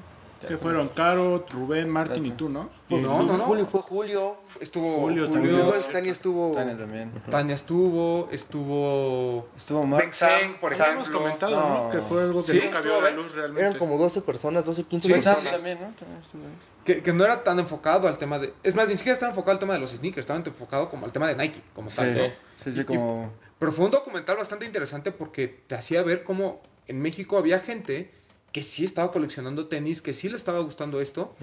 Que 0.46 0.56
fueron 0.56 0.88
Caro, 0.90 1.44
Rubén, 1.50 1.88
Martín 1.90 2.24
y 2.26 2.30
tú, 2.30 2.48
¿no? 2.48 2.68
No, 2.88 3.24
no, 3.24 3.36
no. 3.36 3.44
Julio, 3.44 3.66
fue 3.66 3.80
Julio. 3.82 4.36
Estuvo 4.60 5.00
Julio 5.00 5.26
Julio, 5.26 5.30
también. 5.32 5.56
Entonces 5.56 5.90
Tania 5.92 6.12
estuvo. 6.12 6.54
Tania 6.54 6.78
también. 6.78 7.10
Tania 7.28 7.54
estuvo, 7.56 8.28
estuvo... 8.30 9.48
Estuvo 9.56 9.82
Sang, 10.12 10.54
por 10.60 10.70
Lo 10.76 10.84
habíamos 10.84 11.08
ejemplo. 11.08 11.18
comentado, 11.22 11.56
¿no? 11.60 11.84
No. 11.86 11.90
Que 11.90 11.98
fue 11.98 12.22
algo 12.22 12.44
que 12.44 12.52
Sí, 12.52 12.60
nunca 12.64 12.80
vio 12.80 13.00
la 13.00 13.10
luz 13.10 13.34
realmente. 13.34 13.62
Eran 13.62 13.78
como 13.78 13.98
12 13.98 14.20
personas, 14.22 14.64
12, 14.64 14.84
15 14.84 15.06
Sí, 15.08 15.12
personas. 15.12 15.42
también, 15.42 15.78
¿no? 15.80 15.88
También 15.98 16.20
estuvo 16.20 16.42
ahí. 16.44 16.50
Que, 16.84 17.02
que 17.02 17.12
no 17.12 17.24
era 17.24 17.42
tan 17.42 17.58
enfocado 17.58 18.06
al 18.06 18.16
tema 18.16 18.38
de... 18.38 18.54
Es 18.62 18.76
más, 18.76 18.86
ni 18.88 18.94
siquiera 18.94 19.14
estaba 19.14 19.30
enfocado 19.30 19.52
al 19.52 19.58
tema 19.58 19.74
de 19.74 19.80
los 19.80 19.90
sneakers, 19.90 20.20
estaba 20.20 20.38
enfocado 20.38 20.88
como 20.88 21.04
al 21.04 21.10
tema 21.12 21.26
de 21.26 21.34
Nike, 21.34 21.60
como 21.74 21.90
tal, 21.90 22.12
Sí, 22.14 22.18
¿no? 22.20 22.26
sí, 22.64 22.72
sí, 22.74 22.80
Y- 22.80 22.84
como... 22.84 23.32
Pero 23.58 23.72
fue 23.72 23.86
un 23.86 23.90
documental 23.90 24.36
bastante 24.36 24.64
interesante 24.66 25.10
porque 25.12 25.48
te 25.66 25.74
hacía 25.74 26.02
ver 26.02 26.22
cómo 26.24 26.62
en 26.86 27.00
México 27.00 27.36
había 27.38 27.58
gente 27.58 28.10
que 28.52 28.62
sí 28.62 28.84
estaba 28.84 29.10
coleccionando 29.12 29.66
tenis, 29.68 30.00
que 30.00 30.12
sí 30.12 30.28
le 30.28 30.36
estaba 30.36 30.60
gustando 30.60 31.00
esto, 31.00 31.34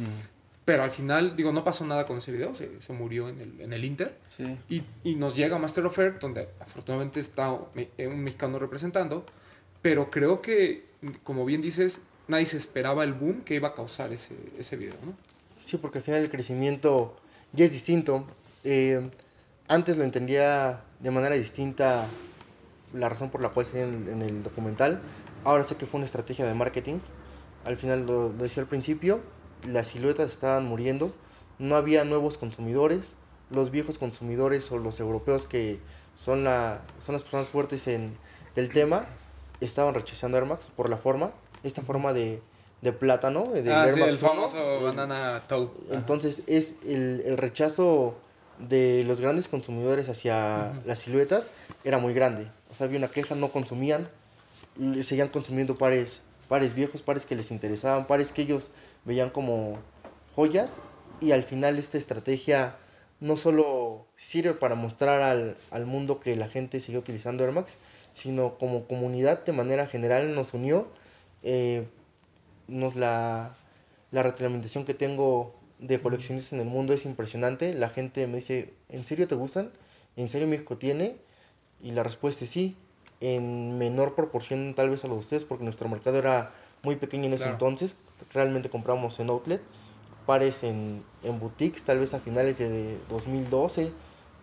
pero 0.64 0.82
al 0.82 0.90
final, 0.92 1.36
digo, 1.36 1.52
no 1.52 1.64
pasó 1.64 1.86
nada 1.86 2.08
con 2.08 2.18
ese 2.18 2.32
video, 2.32 2.56
se, 2.56 2.82
se 2.82 2.94
murió 2.94 3.30
en 3.30 3.40
el, 3.42 3.62
en 3.62 3.72
el 3.74 3.86
Inter. 3.86 4.18
Sí. 4.36 4.58
Y, 4.70 4.84
y 5.04 5.16
nos 5.16 5.36
llega 5.36 5.60
Master 5.60 5.86
of 5.86 6.00
Air, 6.00 6.18
donde 6.20 6.50
afortunadamente 6.60 7.20
está 7.20 7.56
me- 7.76 7.90
un 8.08 8.24
mexicano 8.24 8.58
representando, 8.58 9.24
pero 9.84 10.10
creo 10.10 10.42
que, 10.42 10.86
como 11.24 11.46
bien 11.46 11.62
dices, 11.62 12.00
nadie 12.28 12.48
se 12.48 12.58
esperaba 12.58 13.04
el 13.04 13.14
boom 13.14 13.44
que 13.44 13.54
iba 13.54 13.68
a 13.68 13.76
causar 13.76 14.12
ese, 14.12 14.36
ese 14.58 14.76
video, 14.78 14.96
¿no? 15.06 15.14
Sí, 15.64 15.78
porque 15.78 16.00
al 16.00 16.04
final 16.04 16.22
el 16.24 16.32
crecimiento 16.32 17.16
ya 17.54 17.66
es 17.66 17.72
distinto. 17.72 18.26
Eh, 18.64 19.12
antes 19.68 19.98
lo 19.98 20.04
entendía 20.04 20.82
de 21.00 21.12
manera 21.12 21.36
distinta 21.36 22.06
la 22.94 23.10
razón 23.10 23.30
por 23.30 23.42
la 23.42 23.50
cual 23.50 23.66
salía 23.66 23.84
en, 23.84 24.08
en 24.08 24.22
el 24.22 24.44
documental. 24.44 25.02
Ahora 25.44 25.64
sé 25.64 25.76
que 25.76 25.86
fue 25.86 25.98
una 25.98 26.06
estrategia 26.06 26.46
de 26.46 26.54
marketing. 26.54 27.00
Al 27.66 27.78
final 27.78 28.06
lo, 28.06 28.30
lo 28.30 28.44
decía 28.44 28.62
al 28.62 28.70
principio, 28.70 29.20
las 29.66 29.88
siluetas 29.88 30.30
estaban 30.30 30.66
muriendo, 30.66 31.14
no 31.60 31.76
había 31.76 32.04
nuevos 32.06 32.38
consumidores, 32.38 33.14
los 33.50 33.72
viejos 33.72 33.98
consumidores 33.98 34.72
o 34.72 34.78
los 34.78 35.00
europeos 35.00 35.48
que 35.48 35.80
son, 36.16 36.44
la, 36.44 36.82
son 37.00 37.14
las 37.14 37.24
personas 37.24 37.50
fuertes 37.50 37.88
en 37.88 38.18
el 38.56 38.70
tema 38.70 39.06
estaban 39.62 39.94
rechazando 39.94 40.38
Air 40.38 40.46
Max 40.46 40.70
por 40.76 40.90
la 40.90 40.98
forma, 40.98 41.32
esta 41.64 41.82
forma 41.82 42.14
de, 42.14 42.42
de 42.82 42.94
plátano, 42.94 43.44
del 43.44 43.72
ah, 43.72 43.86
Air 43.86 43.94
sí, 43.94 44.00
Max 44.00 44.12
el 44.12 44.18
famoso 44.18 44.78
el- 44.78 44.84
banana 44.84 45.44
toe. 45.48 45.70
entonces 45.92 46.44
es 46.48 46.76
el, 46.86 47.22
el 47.26 47.38
rechazo 47.38 48.16
de 48.60 49.04
los 49.06 49.22
grandes 49.22 49.48
consumidores 49.48 50.10
hacia 50.10 50.74
las 50.86 51.00
siluetas 51.00 51.52
era 51.84 51.98
muy 51.98 52.14
grande. 52.14 52.48
O 52.72 52.76
sea, 52.76 52.88
había 52.88 52.98
una 52.98 53.08
queja, 53.08 53.36
no 53.36 53.52
consumían, 53.52 54.10
seguían 55.02 55.28
consumiendo 55.28 55.78
pares, 55.78 56.22
pares 56.48 56.74
viejos, 56.74 57.02
pares 57.02 57.26
que 57.26 57.36
les 57.36 57.52
interesaban, 57.52 58.08
pares 58.08 58.32
que 58.32 58.44
ellos 58.44 58.72
veían 59.04 59.30
como 59.30 59.80
joyas 60.36 60.80
y 61.22 61.32
al 61.32 61.44
final 61.44 61.78
esta 61.78 61.98
estrategia 61.98 62.76
no 63.20 63.38
solo 63.38 64.08
sirve 64.16 64.54
para 64.54 64.76
mostrar 64.76 65.22
al, 65.22 65.58
al 65.72 65.86
mundo 65.86 66.20
que 66.20 66.36
la 66.36 66.48
gente 66.48 66.80
sigue 66.80 66.98
utilizando 66.98 67.44
Air 67.44 67.54
Max, 67.54 67.78
sino 68.14 68.58
como 68.58 68.88
comunidad 68.88 69.44
de 69.46 69.54
manera 69.54 69.88
general 69.88 70.36
nos 70.36 70.54
unió. 70.54 70.88
eh, 71.44 71.88
nos 72.68 72.96
la, 72.96 73.56
la 74.12 74.36
que 74.36 74.94
tengo 74.94 75.56
de 75.88 76.02
coleccionistas 76.02 76.54
en 76.54 76.60
el 76.62 76.66
mundo 76.66 76.94
es 76.94 77.06
impresionante. 77.06 77.74
La 77.74 77.90
gente 77.90 78.26
me 78.28 78.36
dice, 78.38 78.74
¿en 78.90 79.06
serio 79.06 79.28
te 79.28 79.36
gustan? 79.36 79.72
¿En 80.16 80.30
serio 80.30 80.48
México 80.48 80.78
tiene? 80.78 81.18
Y 81.82 81.92
la 81.92 82.04
respuesta 82.04 82.46
es 82.46 82.52
sí, 82.52 82.76
en 83.22 83.78
menor 83.78 84.16
proporción 84.16 84.74
tal 84.76 84.90
vez 84.90 85.04
a 85.04 85.08
los 85.08 85.18
de 85.18 85.20
ustedes, 85.22 85.44
porque 85.44 85.64
nuestro 85.64 85.88
mercado 85.90 86.18
era 86.18 86.52
muy 86.84 86.96
pequeño 86.96 87.26
en 87.26 87.34
ese 87.34 87.44
Claro. 87.44 87.54
entonces. 87.54 87.96
Realmente 88.34 88.70
compramos 88.70 89.20
en 89.20 89.30
outlet, 89.30 89.62
pares 90.26 90.64
en, 90.64 91.04
en 91.24 91.40
boutiques, 91.40 91.84
tal 91.84 92.00
vez 92.00 92.14
a 92.14 92.20
finales 92.20 92.58
de 92.58 92.98
2012. 93.10 93.92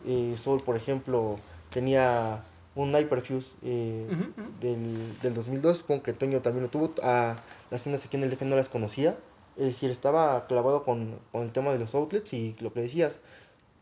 Eh, 0.06 0.34
Sol, 0.36 0.60
por 0.64 0.76
ejemplo, 0.76 1.38
tenía 1.70 2.44
un 2.74 2.94
Hyperfuse 2.94 3.54
eh, 3.62 4.06
Ujú, 4.10 4.22
ujú. 4.22 4.50
del, 4.60 5.20
del 5.20 5.34
2002, 5.34 5.78
supongo 5.78 6.02
que 6.02 6.12
Toño 6.12 6.40
también 6.40 6.64
lo 6.64 6.70
tuvo. 6.70 6.92
A 7.02 7.40
las 7.70 7.82
tiendas 7.82 8.04
aquí 8.04 8.16
en 8.16 8.24
el 8.24 8.30
DF 8.30 8.42
no 8.44 8.56
las 8.56 8.68
conocía. 8.68 9.16
Es 9.56 9.66
decir, 9.66 9.90
estaba 9.90 10.46
clavado 10.46 10.82
con, 10.84 11.18
con 11.30 11.42
el 11.42 11.52
tema 11.52 11.72
de 11.72 11.78
los 11.78 11.94
outlets 11.94 12.32
y 12.32 12.56
lo 12.60 12.72
que 12.72 12.80
decías, 12.80 13.20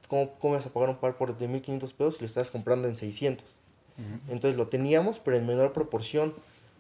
¿cómo, 0.09 0.33
cómo 0.41 0.55
vas 0.55 0.67
a 0.67 0.71
pagar 0.73 0.91
un 0.91 0.97
par 0.97 1.17
por 1.17 1.37
de 1.39 1.49
1500 1.49 1.93
pesos 1.93 2.15
si 2.17 2.21
lo 2.21 2.27
estás 2.27 2.51
comprando 2.51 2.89
en 2.89 2.97
600? 2.97 3.47
Entonces 4.29 4.57
lo 4.57 4.69
teníamos, 4.69 5.19
pero 5.19 5.37
en 5.37 5.47
menor 5.47 5.73
proporción. 5.75 6.35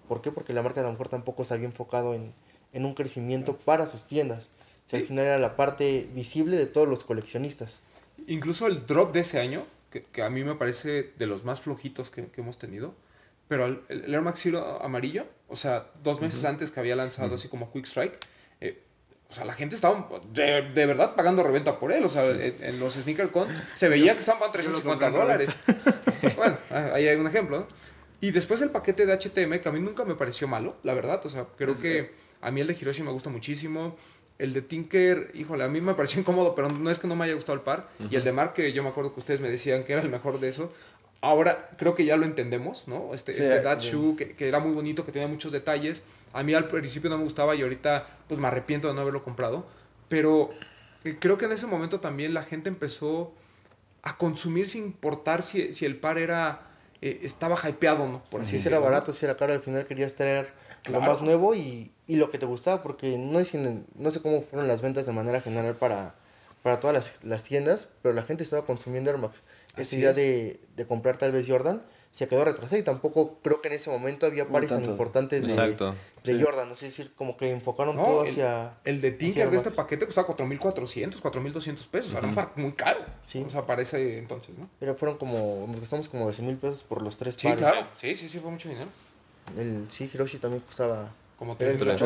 ¿Por 0.09 0.23
qué? 0.23 0.33
Porque 0.33 0.55
la 0.55 0.63
marca 0.63 0.81
a 0.81 0.85
lo 0.85 0.91
mejor 0.91 1.09
tampoco 1.09 1.45
se 1.45 1.53
había 1.53 1.67
enfocado 1.67 2.15
en, 2.15 2.33
en 2.73 2.87
un 2.87 2.95
crecimiento 2.95 3.57
para 3.59 3.87
sus 3.89 4.05
tiendas. 4.05 4.49
O 4.87 4.91
sea, 4.91 4.99
Sí. 4.99 5.03
Al 5.05 5.07
final 5.07 5.25
era 5.27 5.39
la 5.39 5.55
parte 5.55 6.09
visible 6.15 6.57
de 6.57 6.67
todos 6.67 6.89
los 6.89 7.05
coleccionistas. 7.05 7.81
Incluso 8.27 8.67
el 8.67 8.87
drop 8.87 9.13
de 9.13 9.21
ese 9.21 9.39
año, 9.39 9.67
que, 9.91 10.03
que 10.03 10.23
a 10.23 10.31
mí 10.31 10.43
me 10.43 10.55
parece 10.57 11.13
de 11.17 11.27
los 11.27 11.45
más 11.45 11.61
flojitos 11.61 12.11
que, 12.11 12.27
que 12.27 12.41
hemos 12.41 12.59
tenido, 12.59 12.95
pero 13.47 13.67
el, 13.67 13.83
el 13.89 14.13
Air 14.13 14.23
Max 14.23 14.41
Zero 14.43 14.83
amarillo, 14.83 15.27
o 15.49 15.55
sea, 15.57 15.87
dos 16.03 16.21
meses 16.21 16.45
antes 16.45 16.71
que 16.71 16.81
había 16.81 16.97
lanzado 16.97 17.35
así 17.37 17.49
como 17.49 17.71
Quick 17.73 17.87
Strike, 17.87 18.19
eh, 18.61 18.83
o 19.29 19.33
sea, 19.33 19.45
la 19.45 19.53
gente 19.53 19.77
estaba 19.77 20.09
de, 20.33 20.71
de 20.75 20.87
verdad 20.87 21.15
pagando 21.15 21.43
reventa 21.45 21.79
por 21.79 21.93
él. 21.93 22.05
O 22.05 22.09
sea, 22.09 22.27
en, 22.27 22.57
en 22.61 22.81
los 22.81 22.95
Sneaker 22.95 23.31
Con 23.31 23.49
se 23.75 23.89
veía 23.89 24.15
que 24.15 24.21
estaban 24.21 24.41
pagando 24.41 24.55
350 24.55 25.11
dólares. 25.11 25.55
bueno, 26.37 26.59
ah, 26.71 26.91
ahí 26.95 27.07
hay 27.07 27.17
un 27.17 27.27
ejemplo. 27.29 27.61
¿no? 27.61 27.67
Y 28.21 28.33
después 28.33 28.61
el 28.61 28.71
paquete 28.71 29.07
de 29.07 29.17
HTM, 29.17 29.61
que 29.61 29.69
a 29.69 29.73
mí 29.73 29.81
nunca 29.81 30.05
me 30.05 30.15
pareció 30.15 30.49
malo, 30.49 30.75
la 30.83 30.95
verdad. 30.95 31.25
O 31.25 31.29
sea, 31.29 31.47
creo 31.57 31.79
que 31.79 32.11
a 32.41 32.51
mí 32.51 32.61
el 32.61 32.67
de 32.67 32.75
Hiroshi 32.75 33.03
me 33.03 33.13
gusta 33.13 33.31
muchísimo. 33.31 33.97
El 34.39 34.53
de 34.53 34.63
Tinker, 34.63 35.31
híjole, 35.35 35.65
a 35.65 35.69
mí 35.69 35.81
me 35.81 35.95
pareció 35.95 36.21
incómodo, 36.21 36.55
pero 36.55 36.71
no 36.71 36.91
es 36.91 36.99
que 36.99 37.07
no 37.07 37.15
me 37.15 37.27
haya 37.27 37.35
gustado 37.35 37.57
el 37.57 37.63
par. 37.63 37.89
Y 38.11 38.17
el 38.17 38.25
de 38.25 38.33
Mark, 38.33 38.55
que 38.55 38.73
yo 38.73 38.83
me 38.83 38.89
acuerdo 38.89 39.15
que 39.15 39.21
ustedes 39.21 39.41
me 39.41 39.51
decían 39.51 39.85
que 39.85 39.93
era 39.93 40.03
el 40.03 40.11
mejor 40.11 40.41
de 40.41 40.49
eso. 40.49 40.73
Ahora 41.23 41.69
creo 41.77 41.95
que 41.95 42.05
ya 42.05 42.17
lo 42.17 42.25
entendemos, 42.25 42.89
¿no? 42.89 43.13
Este, 43.15 43.35
Sí, 43.35 43.43
este 43.43 43.63
que, 44.17 44.35
que 44.37 44.49
era 44.49 44.59
muy 44.59 44.73
bonito, 44.73 45.05
que 45.05 45.13
tenía 45.13 45.29
muchos 45.29 45.53
detalles. 45.53 46.03
A 46.33 46.43
mí 46.43 46.55
al 46.55 46.69
principio 46.69 47.11
no 47.11 47.19
me 47.19 47.25
gustaba 47.25 47.55
y 47.55 47.63
ahorita 47.63 48.07
pues 48.29 48.41
me 48.41 48.47
arrepiento 48.47 48.89
de 48.89 48.95
no 48.95 49.01
haberlo 49.03 49.23
comprado. 49.23 49.67
Pero 50.09 50.51
eh, 51.05 51.17
creo 51.21 51.37
que 51.37 51.45
en 51.45 51.53
ese 51.53 51.67
momento 51.67 52.01
también 52.01 52.33
la 52.33 52.43
gente 52.43 52.69
empezó 52.69 53.33
a 54.03 54.17
consumir 54.17 54.67
sin 54.69 54.85
importar 54.85 55.43
si, 55.43 55.73
si 55.73 55.85
el 55.85 55.97
par 55.97 56.17
era 56.17 56.63
eh, 57.03 57.21
estaba 57.23 57.59
hypeado 57.69 58.05
o 58.05 58.09
no, 58.09 58.25
por 58.31 58.41
así 58.41 58.59
Si 58.59 58.69
era 58.69 58.79
barato, 58.79 59.13
si 59.13 59.25
era 59.25 59.37
caro, 59.37 59.53
al 59.53 59.61
final 59.61 59.87
querías 59.87 60.15
traer 60.15 60.49
Claro. 60.83 61.05
lo 61.05 61.13
más 61.13 61.21
nuevo 61.21 61.55
y, 61.55 61.93
y 62.07 62.17
lo 62.17 62.31
que 62.31 62.39
te 62.39 62.47
gustaba, 62.47 62.83
porque 62.83 63.19
no, 63.19 63.39
es 63.39 63.55
no 63.55 64.11
sé 64.11 64.23
cómo 64.23 64.41
fueron 64.41 64.67
las 64.67 64.81
ventas 64.81 65.05
de 65.05 65.13
manera 65.13 65.43
general 65.43 65.75
para, 65.75 66.15
para 66.63 66.81
todas 66.81 66.95
las, 66.95 67.23
las 67.23 67.45
tiendas, 67.45 67.89
pero 68.03 68.15
la 68.15 68.23
gente 68.23 68.43
estaba 68.43 68.65
consumiendo 68.65 69.11
Air 69.11 69.19
Max. 69.19 69.43
Esa 69.77 69.97
idea 69.97 70.11
es. 70.11 70.17
de, 70.17 70.61
de 70.77 70.87
comprar 70.87 71.17
tal 71.17 71.33
vez 71.33 71.47
Jordan 71.49 71.83
se 72.11 72.27
quedó 72.27 72.45
retrasada 72.45 72.77
y 72.77 72.83
tampoco 72.83 73.39
creo 73.41 73.61
que 73.63 73.69
en 73.69 73.75
ese 73.75 73.89
momento 73.89 74.27
había 74.27 74.49
pares 74.49 74.71
tan 74.71 74.85
importantes 74.85 75.47
de, 75.47 75.53
Exacto. 75.53 75.95
de 76.25 76.35
Sí. 76.37 76.43
Jordan. 76.43 76.73
Es 76.73 76.81
decir, 76.81 77.13
como 77.15 77.37
que 77.37 77.53
enfocaron 77.53 77.95
No, 77.95 78.03
todo 78.03 78.25
el- 78.25 78.31
hacia... 78.31 78.75
El 78.85 79.01
de 79.01 79.13
Tinker 79.13 79.49
de 79.49 79.57
este 79.57 79.71
paquete 79.71 80.07
costaba 80.07 80.27
4.400, 80.27 81.21
4.200 81.23 81.87
pesos. 81.87 82.13
Era 82.15 82.27
un 82.27 82.35
par 82.35 82.51
muy 82.57 82.73
caro. 82.73 82.99
Sí. 83.23 83.45
O 83.47 83.51
sea, 83.51 83.65
para 83.65 83.83
ese 83.83 84.19
entonces, 84.19 84.59
¿no? 84.59 84.69
Pero 84.81 84.97
fueron 84.97 85.19
como, 85.19 85.65
nos 85.69 85.79
gastamos 85.79 86.09
como 86.09 86.27
12 86.27 86.43
mil 86.43 86.57
pesos 86.57 86.83
por 86.83 87.01
los 87.01 87.17
tres 87.17 87.37
Sí, 87.39 87.47
pares. 87.47 87.63
claro. 87.63 87.87
Sí, 87.95 88.17
sí, 88.17 88.29
sí, 88.29 88.41
fue 88.41 88.51
mucho 88.51 88.69
dinero. 88.69 88.89
El, 89.57 89.87
sí, 89.89 90.11
Hiroshi 90.13 90.39
también 90.39 90.63
costaba 90.67 91.13
Como 91.39 91.57
Tres, 91.57 91.79
3.800 91.79 91.97
tres, 91.97 91.99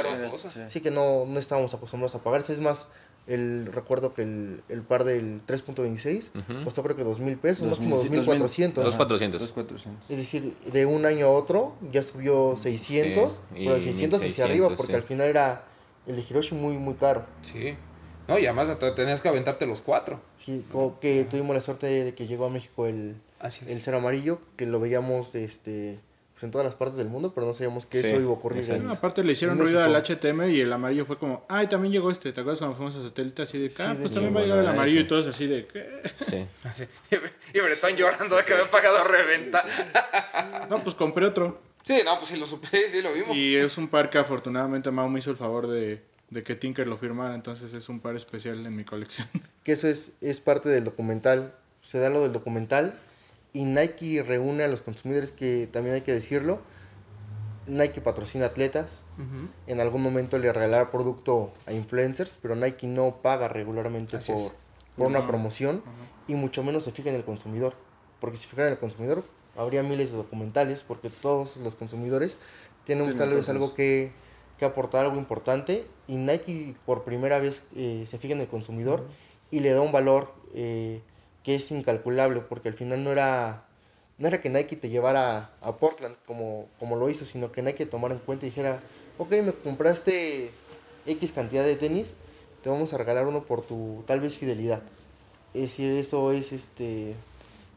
tres, 0.00 0.30
pesos. 0.30 0.52
sí. 0.52 0.60
Sí. 0.60 0.66
Sí 0.70 0.80
que 0.80 0.90
no, 0.92 1.26
no 1.26 1.38
estábamos 1.40 1.74
acostumbrados 1.74 2.14
a 2.14 2.22
pagar. 2.22 2.42
Es 2.48 2.60
más, 2.60 2.86
el 3.28 3.66
recuerdo 3.72 4.14
que 4.14 4.22
el, 4.22 4.62
el 4.68 4.82
par 4.82 5.04
del 5.04 5.42
3.26 5.46 6.30
Ujú. 6.34 6.64
costó 6.64 6.82
creo 6.82 6.96
que 6.96 7.04
2 7.04 7.20
mil 7.20 7.36
pesos, 7.36 7.66
más 7.66 7.78
2000, 7.78 7.90
como 7.90 8.02
sí, 8.48 8.62
2.400. 8.62 8.72
Dos 8.72 8.86
Ajá, 8.88 8.96
cuatrocientos. 8.96 9.40
dos 9.40 9.52
cuatrocientos. 9.52 10.10
Es 10.10 10.18
decir, 10.18 10.54
de 10.72 10.86
un 10.86 11.04
año 11.06 11.26
a 11.26 11.30
otro 11.30 11.74
ya 11.92 12.02
subió 12.02 12.56
600, 12.56 13.32
Sí, 13.34 13.40
pero 13.54 13.74
de 13.74 13.80
y 13.80 13.82
600 13.84 14.18
hacia 14.20 14.28
1600, 14.46 14.50
arriba, 14.50 14.68
porque 14.76 14.92
sí. 14.92 14.96
al 14.96 15.02
final 15.02 15.26
era 15.28 15.64
el 16.06 16.16
de 16.16 16.22
Hiroshi 16.22 16.54
muy, 16.54 16.76
muy 16.78 16.94
caro. 16.94 17.26
Sí. 17.42 17.76
No, 18.26 18.38
y 18.38 18.44
además 18.46 18.68
tenías 18.94 19.20
que 19.20 19.28
aventarte 19.28 19.66
los 19.66 19.80
cuatro. 19.80 20.20
Sí, 20.38 20.64
como 20.70 21.00
que 21.00 21.24
tuvimos 21.24 21.54
la 21.56 21.62
suerte 21.62 21.86
de 21.86 22.14
que 22.14 22.26
llegó 22.26 22.44
a 22.46 22.50
México 22.50 22.86
el, 22.86 23.16
el 23.66 23.82
cero 23.82 23.98
amarillo, 23.98 24.40
que 24.56 24.66
lo 24.66 24.80
veíamos 24.80 25.34
este, 25.34 25.98
pues 26.38 26.44
en 26.44 26.52
todas 26.52 26.64
las 26.66 26.76
partes 26.76 26.96
del 26.98 27.08
mundo, 27.08 27.32
pero 27.34 27.48
no 27.48 27.52
sabíamos 27.52 27.86
que 27.86 28.00
Sí, 28.00 28.06
eso 28.06 28.20
iba 28.20 28.30
a 28.30 28.34
ocurrir. 28.34 28.70
en- 28.70 28.86
No, 28.86 28.92
aparte 28.92 29.24
le 29.24 29.32
hicieron 29.32 29.58
ruido 29.58 29.82
al. 29.82 29.96
HTM 29.96 30.48
y 30.50 30.60
el 30.60 30.72
amarillo 30.72 31.04
fue 31.04 31.18
como, 31.18 31.44
ay, 31.48 31.66
también 31.66 31.92
llegó 31.92 32.12
este. 32.12 32.32
¿Te 32.32 32.40
acuerdas 32.42 32.60
cuando 32.60 32.76
fuimos 32.76 32.94
a 32.96 33.02
satélite 33.02 33.42
así 33.42 33.58
de, 33.58 33.68
Sí, 33.70 33.82
ah, 33.84 33.96
pues 33.98 34.12
también 34.12 34.36
va 34.36 34.40
a 34.40 34.42
llegar 34.44 34.58
el 34.60 34.68
amarillo 34.68 34.98
eso. 35.00 35.04
y 35.04 35.08
todos 35.08 35.26
así 35.26 35.46
de, 35.48 35.66
¿qué? 35.66 36.02
Sí. 36.28 36.46
Así. 36.68 36.84
Y 37.54 37.58
Bretón 37.60 37.96
llorando 37.96 38.36
de 38.36 38.44
que 38.44 38.52
había 38.54 38.70
pagado 38.70 39.02
reventa. 39.02 39.64
No, 40.70 40.82
pues 40.82 40.94
compré 40.94 41.26
otro. 41.26 41.60
Sí, 41.84 42.02
no, 42.04 42.16
pues 42.18 42.28
sí 42.28 42.36
lo 42.36 42.46
supe, 42.46 42.66
sí, 42.68 42.78
sí 42.88 43.02
lo 43.02 43.12
vimos. 43.12 43.34
Y 43.36 43.56
es 43.56 43.76
un 43.78 43.88
par 43.88 44.10
que 44.10 44.18
afortunadamente 44.18 44.90
Mau 44.90 45.08
me 45.08 45.18
hizo 45.20 45.30
el 45.30 45.36
favor 45.36 45.66
de, 45.66 46.02
de 46.30 46.42
que 46.42 46.54
Tinker 46.54 46.86
lo 46.86 46.96
firmara, 46.98 47.34
entonces 47.34 47.72
es 47.74 47.88
un 47.88 48.00
par 48.00 48.14
especial 48.14 48.64
en 48.66 48.76
mi 48.76 48.84
colección. 48.84 49.26
que 49.64 49.72
eso 49.72 49.88
es, 49.88 50.12
es 50.20 50.40
parte 50.40 50.68
del 50.68 50.84
documental. 50.84 51.54
se 51.80 51.98
da 51.98 52.10
lo 52.10 52.22
del 52.22 52.32
documental 52.32 52.94
y 53.52 53.64
Nike 53.64 54.22
reúne 54.22 54.64
a 54.64 54.68
los 54.68 54.82
consumidores 54.82 55.32
que 55.32 55.68
también 55.72 55.94
hay 55.94 56.02
que 56.02 56.12
decirlo. 56.12 56.60
Nike 57.66 58.00
patrocina 58.00 58.46
atletas. 58.46 59.02
En 59.66 59.80
algún 59.80 60.02
momento 60.02 60.38
le 60.38 60.52
regalará 60.52 60.90
producto 60.90 61.52
a 61.66 61.72
influencers, 61.72 62.38
pero 62.40 62.54
Nike 62.54 62.86
no 62.86 63.16
paga 63.20 63.48
regularmente 63.48 64.16
Así 64.16 64.32
por, 64.96 65.08
una 65.08 65.26
promoción 65.26 65.82
y 66.26 66.34
mucho 66.34 66.62
menos 66.62 66.84
se 66.84 66.92
fija 66.92 67.10
en 67.10 67.16
el 67.16 67.24
consumidor. 67.24 67.74
Porque 68.20 68.36
si 68.36 68.46
fijara 68.46 68.68
en 68.68 68.74
el 68.74 68.78
consumidor, 68.78 69.24
habría 69.56 69.82
miles 69.82 70.12
de 70.12 70.16
documentales, 70.16 70.82
porque 70.82 71.10
todos 71.10 71.56
los 71.58 71.74
consumidores 71.74 72.38
tienen 72.84 73.04
Tienen 73.06 73.18
tal 73.18 73.34
vez 73.34 73.48
algo 73.48 73.74
que, 73.74 74.12
que 74.58 74.64
aportar, 74.64 75.04
algo 75.04 75.18
importante. 75.18 75.86
Y 76.06 76.16
Nike 76.16 76.76
por 76.86 77.04
primera 77.04 77.38
vez 77.38 77.64
eh, 77.76 78.04
se 78.06 78.18
fija 78.18 78.34
en 78.34 78.40
el 78.40 78.48
consumidor 78.48 79.04
y 79.50 79.60
le 79.60 79.72
da 79.72 79.80
un 79.80 79.92
valor 79.92 80.32
eh, 80.54 81.02
que 81.48 81.54
es 81.54 81.70
incalculable, 81.70 82.42
porque 82.42 82.68
al 82.68 82.74
final 82.74 83.02
no 83.02 83.10
era, 83.10 83.64
no 84.18 84.28
era 84.28 84.38
que 84.42 84.50
Nike 84.50 84.76
te 84.76 84.90
llevara 84.90 85.50
a 85.62 85.76
Portland 85.78 86.14
como, 86.26 86.66
como 86.78 86.96
lo 86.96 87.08
hizo, 87.08 87.24
sino 87.24 87.52
que 87.52 87.62
Nike 87.62 87.86
tomara 87.86 88.12
en 88.12 88.20
cuenta 88.20 88.44
y 88.44 88.50
dijera, 88.50 88.80
ok, 89.16 89.32
me 89.42 89.52
compraste 89.54 90.50
X 91.06 91.32
cantidad 91.32 91.64
de 91.64 91.76
tenis, 91.76 92.12
te 92.62 92.68
vamos 92.68 92.92
a 92.92 92.98
regalar 92.98 93.26
uno 93.26 93.44
por 93.44 93.62
tu 93.62 94.04
tal 94.06 94.20
vez 94.20 94.36
fidelidad. 94.36 94.82
Es 95.54 95.62
decir, 95.62 95.90
eso 95.92 96.32
es 96.32 96.52
este 96.52 97.14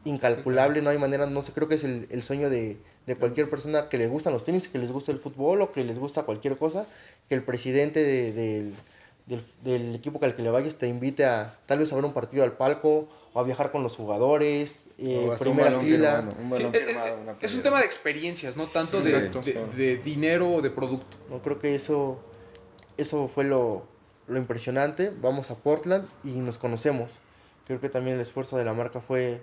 incalculable, 0.04 0.82
no 0.82 0.90
hay 0.90 0.98
manera, 0.98 1.24
no 1.24 1.40
sé, 1.40 1.52
creo 1.52 1.66
que 1.66 1.76
es 1.76 1.84
el, 1.84 2.08
el 2.10 2.22
sueño 2.22 2.50
de, 2.50 2.76
de 3.06 3.16
cualquier 3.16 3.48
persona 3.48 3.88
que 3.88 3.96
le 3.96 4.06
gustan 4.06 4.34
los 4.34 4.44
tenis, 4.44 4.68
que 4.68 4.76
les 4.76 4.90
gusta 4.92 5.12
el 5.12 5.18
fútbol 5.18 5.62
o 5.62 5.72
que 5.72 5.82
les 5.82 5.98
gusta 5.98 6.24
cualquier 6.24 6.58
cosa, 6.58 6.84
que 7.26 7.34
el 7.36 7.42
presidente 7.42 8.04
de- 8.04 8.32
del, 8.32 8.74
del, 9.24 9.42
del 9.64 9.94
equipo 9.94 10.22
al 10.22 10.36
que 10.36 10.42
le 10.42 10.50
vayas 10.50 10.76
te 10.76 10.88
invite 10.88 11.24
a 11.24 11.56
tal 11.64 11.78
vez 11.78 11.90
a 11.90 11.96
ver 11.96 12.04
un 12.04 12.12
partido 12.12 12.44
al 12.44 12.52
palco 12.52 13.08
o 13.34 13.40
a 13.40 13.44
viajar 13.44 13.72
con 13.72 13.82
los 13.82 13.96
jugadores, 13.96 14.88
eh, 14.98 15.26
un 15.28 15.36
primera 15.38 15.70
balón 15.70 15.84
fila. 15.84 16.16
firmado, 16.16 16.36
un 16.42 16.56
Sí, 16.56 16.62
balón 16.64 16.72
firmado, 16.72 17.18
una 17.22 17.36
es 17.40 17.54
un 17.54 17.62
tema 17.62 17.78
de 17.80 17.86
experiencias, 17.86 18.56
no 18.56 18.66
tanto 18.66 19.00
de 19.00 19.96
dinero 20.04 20.50
o 20.50 20.62
de 20.62 20.70
producto. 20.70 21.16
No 21.30 21.40
creo 21.42 21.58
que 21.58 21.74
eso, 21.74 22.20
eso 22.98 23.28
fue 23.28 23.44
lo, 23.44 23.86
lo 24.28 24.38
impresionante. 24.38 25.10
Vamos 25.20 25.50
a 25.50 25.54
Portland 25.56 26.06
y 26.24 26.32
nos 26.32 26.58
conocemos. 26.58 27.20
Creo 27.66 27.80
que 27.80 27.88
también 27.88 28.16
el 28.16 28.22
esfuerzo 28.22 28.58
de 28.58 28.64
la 28.64 28.74
marca 28.74 29.00
fue, 29.00 29.40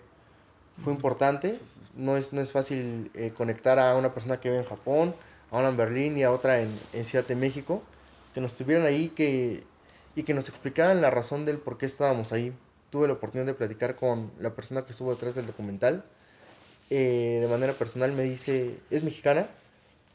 fue 0.83 0.93
importante. 0.93 1.57
No 1.95 2.15
es, 2.15 2.31
no 2.31 2.41
es 2.41 2.51
fácil 2.51 3.09
eh, 3.15 3.31
conectar 3.31 3.79
a 3.79 3.95
una 3.95 4.13
persona 4.13 4.39
que 4.39 4.49
vive 4.49 4.61
en 4.61 4.67
Japón, 4.69 5.15
a 5.51 5.57
una 5.57 5.69
en 5.69 5.77
Berlín 5.77 6.17
y 6.17 6.23
a 6.23 6.31
otra 6.31 6.61
en, 6.61 6.69
en 6.93 7.05
Ciudad 7.05 7.25
de 7.25 7.35
México. 7.35 7.81
Que 8.35 8.41
nos 8.41 8.53
tuvieran 8.53 8.85
ahí 8.85 9.09
que, 9.09 9.63
y 10.15 10.21
que 10.23 10.35
nos 10.35 10.47
explicaran 10.47 11.01
la 11.01 11.09
razón 11.09 11.45
del 11.45 11.57
por 11.57 11.79
qué 11.79 11.87
estábamos 11.87 12.31
ahí. 12.31 12.53
Tuve 12.89 13.07
la 13.07 13.13
oportunidad 13.13 13.45
de 13.45 13.53
platicar 13.53 13.95
con 13.95 14.31
la 14.39 14.55
persona 14.55 14.85
que 14.85 14.91
estuvo 14.91 15.11
detrás 15.11 15.35
del 15.35 15.45
documental. 15.45 16.03
Eh, 16.89 17.39
de 17.41 17.47
manera 17.47 17.73
personal 17.73 18.11
me 18.13 18.23
dice, 18.23 18.79
es 18.89 19.03
mexicana, 19.03 19.47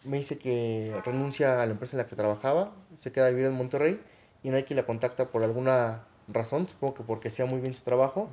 me 0.03 0.19
dice 0.19 0.39
que 0.39 0.93
renuncia 1.05 1.63
a 1.63 1.67
la 1.67 1.73
empresa 1.73 1.97
en 1.97 2.03
la 2.03 2.07
que 2.07 2.17
trabajaba, 2.17 2.75
se 2.99 3.13
queda 3.13 3.27
a 3.27 3.31
vivir 3.31 3.47
en 3.47 3.55
Monterrey 3.55 4.01
y 4.43 4.51
Nike 4.51 4.75
la 4.75 4.85
contacta 4.85 5.29
por 5.31 5.43
alguna 5.45 6.05
razón, 6.29 6.69
supongo 6.69 6.95
que 6.95 7.03
porque 7.05 7.29
hacía 7.29 7.47
muy 7.47 7.61
bien 7.61 7.75
su 7.75 7.83
trabajo. 7.83 8.29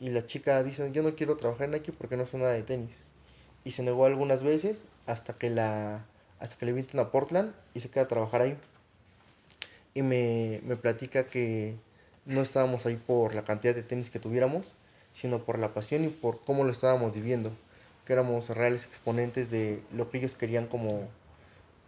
Y 0.00 0.10
la 0.10 0.26
chica 0.26 0.62
dice, 0.62 0.90
yo 0.92 1.02
no 1.02 1.14
quiero 1.16 1.36
trabajar 1.36 1.66
en 1.66 1.72
Nike 1.72 1.92
porque 1.92 2.16
no 2.16 2.26
sé 2.26 2.38
nada 2.38 2.52
de 2.52 2.62
tenis. 2.62 2.98
Y 3.64 3.72
se 3.72 3.82
negó 3.82 4.06
algunas 4.06 4.42
veces 4.42 4.86
hasta 5.06 5.34
que 5.34 5.50
la 5.50 6.04
hasta 6.38 6.56
que 6.56 6.66
le 6.66 6.70
invitan 6.70 7.00
a 7.00 7.10
Portland 7.10 7.52
y 7.74 7.80
se 7.80 7.90
queda 7.90 8.04
a 8.04 8.08
trabajar 8.08 8.42
ahí. 8.42 8.56
Y 9.94 10.02
me, 10.02 10.60
me 10.64 10.76
platica 10.76 11.26
que 11.26 11.76
no 12.28 12.40
estábamos 12.42 12.86
ahí 12.86 12.94
por 12.94 13.34
la 13.34 13.42
cantidad 13.42 13.74
de 13.74 13.82
tenis 13.82 14.10
que 14.10 14.20
tuviéramos, 14.20 14.76
sino 15.12 15.40
por 15.40 15.58
la 15.58 15.74
pasión 15.74 16.04
y 16.04 16.08
por 16.08 16.44
cómo 16.44 16.62
lo 16.62 16.70
estábamos 16.70 17.12
viviendo. 17.14 17.50
Que 18.04 18.12
éramos 18.12 18.50
reales 18.50 18.84
exponentes 18.84 19.50
de 19.50 19.82
lo 19.92 20.08
que 20.10 20.18
ellos 20.18 20.34
querían 20.36 20.66
como 20.68 21.08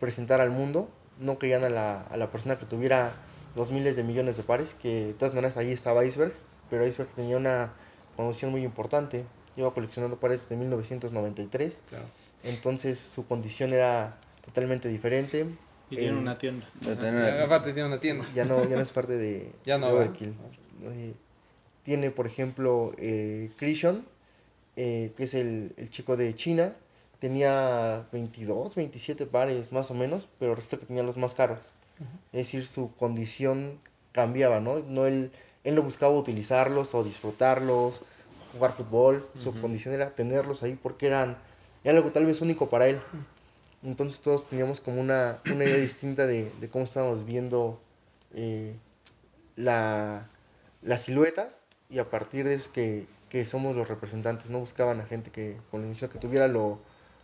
presentar 0.00 0.40
al 0.40 0.50
mundo. 0.50 0.88
No 1.20 1.38
querían 1.38 1.62
a 1.64 1.68
la, 1.70 2.00
a 2.02 2.16
la 2.16 2.30
persona 2.32 2.58
que 2.58 2.66
tuviera 2.66 3.12
dos 3.54 3.70
miles 3.70 3.94
de 3.96 4.02
millones 4.04 4.36
de 4.36 4.42
pares, 4.42 4.74
que 4.74 5.06
de 5.06 5.12
todas 5.14 5.34
maneras 5.34 5.56
ahí 5.56 5.70
estaba 5.72 6.04
Iceberg, 6.04 6.32
pero 6.70 6.86
Iceberg 6.86 7.10
tenía 7.14 7.36
una 7.36 7.72
condición 8.16 8.50
muy 8.50 8.64
importante. 8.64 9.24
Lleva 9.56 9.74
coleccionando 9.74 10.18
pares 10.18 10.40
desde 10.42 10.56
1993, 10.56 11.82
Claro. 11.90 12.04
entonces 12.44 12.98
su 12.98 13.26
condición 13.26 13.72
era 13.74 14.18
totalmente 14.44 14.88
diferente. 14.88 15.46
Y 15.90 15.96
tiene 15.96 16.18
una 16.18 16.36
tienda. 16.38 16.66
De 16.80 16.96
tener- 16.96 17.42
Aparte 17.42 17.72
tiene 17.72 17.88
una 17.88 18.00
tienda. 18.00 18.24
ya 18.34 18.44
no, 18.44 18.62
ya 18.68 18.76
no 18.76 18.82
es 18.82 18.92
parte 18.92 19.16
de, 19.16 19.52
Ya 19.64 19.78
no, 19.78 19.86
de 19.88 19.92
¿verdad? 19.92 20.08
Overkill. 20.08 20.34
Eh, 20.84 21.14
tiene, 21.82 22.10
por 22.10 22.26
ejemplo, 22.26 22.92
eh, 22.98 23.50
Krishon, 23.58 24.04
eh, 24.76 25.12
que 25.16 25.24
es 25.24 25.34
el, 25.34 25.74
el 25.76 25.90
chico 25.90 26.16
de 26.16 26.34
China. 26.34 26.74
Tenía 27.18 28.06
22, 28.12 28.74
27 28.76 29.26
pares 29.26 29.72
más 29.72 29.90
o 29.90 29.94
menos, 29.94 30.26
pero 30.38 30.54
resulta 30.54 30.78
que 30.78 30.86
tenía 30.86 31.02
los 31.02 31.16
más 31.18 31.34
caros. 31.34 31.58
Es 32.32 32.46
decir, 32.46 32.66
su 32.66 32.94
condición 32.96 33.78
cambiaba, 34.12 34.58
¿no? 34.60 34.78
no 34.78 35.04
él, 35.06 35.30
él 35.64 35.74
no 35.74 35.82
buscaba 35.82 36.16
utilizarlos 36.16 36.94
o 36.94 37.04
disfrutarlos, 37.04 38.00
jugar 38.54 38.72
fútbol. 38.72 39.26
Su 39.34 39.52
condición 39.60 39.92
era 39.92 40.14
tenerlos 40.14 40.62
ahí 40.62 40.78
porque 40.82 41.08
eran, 41.08 41.36
era 41.84 41.98
algo 41.98 42.10
tal 42.10 42.24
vez 42.24 42.40
único 42.40 42.70
para 42.70 42.86
él. 42.88 43.00
Entonces 43.82 44.20
todos 44.20 44.48
teníamos 44.48 44.80
como 44.80 45.00
una, 45.00 45.38
una 45.46 45.64
idea 45.64 45.76
distinta 45.78 46.26
de, 46.26 46.50
de 46.60 46.68
cómo 46.68 46.84
estábamos 46.84 47.24
viendo 47.24 47.80
eh, 48.34 48.74
la, 49.56 50.28
las 50.82 51.02
siluetas 51.02 51.62
y 51.88 51.98
a 51.98 52.08
partir 52.10 52.46
de 52.46 52.54
eso 52.54 52.70
que, 52.72 53.06
que 53.28 53.44
somos 53.44 53.74
los 53.74 53.88
representantes, 53.88 54.50
no 54.50 54.58
buscaban 54.58 55.00
a 55.00 55.04
gente 55.06 55.30
que 55.30 55.56
con 55.70 55.80
la 55.80 55.86
intención 55.86 56.10
que 56.10 56.18
tuviera 56.18 56.46
lo, 56.48 56.78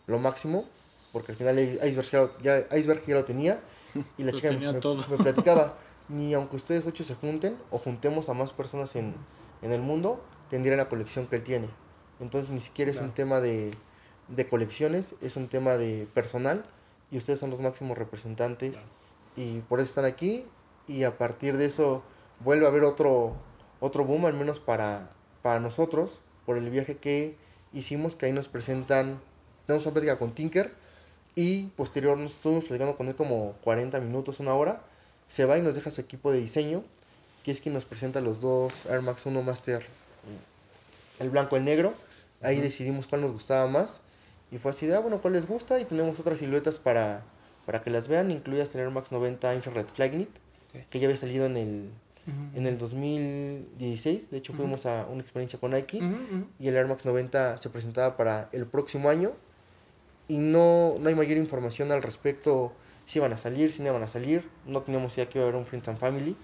lo 0.07 0.19
máximo, 0.19 0.65
porque 1.13 1.33
al 1.33 1.39
final 1.39 1.59
Iceberg 1.59 2.07
ya, 2.11 2.19
lo- 2.21 2.39
ya, 2.41 2.77
Iceberg 2.77 3.05
ya 3.07 3.15
lo 3.15 3.25
tenía 3.25 3.61
y 4.19 4.25
la 4.25 4.33
Lo 4.33 4.39
chica 4.39 4.51
me, 4.53 4.59
platicaba, 5.19 5.79
ni 6.09 6.35
aunque 6.35 6.57
ustedes 6.57 6.87
ocho 6.87 7.05
se 7.05 7.15
junten 7.15 7.57
o 7.71 7.79
juntemos 7.79 8.29
a 8.29 8.35
más 8.35 8.53
personas 8.53 8.97
en, 8.97 9.15
en 9.63 9.73
el 9.73 9.81
mundo, 9.83 10.25
tendrían 10.51 10.79
la 10.79 10.89
colección 10.89 11.27
que 11.27 11.37
él 11.37 11.43
tiene. 11.43 11.69
Entonces 12.21 12.51
ni 12.51 12.61
siquiera 12.61 12.91
es 12.91 12.99
un 13.05 13.13
tema 13.15 13.41
de, 13.41 13.75
de 14.29 14.47
colecciones, 14.47 15.15
es 15.21 15.37
un 15.37 15.49
tema 15.49 15.77
de 15.77 16.09
personal 16.13 16.63
y 17.11 17.19
ustedes 17.19 17.39
son 17.39 17.51
los 17.51 17.61
máximos 17.61 17.97
representantes 17.97 18.83
y 19.37 19.61
por 19.61 19.81
eso 19.81 19.89
están 19.89 20.05
aquí 20.05 20.45
y 20.89 21.05
a 21.05 21.19
partir 21.19 21.57
de 21.57 21.67
eso 21.67 22.03
vuelve 22.41 22.67
a 22.67 22.69
haber 22.69 22.85
otro 22.85 23.37
otro 23.81 24.05
boom 24.05 24.27
al 24.27 24.35
menos 24.35 24.59
para 24.59 25.11
para 25.43 25.61
nosotros 25.61 26.21
por 26.45 26.57
el 26.57 26.71
viaje 26.71 26.97
que 26.97 27.37
hicimos 27.73 28.17
que 28.17 28.27
ahí 28.27 28.33
nos 28.33 28.49
presentan 28.49 29.21
tenemos 29.67 29.87
una 29.87 29.93
plática 29.95 30.19
con 30.19 30.33
Tinker 30.33 30.73
y 31.35 31.67
posterior 31.77 32.17
nos 32.17 32.35
estuvimos 32.35 32.65
platicando 32.65 32.97
con 32.97 33.09
él 33.09 33.15
como 33.15 33.55
40 33.63 34.01
minutos 34.01 34.41
una 34.41 34.55
hora 34.55 34.83
se 35.29 35.45
va 35.45 35.59
y 35.59 35.63
nos 35.63 35.75
deja 35.75 35.91
su 35.91 36.01
equipo 36.01 36.33
de 36.33 36.39
diseño 36.41 36.83
que 37.45 37.53
es 37.53 37.61
quien 37.61 37.75
nos 37.75 37.85
presenta 37.85 38.21
los 38.21 38.41
dos 38.41 38.87
Air 38.87 39.03
Max 39.03 39.27
1 39.27 39.41
Master 39.43 39.87
el 41.21 41.31
blanco 41.31 41.57
y 41.57 41.61
el 41.61 41.65
negro 41.65 41.95
ahí 42.43 42.61
decidimos 42.61 43.07
cuál 43.07 43.21
nos 43.21 43.33
gustaba 43.33 43.67
más 43.67 44.01
y 44.51 44.59
fue 44.59 44.71
así 44.71 44.87
de, 44.87 44.95
ah, 44.97 45.01
bueno, 45.01 45.21
¿cuál 45.21 45.33
les 45.35 45.47
gusta? 45.49 45.79
Y 45.81 45.85
tenemos 45.85 46.19
otras 46.21 46.39
siluetas 46.39 46.79
para, 46.79 47.23
para 47.67 47.83
que 47.83 47.91
las 47.91 48.09
vean, 48.09 48.31
incluidas 48.31 48.75
el 48.75 48.83
Air 48.83 48.91
Max 48.91 49.11
90 49.13 49.55
Infrared 49.55 49.87
Flyknit, 49.87 50.29
Ok. 50.75 50.83
que 50.91 50.99
ya 51.01 51.07
había 51.07 51.17
salido 51.19 51.47
en 51.47 51.57
el, 51.57 51.91
en 52.55 52.67
el 52.67 52.77
2016. 52.79 54.31
De 54.31 54.39
hecho, 54.39 54.53
fuimos 54.53 54.87
a 54.87 55.07
una 55.07 55.21
experiencia 55.21 55.59
con 55.59 55.73
Nike 55.73 55.99
Ujú, 55.99 56.07
ujú. 56.07 56.47
y 56.59 56.69
el 56.69 56.77
Air 56.77 56.87
Max 56.87 57.05
90 57.05 57.59
se 57.59 57.71
presentaba 57.71 58.17
para 58.17 58.49
el 58.53 58.67
próximo 58.67 59.09
año. 59.09 59.33
Y 60.29 60.39
no, 60.39 60.95
no 60.99 61.09
hay 61.09 61.15
mayor 61.15 61.37
información 61.39 61.93
al 61.93 62.03
respecto 62.03 62.73
si 63.05 63.21
iban 63.21 63.33
a 63.33 63.39
salir, 63.39 63.71
si 63.71 63.83
no 63.83 63.91
iban 63.91 64.03
a 64.03 64.09
salir. 64.09 64.49
No 64.67 64.83
teníamos 64.83 65.15
idea 65.17 65.29
que 65.29 65.39
iba 65.39 65.47
a 65.47 65.49
haber 65.49 65.59
un 65.61 65.67
Friends 65.67 65.89
and 65.89 65.99
Family. 65.99 66.37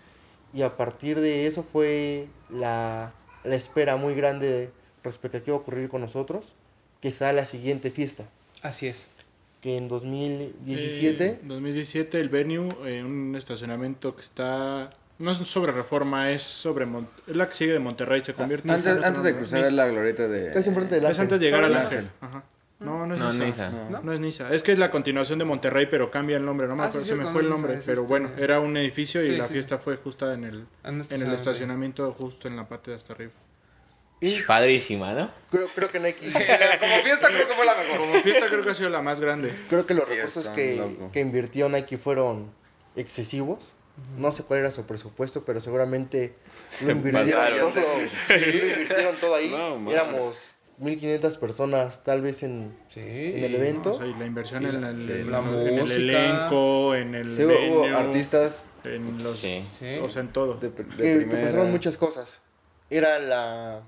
Y 0.55 0.63
a 0.63 0.77
partir 0.77 1.19
de 1.21 1.47
eso 1.47 1.63
fue 1.65 2.29
la, 2.51 3.13
la 3.43 3.55
espera 3.57 3.97
muy 3.97 4.15
grande 4.15 4.71
respecto 5.03 5.39
a 5.39 5.41
qué 5.41 5.51
iba 5.51 5.57
a 5.57 5.61
ocurrir 5.61 5.89
con 5.89 6.01
nosotros, 6.01 6.55
que 7.03 7.11
sea 7.11 7.33
la 7.35 7.45
siguiente 7.45 7.91
fiesta 7.91 8.25
Así 8.63 8.87
es. 8.87 9.09
que 9.61 9.77
en 9.77 9.89
2017 9.89 11.27
Eh, 11.27 11.39
2017 11.45 12.19
el 12.21 12.29
venue, 12.31 12.75
eh, 12.87 13.03
un 13.05 13.35
estacionamiento 13.37 14.15
que 14.15 14.23
está... 14.23 14.89
No 15.19 15.31
es 15.31 15.37
sobre 15.39 15.71
reforma, 15.73 16.31
es 16.33 16.43
sobre... 16.43 16.87
Mon- 16.87 17.09
es 17.29 17.37
la 17.37 17.49
que 17.49 17.55
sigue 17.55 17.73
de 17.73 17.79
Monterrey, 17.79 18.23
se 18.25 18.35
convierte... 18.35 18.71
Antes, 18.71 18.87
antes 19.05 19.23
de 19.23 19.37
cruzar 19.37 19.71
la 19.73 19.87
glorieta 19.89 20.27
de... 20.27 20.51
casi 20.53 20.69
enfrente 20.71 20.95
del 20.97 21.05
Es 21.05 21.11
Ángel. 21.11 21.23
antes 21.25 21.41
de 21.41 21.47
llegar 21.47 21.65
al 21.65 21.71
el 21.73 21.77
Ángel. 21.77 21.99
Ángel. 21.99 22.11
Ajá. 22.21 22.45
No, 22.81 23.07
no 23.07 23.15
es 23.15 23.21
No, 23.21 23.33
Niza. 23.33 23.45
Niza. 23.71 23.71
No. 23.91 24.01
No 24.03 24.13
es 24.13 24.19
Niza. 24.19 24.53
Es 24.53 24.63
que 24.65 24.73
es 24.73 24.79
la 24.81 24.91
continuación 24.91 25.39
de 25.39 25.45
Monterrey, 25.45 25.87
pero 25.89 26.11
cambia 26.11 26.37
el 26.37 26.45
nombre. 26.45 26.67
No 26.67 26.75
me 26.75 26.83
Ah, 26.83 26.87
acuerdo, 26.87 27.05
sí, 27.05 27.11
se 27.11 27.15
me 27.17 27.25
fue 27.31 27.43
el 27.43 27.49
no, 27.49 27.55
nombre. 27.55 27.75
es 27.79 27.85
pero 27.85 28.01
este- 28.03 28.09
bueno, 28.09 28.31
era 28.37 28.59
un 28.59 28.77
edificio 28.77 29.23
y 29.23 29.29
Sí, 29.29 29.37
la 29.37 29.45
sí, 29.47 29.53
fiesta 29.53 29.79
fue 29.79 29.97
justa 29.97 30.35
en 30.35 30.43
el, 30.45 30.67
En, 30.83 31.01
este 31.01 31.15
en 31.15 31.23
el 31.23 31.33
estacionamiento. 31.35 31.35
estacionamiento, 31.37 32.13
justo 32.13 32.49
en 32.49 32.57
la 32.57 32.67
parte 32.69 32.91
de 32.91 32.97
hasta 32.97 33.13
arriba. 33.13 33.31
Y 34.23 34.41
Padrísima, 34.43 35.13
¿no? 35.13 35.31
creo, 35.51 35.69
creo 35.75 35.91
que 35.91 36.01
Nike 36.01 36.31
Sí, 36.31 36.39
como 36.81 36.97
fiesta 37.03 37.29
creo 37.29 37.47
que 37.49 37.55
fue 37.55 37.67
la 37.67 37.75
mejor. 37.75 37.99
Como 37.99 38.15
fiesta 38.21 38.47
creo 38.47 38.63
que 38.65 38.71
ha 38.71 38.75
sido 38.75 38.89
la 38.89 39.03
más 39.03 39.21
grande. 39.21 39.53
creo 39.69 39.85
que 39.87 39.93
los 39.95 40.09
recursos 40.09 40.49
que, 40.49 40.77
loco. 40.77 41.11
que 41.13 41.21
invirtió 41.21 41.69
Nike 41.69 41.99
fueron 41.99 42.51
excesivos 42.97 43.73
No 44.17 44.33
sé 44.33 44.43
cuál 44.45 44.61
era 44.61 44.71
su 44.71 44.85
presupuesto, 44.87 45.45
pero 45.45 45.61
seguramente 45.61 46.35
lo 46.85 46.93
invirtieron 46.93 47.31
pasaron. 47.43 47.73
todo. 47.75 47.85
lo 48.29 48.47
invirtieron 48.47 49.17
todo 49.21 49.35
ahí. 49.35 49.49
No, 49.51 49.79
más. 49.79 49.93
Éramos 49.95 50.55
1500 50.79 51.37
personas 51.37 52.03
tal 52.03 52.23
vez 52.23 52.43
en, 52.43 52.75
Sí. 52.93 53.01
en 53.01 53.45
el 53.45 53.55
evento. 53.55 53.91
O 53.93 53.99
sea, 53.99 54.07
y 54.07 54.15
la 54.15 54.25
inversión 54.25 54.63
Y 54.63 54.67
en, 54.67 54.85
el, 54.85 54.99
sí, 54.99 55.13
en 55.13 55.31
la 55.31 55.39
el- 55.41 55.45
en 55.69 55.75
el 55.75 55.81
música. 55.81 55.99
elenco, 56.01 56.95
en 56.95 57.15
el 57.15 57.37
Sí, 57.37 57.45
hubo, 57.45 57.53
hubo 57.75 57.83
venue, 57.83 57.97
artistas 57.99 58.65
en 58.85 59.19
los, 59.23 59.37
Sí. 59.37 59.63
Sí. 59.79 59.99
o 60.03 60.09
sea, 60.09 60.23
en 60.23 60.33
todo. 60.33 60.55
de, 60.55 60.71
de 60.71 60.75
que, 60.75 60.85
que 60.87 61.17
primera. 61.27 61.43
pasaron 61.45 61.71
muchas 61.71 61.97
cosas. 61.97 62.41
Era 62.89 63.19
la... 63.19 63.83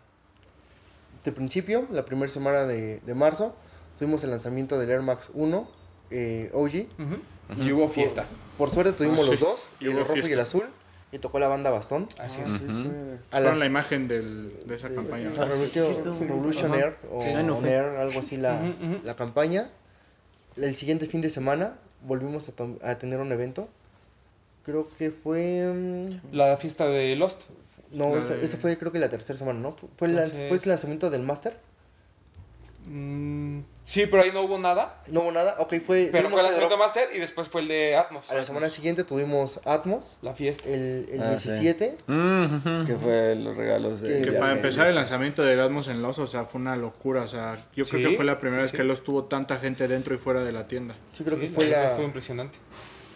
De 1.25 1.33
principio, 1.33 1.87
la 1.91 2.05
primera 2.05 2.29
semana 2.29 2.65
de, 2.65 3.01
de 3.01 3.15
marzo, 3.15 3.55
tuvimos 3.99 4.23
el 4.25 4.31
lanzamiento 4.31 4.79
del 4.79 4.91
Air 4.91 5.03
Max 5.03 5.31
1 5.35 5.69
eh, 6.11 6.51
OG. 6.53 6.75
Y 7.65 7.73
hubo 7.73 7.89
fiesta. 7.89 8.25
Por 8.59 8.71
suerte 8.71 8.93
tuvimos 8.93 9.21
Ah, 9.21 9.23
sí. 9.25 9.31
los 9.33 9.41
dos, 9.41 9.69
Y 9.81 9.87
el 9.89 9.99
rojo 9.99 10.17
y 10.17 10.33
el 10.33 10.41
azul, 10.41 10.65
y 11.13 11.19
tocó 11.19 11.39
la 11.39 11.49
banda 11.49 11.71
Bastón. 11.71 12.09
Así 12.21 12.41
Ah, 12.41 12.45
es. 12.47 12.59
sí, 12.59 12.65
Ujú. 12.65 12.85
fue. 12.91 13.19
A 13.33 13.41
las, 13.41 13.59
la 13.59 13.67
imagen 13.67 14.07
del, 14.09 14.53
de 14.67 14.75
esa 14.77 14.89
campaña. 14.91 15.31
Ah, 15.39 15.45
Revolution, 15.45 16.29
Revolution 16.29 16.75
Air 16.75 16.97
o 17.11 17.21
Sí. 17.21 17.29
Ah, 17.37 17.43
no. 17.43 17.65
Air, 17.65 17.85
algo 17.99 18.21
así 18.21 18.37
la, 18.37 18.61
la 19.03 19.17
campaña. 19.17 19.71
El 20.57 20.77
siguiente 20.77 21.07
fin 21.07 21.21
de 21.21 21.31
semana 21.31 21.75
volvimos 22.03 22.49
a, 22.49 22.53
tom- 22.53 22.79
a 22.83 22.97
tener 22.97 23.19
un 23.21 23.33
evento. 23.33 23.69
Creo 24.65 24.89
que 24.99 25.11
fue... 25.11 25.73
mm, 25.75 26.35
La 26.35 26.57
fiesta 26.57 26.87
de 26.87 27.17
Lost. 27.17 27.43
No, 27.95 28.17
esa, 28.17 28.35
de- 28.35 28.45
esa 28.45 28.59
fue 28.59 28.77
creo 28.77 28.93
que 28.93 28.99
la 28.99 29.09
tercera 29.09 29.39
semana, 29.39 29.59
¿no? 29.61 29.77
Fue 29.97 30.09
el, 30.09 30.19
Entonces- 30.19 30.49
fue 30.49 30.59
el 30.59 30.69
lanzamiento 30.69 31.11
del 31.11 31.23
Master. 31.23 31.57
Mm, 32.87 33.61
sí, 33.85 34.05
pero 34.07 34.23
ahí 34.23 34.31
no 34.31 34.43
hubo 34.43 34.59
nada. 34.59 35.03
No 35.07 35.23
hubo 35.23 35.33
nada. 35.33 35.57
Ok, 35.59 35.77
fue... 35.87 36.11
Pero 36.13 36.29
fue 36.29 36.39
el 36.41 36.45
el 36.47 36.53
lanzamiento. 36.53 36.77
Master 36.77 37.09
y 37.15 37.19
después 37.19 37.49
fue 37.49 37.63
el 37.63 37.69
de 37.69 37.97
Atmos. 37.97 38.31
A 38.31 38.35
la 38.35 38.45
semana 38.45 38.69
siguiente 38.69 39.05
tuvimos 39.05 39.59
Atmos. 39.65 40.19
La 40.21 40.35
fiesta. 40.35 40.69
El, 40.69 41.07
el 41.11 41.23
Ah, 41.23 41.39
sí. 41.39 41.49
17. 41.49 41.97
Ujú. 42.09 42.85
Que 42.85 42.97
fue 42.99 43.37
los 43.37 43.57
regalos 43.57 44.03
de. 44.03 44.21
Que 44.21 44.33
Que 44.33 44.39
para 44.39 44.53
empezar 44.53 44.87
el 44.87 44.97
lanzamiento 44.97 45.43
de 45.43 45.55
Erasmus 45.55 45.89
en 45.89 46.03
Los, 46.03 46.19
o 46.19 46.27
sea, 46.27 46.45
fue 46.45 46.61
una 46.61 46.77
locura. 46.77 47.23
O 47.23 47.29
sea, 47.29 47.57
yo 47.75 47.87
creo 47.87 48.11
que 48.11 48.17
fue 48.17 48.25
la 48.27 48.39
primera 48.39 48.61
sí, 48.63 48.65
vez 48.65 48.71
sí. 48.73 48.77
que 48.77 48.85
los 48.85 49.03
tuvo 49.03 49.25
tanta 49.25 49.57
gente 49.57 49.89
dentro 49.89 50.15
y 50.15 50.19
fuera 50.19 50.43
de 50.45 50.53
la 50.53 50.69
tienda. 50.69 50.95
Sí, 51.13 51.25
creo 51.25 51.39
Sí, 51.41 51.47
que 51.47 51.53
fue 51.55 51.69
la... 51.69 51.87
Estuvo 51.87 52.05
impresionante. 52.05 52.59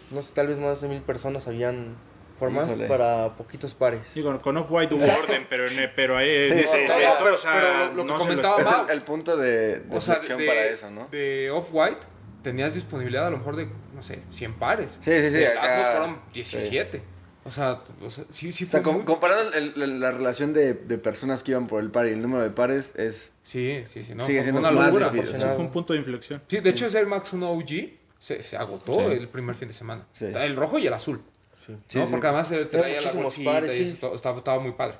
No 0.09 0.23
sé, 0.23 0.33
tal 0.33 0.47
vez 0.47 0.57
más 0.57 0.81
de 0.81 0.87
mil 0.87 1.01
personas 1.03 1.47
habían 1.47 1.95
formado 2.39 2.67
Híjole. 2.67 2.87
para 2.87 3.35
poquitos 3.35 3.73
pares. 3.75 3.99
Digo, 4.15 4.37
con 4.39 4.55
Off-White 4.57 4.95
hubo 4.95 5.03
orden, 5.03 5.45
pero 5.49 5.67
en, 5.67 5.91
pero 5.95 6.17
ahí, 6.17 6.29
en 6.29 6.53
Sí, 6.53 6.59
ese 6.61 6.87
no, 6.87 6.93
evento, 6.95 7.15
pero- 7.23 7.35
o 7.35 7.37
sea, 7.37 7.53
pero 7.55 7.67
lo- 7.67 7.93
lo 7.95 8.03
que 8.05 8.09
no 8.13 8.17
se 8.19 8.23
comentaba- 8.27 8.61
Es 8.61 8.65
Mau. 8.67 8.85
el, 8.85 8.89
el 8.91 9.01
punto 9.01 9.37
de, 9.37 9.79
de 9.81 9.97
O 9.97 10.01
sea, 10.01 10.19
de, 10.19 10.45
para 10.47 10.65
eso, 10.65 10.89
¿no? 10.89 11.07
de 11.11 11.51
Off-White 11.51 11.99
tenías 12.41 12.73
disponibilidad 12.73 13.27
a 13.27 13.29
lo 13.29 13.37
mejor 13.37 13.55
de, 13.57 13.67
no 13.93 14.01
sé, 14.01 14.23
100 14.31 14.53
pares. 14.53 14.93
Sí, 15.01 15.11
sí, 15.11 15.21
sí, 15.29 15.29
De 15.37 15.47
acá- 15.49 15.75
Atmos 15.75 15.87
fueron 16.07 16.21
17. 16.33 17.01
O 17.45 17.51
sea, 17.51 17.81
o 18.01 18.09
sea, 18.09 18.25
sí, 18.29 18.51
sí 18.51 18.65
O 18.65 18.67
fue 18.67 18.79
sea, 18.79 18.83
com- 18.83 18.95
muy- 18.97 19.05
comparando 19.05 19.53
el- 19.53 19.73
el- 19.81 19.99
la 19.99 20.11
relación 20.11 20.53
de, 20.53 20.73
de 20.73 20.97
personas 20.97 21.41
que 21.41 21.51
iban 21.51 21.67
por 21.67 21.81
el 21.81 21.89
par 21.89 22.05
y 22.05 22.11
el 22.11 22.21
número 22.21 22.43
de 22.43 22.51
pares 22.51 22.93
es... 22.95 23.33
Sí, 23.43 23.83
sí, 23.91 24.03
sí, 24.03 24.13
no, 24.13 24.25
Sigue 24.25 24.43
siendo 24.43 24.59
una 24.59 24.71
más 24.71 24.87
locura. 24.93 25.09
difícil. 25.09 25.35
Eso 25.37 25.47
fue 25.49 25.57
un 25.59 25.71
punto 25.71 25.93
de 25.93 25.99
inflexión. 25.99 26.41
Sí, 26.47 26.59
de 26.59 26.69
hecho 26.69 26.85
ese 26.85 26.99
Air 26.99 27.07
Max 27.07 27.33
1 27.33 27.49
OG 27.49 27.97
se, 28.19 28.43
se 28.43 28.57
agotó 28.57 28.93
Sí. 28.93 28.99
el 29.11 29.27
primer 29.29 29.55
fin 29.55 29.69
de 29.69 29.73
semana. 29.73 30.05
Sí. 30.11 30.25
El 30.25 30.55
rojo 30.55 30.77
y 30.79 30.85
el 30.87 30.93
azul. 30.93 31.21
Sí. 31.59 31.73
¿no? 31.73 32.05
sí. 32.05 32.11
Porque 32.11 32.27
además 32.27 32.51
eh, 32.51 32.65
traía 32.65 32.87
la 32.87 32.93
muchísimos 33.01 33.23
bolsita 33.25 33.51
pares, 33.51 33.75
y 33.75 33.85
sí. 33.87 33.93
eso, 33.93 34.13
estaba, 34.15 34.37
estaba 34.37 34.59
muy 34.61 34.71
padre. 34.71 34.95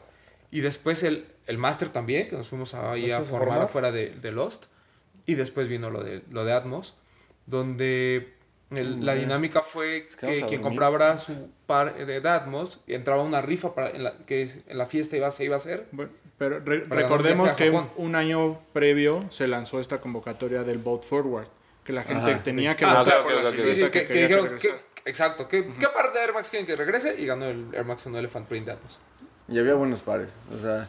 Y 0.52 0.60
después 0.62 1.04
el, 1.04 1.26
el 1.48 1.58
Master 1.58 1.90
también, 1.90 2.28
que 2.28 2.36
nos 2.36 2.50
fuimos 2.50 2.74
ahí 2.74 3.04
Nos 3.08 3.12
a 3.12 3.24
formar 3.24 3.48
formar. 3.48 3.62
afuera 3.62 3.92
de, 3.92 4.10
de 4.10 4.32
Lost. 4.32 4.66
Y 5.26 5.36
después 5.36 5.68
vino 5.70 5.90
lo 5.90 6.04
de, 6.04 6.24
lo 6.32 6.44
de 6.44 6.54
Atmos, 6.54 6.98
donde 7.46 8.34
el- 8.72 9.06
la 9.06 9.16
dinámica 9.16 9.62
fue 9.62 10.08
que 10.08 10.16
que, 10.16 10.26
a 10.28 10.30
quien 10.34 10.42
dormir. 10.42 10.62
comprara 10.62 11.18
su 11.18 11.50
par 11.66 11.96
de, 12.06 12.20
de 12.20 12.30
Atmos 12.30 12.82
y 12.88 12.94
entraba 12.94 13.24
una 13.24 13.42
rifa 13.42 13.74
para, 13.74 13.92
en 13.92 14.04
la, 14.04 14.18
que 14.26 14.50
en 14.68 14.78
la 14.78 14.86
fiesta 14.88 15.18
iba, 15.18 15.30
se 15.32 15.46
iba 15.46 15.56
a 15.56 15.58
hacer. 15.58 15.88
Bueno, 15.92 16.12
pero 16.38 16.60
re- 16.62 16.86
recordemos 16.90 17.52
que 17.54 17.70
un 17.98 18.16
año 18.16 18.60
previo 18.74 19.20
se 19.30 19.48
lanzó 19.48 19.80
esta 19.80 20.00
convocatoria 20.02 20.64
del 20.64 20.78
Vote 20.78 21.06
Forward, 21.06 21.48
que 21.84 21.94
la 21.94 22.04
gente 22.04 22.32
Ajá. 22.32 22.44
tenía 22.44 22.76
que 22.76 22.86
Ah, 22.86 22.90
votar 23.00 23.06
claro, 23.06 23.24
por 23.24 23.32
claro, 23.34 23.44
la 23.50 23.50
claro, 23.56 23.64
Sí, 23.64 23.70
sí, 23.70 23.74
silueta 23.76 23.92
que, 23.92 24.02
que 24.02 24.08
quería 24.08 24.28
dijeron, 24.38 24.58
exacto, 25.06 25.48
¿qué, 25.48 25.66
¿qué 25.80 25.88
par 25.88 26.14
de 26.14 26.20
Air 26.22 26.34
Max 26.34 26.50
quieren 26.50 26.66
que 26.66 26.76
regrese? 26.76 27.16
Y 27.20 27.26
ganó 27.26 27.46
el 27.46 27.68
Air 27.74 27.86
Max 27.86 28.06
1 28.06 28.18
Elephant 28.20 28.48
Print 28.48 28.66
de 28.68 28.72
Atmos. 28.74 29.00
Y 29.48 29.58
había 29.60 29.74
buenos 29.74 30.02
pares. 30.02 30.38
O 30.56 30.60
sea, 30.60 30.88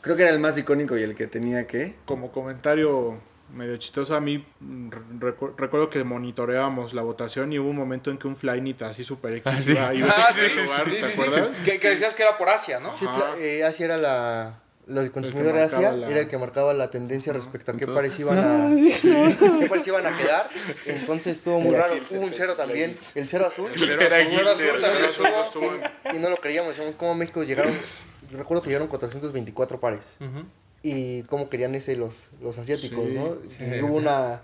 creo 0.00 0.16
que 0.16 0.22
era 0.22 0.32
el 0.32 0.38
más 0.40 0.56
icónico 0.58 0.96
y 0.96 1.02
el 1.02 1.14
que 1.14 1.26
tenía 1.26 1.66
que... 1.66 1.96
Como 2.04 2.30
comentario 2.32 3.18
medio 3.54 3.76
chistoso, 3.78 4.14
a 4.14 4.20
mí 4.20 4.46
mm, 4.60 4.90
recu- 5.20 5.54
recuerdo 5.56 5.88
que 5.88 6.04
monitoreábamos 6.04 6.92
la 6.92 7.00
votación 7.02 7.50
y 7.52 7.58
hubo 7.58 7.70
un 7.70 7.76
momento 7.76 8.10
en 8.10 8.18
que 8.18 8.28
un 8.28 8.36
Flyknit 8.36 8.82
así 8.82 9.04
super 9.04 9.34
X 9.36 9.68
iba, 9.70 9.94
iba 9.94 10.10
Ah, 10.10 10.26
a 10.28 10.32
sí, 10.32 10.42
sí, 10.50 10.60
lugar, 10.62 10.84
sí, 10.84 10.90
¿te 10.90 10.96
sí, 11.02 11.06
sí. 11.06 11.12
acuerdas? 11.22 11.58
Que, 11.64 11.80
que 11.80 11.88
decías 11.90 12.14
que 12.14 12.22
era 12.24 12.36
por 12.36 12.48
Asia, 12.50 12.78
¿no? 12.78 12.94
Sí, 12.94 13.06
eh, 13.38 13.64
Asia 13.64 13.86
era 13.86 13.96
la... 13.96 14.60
Del 14.88 15.12
consumidor 15.12 15.54
de 15.54 15.62
Asia 15.62 15.92
la- 15.92 16.08
era 16.10 16.20
el 16.20 16.28
que 16.28 16.38
marcaba 16.38 16.72
la 16.72 16.90
tendencia 16.90 17.32
respecto 17.34 17.72
a 17.72 17.76
qué 17.76 17.86
pares 17.86 18.18
iban 18.18 18.38
a, 18.38 18.68
qué 19.02 19.66
pares 19.68 19.86
iban 19.86 20.06
a 20.06 20.16
quedar. 20.16 20.48
Entonces 20.86 21.36
estuvo 21.36 21.60
muy 21.60 21.74
raro. 21.76 21.94
Hubo 22.10 22.20
un 22.22 22.32
cero 22.32 22.54
también, 22.56 22.96
el 23.14 23.28
cero 23.28 23.46
azul. 23.46 23.70
El 23.70 23.98
también 23.98 24.48
azul 24.48 25.26
estuvo. 25.44 25.70
Y, 26.14 26.18
no 26.18 26.30
lo 26.30 26.36
creíamos, 26.38 26.70
decíamos 26.70 26.94
cómo 26.94 27.14
México 27.14 27.42
llegaron, 27.44 27.74
yo 28.30 28.38
recuerdo 28.38 28.62
que 28.62 28.70
llegaron 28.70 28.88
424 28.88 29.78
pares. 29.78 30.16
Y 30.82 31.22
cómo 31.24 31.50
querían 31.50 31.74
ese 31.74 31.94
los, 31.96 32.28
los 32.40 32.56
asiáticos, 32.56 33.04
Sí, 33.08 33.14
¿no? 33.14 33.36
sí. 33.48 33.64
Y 33.64 33.82
hubo 33.82 33.96
una, 33.96 34.42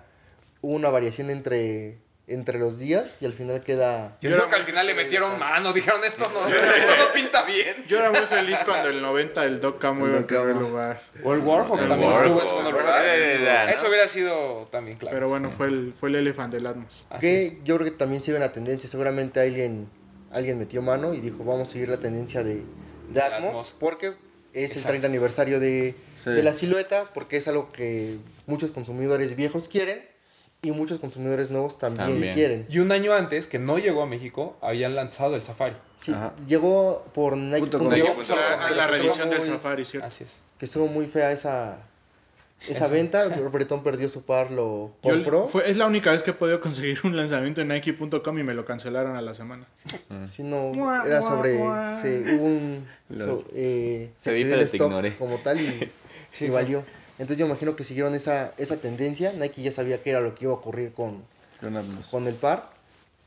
hubo 0.60 0.74
una 0.74 0.90
variación 0.90 1.30
entre, 1.30 1.98
entre 2.26 2.58
los 2.58 2.78
días 2.78 3.16
y 3.20 3.26
al 3.26 3.34
final 3.34 3.60
queda... 3.60 4.16
Yo 4.22 4.30
creo 4.30 4.48
que 4.48 4.54
al 4.54 4.62
final 4.62 4.86
le 4.86 4.94
metieron 4.94 5.38
mano, 5.38 5.74
dijeron 5.74 6.02
esto 6.04 6.24
no, 6.32 6.48
esto 6.48 6.92
no 7.06 7.12
pinta 7.14 7.42
bien. 7.44 7.84
Yo 7.86 7.98
era 7.98 8.10
muy 8.10 8.20
feliz 8.22 8.58
cuando 8.64 8.88
el 8.88 9.02
90 9.02 9.44
el 9.44 9.60
Doc 9.60 9.78
Camo 9.78 10.04
El 10.06 10.10
iba 10.12 10.18
en 10.20 10.26
primer 10.26 10.56
lugar. 10.56 11.02
O 11.22 11.34
el 11.34 11.40
Warhawk 11.40 11.80
El 11.80 11.88
también 11.88 12.12
estuvo 12.12 12.40
en 12.40 12.46
Warhawk. 12.46 12.72
lugar. 12.72 13.02
Eh. 13.04 13.70
Eso 13.74 13.88
hubiera 13.88 14.08
sido 14.08 14.68
también 14.70 14.96
claro. 14.96 15.14
Pero 15.14 15.28
bueno, 15.28 15.50
fue 15.50 15.66
el, 15.66 15.92
fue 15.98 16.08
el 16.08 16.14
Elephant 16.14 16.52
del 16.54 16.66
Atmos. 16.66 17.04
Así 17.10 17.20
que 17.26 17.58
yo 17.62 17.76
creo 17.76 17.90
que 17.90 17.96
también 17.96 18.22
sigue 18.22 18.38
una 18.38 18.52
tendencia. 18.52 18.88
Seguramente 18.88 19.40
alguien, 19.40 19.90
alguien 20.32 20.58
metió 20.58 20.80
mano 20.80 21.12
y 21.12 21.20
dijo, 21.20 21.44
vamos 21.44 21.68
a 21.68 21.72
seguir 21.72 21.90
la 21.90 22.00
tendencia 22.00 22.42
de, 22.42 22.62
de 23.10 23.20
Atmos, 23.22 23.50
Atmos. 23.50 23.76
porque 23.78 24.14
es 24.54 24.70
Exacto. 24.70 24.78
el 24.78 25.00
30 25.00 25.06
aniversario 25.08 25.60
de, 25.60 25.94
Sí. 26.24 26.30
de 26.30 26.42
la 26.42 26.54
silueta, 26.54 27.10
porque 27.12 27.36
es 27.36 27.48
algo 27.48 27.68
que 27.68 28.16
muchos 28.46 28.70
consumidores 28.70 29.36
viejos 29.36 29.68
quieren 29.68 30.02
y 30.64 30.72
muchos 30.72 30.98
consumidores 30.98 31.50
nuevos 31.50 31.78
también, 31.78 32.08
También. 32.08 32.34
quieren. 32.34 32.66
Y 32.68 32.78
un 32.80 32.90
año 32.92 33.12
antes, 33.12 33.46
que 33.46 33.58
no 33.58 33.78
llegó 33.78 34.02
a 34.02 34.06
México, 34.06 34.56
habían 34.60 34.94
lanzado 34.94 35.36
el 35.36 35.42
Safari. 35.42 35.76
Sí, 35.98 36.12
Ajá. 36.12 36.32
llegó 36.46 37.04
por 37.14 37.36
Nike. 37.36 37.60
Junto 37.60 37.78
con 37.78 37.88
punto 37.90 38.14
pues, 38.14 38.28
La, 38.30 38.70
la 38.70 38.90
del 38.90 39.02
muy- 39.04 39.46
Safari, 39.46 39.84
¿cierto? 39.84 40.06
Así 40.08 40.24
es. 40.24 40.38
que 40.58 40.64
estuvo 40.64 40.86
muy 40.86 41.06
fea 41.06 41.32
esa, 41.32 41.78
esa 42.68 42.88
venta. 42.88 43.28
Bretón 43.52 43.82
perdió 43.82 44.08
su 44.08 44.22
par, 44.22 44.50
lo 44.50 44.92
Yo- 45.02 45.10
compró. 45.10 45.46
fue- 45.46 45.70
es 45.70 45.76
la 45.76 45.86
única 45.86 46.10
vez 46.12 46.22
que 46.22 46.30
he 46.30 46.34
podido 46.34 46.60
conseguir 46.60 46.98
un 47.04 47.16
lanzamiento 47.16 47.60
en 47.60 47.68
Nike.com 47.68 48.38
y 48.38 48.42
me 48.42 48.54
lo 48.54 48.64
cancelaron 48.64 49.16
a 49.16 49.22
la 49.22 49.34
semana. 49.34 49.66
Sí, 50.28 50.42
no, 50.42 50.72
era 51.04 51.20
sobre. 51.22 51.58
Se, 52.00 52.34
hubo 52.36 52.44
un. 52.46 52.86
so- 53.18 53.44
eh, 53.54 54.10
se 54.18 54.32
vi, 54.32 54.40
excedió 54.40 54.50
pero 54.50 54.62
el 54.62 54.70
te 54.70 54.76
stock 54.76 54.88
ignoré. 54.88 55.16
como 55.16 55.36
tal 55.38 55.60
y, 55.60 55.90
y 56.40 56.48
valió. 56.48 56.82
Entonces 57.18 57.38
yo 57.38 57.46
imagino 57.46 57.76
que 57.76 57.84
siguieron 57.84 58.14
esa, 58.14 58.52
esa 58.56 58.76
tendencia. 58.76 59.32
Nike 59.32 59.62
ya 59.62 59.72
sabía 59.72 60.02
que 60.02 60.10
era 60.10 60.20
lo 60.20 60.34
que 60.34 60.44
iba 60.44 60.52
a 60.52 60.56
ocurrir 60.56 60.92
con, 60.92 61.22
Con 62.10 62.26
el 62.26 62.34
par. 62.34 62.70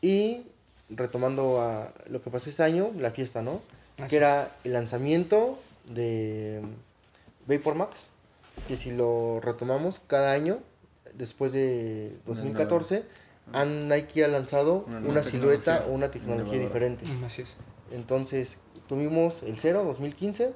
Y 0.01 0.43
retomando 0.89 1.61
a 1.61 1.93
lo 2.07 2.21
que 2.21 2.29
pasó 2.29 2.49
este 2.49 2.63
año, 2.63 2.91
la 2.97 3.11
fiesta, 3.11 3.41
¿no? 3.41 3.61
Así 3.97 4.09
que 4.09 4.17
era 4.17 4.55
el 4.63 4.73
lanzamiento 4.73 5.59
de 5.85 6.61
Vapor 7.47 7.75
Max. 7.75 8.07
Que 8.67 8.75
si 8.75 8.91
lo 8.91 9.39
retomamos 9.39 10.01
cada 10.07 10.33
año, 10.33 10.59
después 11.13 11.53
de 11.53 12.17
2014, 12.25 13.03
han, 13.53 13.87
Nike 13.87 14.25
ha 14.25 14.27
lanzado 14.27 14.85
Una 14.87 14.99
una, 14.99 15.23
silueta 15.23 15.85
o 15.87 15.93
una 15.93 16.11
tecnología 16.11 16.59
diferente. 16.59 17.05
Mm, 17.05 17.23
Así 17.23 17.43
es. 17.43 17.57
Entonces, 17.91 18.57
tuvimos 18.87 19.43
el 19.43 19.57
0 19.57 19.83
2015, 19.85 20.53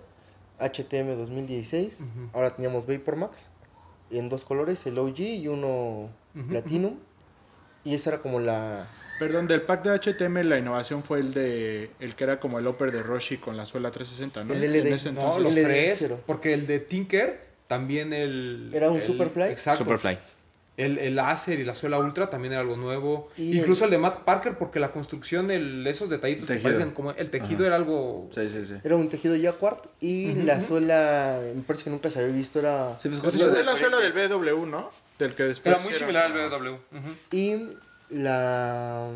HTM 0.62 1.16
2016, 1.18 2.00
Ujú. 2.02 2.30
ahora 2.34 2.56
teníamos 2.56 2.86
Vapor 2.86 3.16
Max 3.16 3.50
en 4.12 4.30
dos 4.30 4.44
colores, 4.46 4.86
el 4.86 4.98
OG 4.98 5.20
y 5.20 5.48
uno 5.48 6.10
Ujú, 6.36 6.48
Platinum. 6.50 6.96
Y 7.84 7.96
esa 7.96 8.12
era 8.12 8.22
como 8.22 8.40
la... 8.40 8.88
Perdón, 9.20 9.48
del 9.48 9.62
pack 9.64 9.84
de 9.84 9.92
HTM 10.00 10.44
la 10.48 10.58
innovación 10.58 11.04
fue 11.04 11.20
el 11.20 11.34
de 11.34 11.92
el 12.00 12.16
que 12.16 12.24
era 12.24 12.40
como 12.40 12.58
el 12.60 12.68
upper 12.68 12.92
de 12.92 13.04
Roshi 13.04 13.38
con 13.38 13.56
la 13.58 13.66
suela 13.66 13.92
360, 13.92 14.44
¿no? 14.46 14.54
El 14.54 14.62
LD. 14.72 14.88
En 14.88 14.94
ese 14.94 15.12
No, 15.12 15.22
entonces. 15.22 15.44
los 15.44 15.56
LD 15.56 15.64
tres. 15.64 15.96
cero. 16.00 16.20
Porque 16.26 16.54
el 16.54 16.66
de 16.68 16.80
Tinker, 16.80 17.42
también 17.68 18.14
el. 18.14 18.72
¿Era 18.74 18.90
un 18.90 18.98
el- 18.98 19.04
Superfly? 19.04 19.44
Exacto. 19.52 19.84
Superfly. 19.84 20.18
El, 20.78 20.98
el 20.98 21.20
Acer 21.20 21.60
y 21.60 21.66
la 21.66 21.76
suela 21.76 22.00
Ultra 22.00 22.30
también 22.30 22.54
era 22.54 22.62
algo 22.62 22.78
nuevo. 22.78 23.30
Y 23.38 23.60
Incluso 23.60 23.86
el... 23.86 23.92
de 23.92 23.98
Matt 23.98 24.24
Parker, 24.24 24.58
porque 24.58 24.80
la 24.80 24.92
construcción, 24.92 25.52
el, 25.52 25.86
esos 25.86 26.10
detallitos 26.10 26.48
que 26.48 26.56
parecen 26.58 26.92
como. 26.92 27.12
El 27.12 27.30
tejido 27.30 27.60
Ajá. 27.60 27.68
era 27.68 27.76
algo. 27.76 28.30
Sí, 28.34 28.50
sí, 28.50 28.66
sí. 28.66 28.76
Era 28.84 28.96
un 28.96 29.10
tejido 29.10 29.36
Jacquard 29.36 29.80
y 30.00 30.34
la 30.34 30.62
suela, 30.62 31.40
me 31.54 31.62
parece 31.62 31.84
que 31.84 31.90
nunca 31.90 32.10
se 32.10 32.20
había 32.20 32.34
visto, 32.34 32.60
era... 32.60 32.98
Sí, 33.02 33.10
pues, 33.10 33.20
Pues 33.20 33.36
es 33.36 33.66
la 33.66 33.76
suela 33.76 34.00
del 34.00 34.14
BW, 34.14 34.66
¿no? 34.66 34.90
Del 35.20 35.34
que 35.34 35.44
después 35.44 35.76
Era 35.76 35.84
muy 35.84 35.94
similar 35.94 36.32
al 36.32 36.50
BW. 36.50 36.76
Y 37.32 37.58
la... 38.10 39.10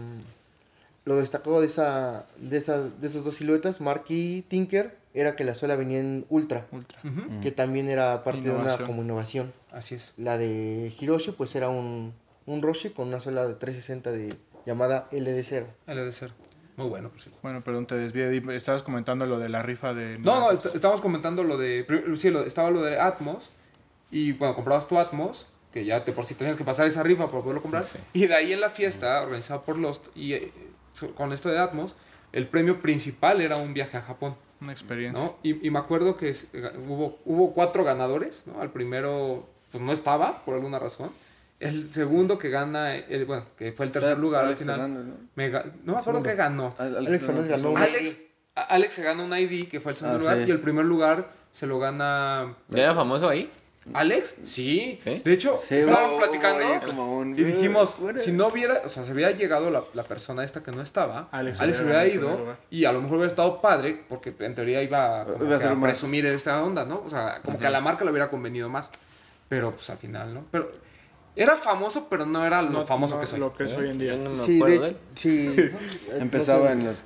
lo 1.05 1.15
destacado 1.15 1.61
de, 1.61 1.67
esa, 1.67 2.27
de, 2.37 2.57
esas, 2.57 2.99
de 3.01 3.07
esas 3.07 3.23
dos 3.23 3.35
siluetas, 3.35 3.79
Mark 3.81 4.03
y 4.09 4.41
Tinker, 4.43 4.97
era 5.13 5.35
que 5.35 5.45
la 5.45 5.55
suela 5.55 5.77
venía 5.77 5.99
en 5.99 6.25
Ultra, 6.29 6.67
que 7.41 7.51
también 7.51 7.89
era 7.89 8.23
parte 8.23 8.41
de 8.41 8.51
una 8.51 8.77
como 8.79 9.01
innovación. 9.01 9.53
Así 9.75 9.95
es. 9.95 10.13
La 10.17 10.37
de 10.37 10.93
Hiroshi, 10.99 11.31
pues 11.31 11.53
era 11.55 11.69
un, 11.69 12.13
un 12.45 12.61
Roshi 12.61 12.89
con 12.91 13.09
una 13.09 13.19
suela 13.19 13.45
de 13.47 13.55
360 13.55 14.11
de, 14.11 14.33
llamada 14.65 15.09
LD0. 15.11 15.65
LD0. 15.87 16.31
Muy 16.77 16.87
bueno, 16.89 17.09
por 17.09 17.19
cierto. 17.21 17.39
Bueno, 17.43 17.63
perdón, 17.63 17.85
te 17.87 17.95
desvié. 17.95 18.41
Estabas 18.55 18.83
comentando 18.83 19.25
lo 19.25 19.37
de 19.39 19.49
la 19.49 19.61
rifa 19.61 19.93
de... 19.93 20.17
No, 20.19 20.39
no, 20.39 20.51
est- 20.51 20.65
estábamos 20.73 21.01
comentando 21.01 21.43
lo 21.43 21.57
de. 21.57 21.85
Sí, 22.17 22.29
lo- 22.31 22.43
estaba 22.45 22.69
lo 22.71 22.81
de 22.83 22.99
Atmos. 22.99 23.49
Y 24.11 24.31
bueno, 24.33 24.55
comprabas 24.55 24.87
tu 24.87 24.97
Atmos, 24.99 25.47
que 25.73 25.83
ya 25.85 26.03
te 26.05 26.11
por 26.13 26.25
si 26.25 26.35
tenías 26.35 26.55
que 26.57 26.63
pasar 26.63 26.87
esa 26.87 27.03
rifa 27.03 27.27
para 27.29 27.41
poderlo 27.41 27.61
comprar. 27.61 27.83
Sí. 27.83 27.99
Y 28.13 28.27
de 28.27 28.35
ahí 28.35 28.53
en 28.53 28.61
la 28.61 28.69
fiesta, 28.69 29.21
organizada 29.23 29.61
por 29.63 29.77
Lost, 29.77 30.05
y 30.15 30.33
eh, 30.33 30.51
con 31.15 31.33
esto 31.33 31.49
de 31.49 31.59
Atmos, 31.59 31.95
el 32.31 32.47
premio 32.47 32.81
principal 32.81 33.41
era 33.41 33.57
un 33.57 33.73
viaje 33.73 33.97
a 33.97 34.01
Japón. 34.01 34.35
Una 34.61 34.71
experiencia. 34.71 35.23
¿no? 35.23 35.35
Y, 35.43 35.65
y 35.67 35.69
me 35.71 35.79
acuerdo 35.79 36.15
que 36.17 36.29
es- 36.29 36.47
hubo, 36.87 37.19
hubo 37.25 37.53
cuatro 37.53 37.83
ganadores, 37.83 38.43
¿no? 38.45 38.61
Al 38.61 38.71
primero, 38.71 39.49
pues 39.75 39.85
no 39.85 39.91
estaba, 39.93 40.43
por 40.45 40.55
alguna 40.55 40.79
razón. 40.79 41.09
El 41.59 41.87
segundo 41.87 42.37
que 42.37 42.49
gana, 42.49 42.95
el, 42.95 43.25
bueno, 43.25 43.43
que 43.57 43.71
fue 43.71 43.85
el 43.85 43.91
tercer 43.91 44.17
lugar 44.17 44.45
al 44.45 44.55
final. 44.57 44.79
Fernández, 44.79 45.05
¿no? 45.05 45.13
me 45.35 45.51
ga- 45.51 45.71
no 45.83 45.93
me 45.93 45.99
acuerdo 45.99 46.23
que 46.23 46.35
ganó. 46.35 46.73
Al- 46.77 46.97
Alex 46.97 47.25
Fernández 47.25 47.49
ganó 47.49 47.71
un 47.71 47.77
Alex, 47.77 48.19
Alex 48.55 48.93
se 48.93 49.03
gana 49.03 49.23
un 49.23 49.37
ID, 49.37 49.67
que 49.69 49.79
fue 49.79 49.91
el 49.91 49.97
segundo 49.97 50.17
Ah, 50.17 50.21
lugar, 50.21 50.37
sí. 50.37 50.43
y 50.47 50.51
el 50.51 50.59
primer 50.59 50.85
lugar 50.85 51.29
se 51.51 51.65
lo 51.67 51.79
gana... 51.79 52.55
¿Ya 52.69 52.83
era 52.83 52.95
famoso 52.95 53.29
ahí? 53.29 53.49
¿Alex? 53.93 54.35
Sí. 54.45 54.97
¿Sí? 55.01 55.21
De 55.23 55.31
hecho, 55.33 55.57
Sí, 55.61 55.75
estábamos 55.75 56.19
platicando 56.19 56.63
como 56.87 57.17
un- 57.19 57.31
y 57.37 57.43
dijimos, 57.43 57.93
Fuera. 57.93 58.17
si 58.17 58.31
no 58.31 58.47
hubiera, 58.47 58.81
o 58.83 58.89
sea, 58.89 59.03
se 59.03 59.13
hubiera 59.13 59.31
llegado 59.31 59.69
la, 59.69 59.83
la 59.93 60.03
persona 60.03 60.43
esta 60.43 60.63
que 60.63 60.71
no 60.71 60.81
estaba, 60.81 61.29
Alex 61.31 61.61
Alex, 61.61 61.81
hubiera 61.81 62.05
ido 62.07 62.55
y 62.71 62.85
a 62.85 62.91
lo 62.91 62.99
mejor 63.01 63.17
hubiera 63.17 63.27
estado 63.29 63.61
padre, 63.61 64.03
porque 64.09 64.33
en 64.39 64.55
teoría 64.55 64.81
iba, 64.81 65.23
como 65.25 65.53
a 65.53 65.59
que 65.59 65.65
a 65.65 65.79
presumir 65.79 66.25
esta 66.25 66.63
onda, 66.63 66.83
¿no? 66.83 67.01
O 67.05 67.09
sea, 67.09 67.39
como 67.45 67.59
que 67.59 67.67
a 67.67 67.69
la 67.69 67.79
marca 67.79 68.03
le 68.03 68.11
hubiera 68.11 68.29
convenido 68.29 68.67
más. 68.69 68.89
Pero 69.49 69.75
pues 69.75 69.89
al 69.89 69.97
final, 69.97 70.33
¿no? 70.33 70.45
Pero 70.51 70.71
era 71.35 71.55
famoso, 71.55 72.07
pero 72.09 72.25
no 72.25 72.45
era 72.45 72.61
lo 72.61 72.69
No- 72.69 72.87
famoso 72.87 73.15
no 73.15 73.21
que 73.21 73.27
soy. 73.27 73.39
Lo 73.39 73.53
que 73.53 73.65
es 73.65 73.73
hoy 73.73 73.89
en 73.89 73.99
día. 73.99 74.15
No 74.15 74.29
me 74.31 74.35
Sí, 74.35 74.55
acuerdo 74.57 74.75
de 74.75 74.81
de, 74.81 74.87
él. 74.89 74.97
sí. 75.15 75.55
Empezaba 76.13 76.61
no 76.61 76.65
sé, 76.67 76.71
en 76.71 76.85
los 76.87 77.03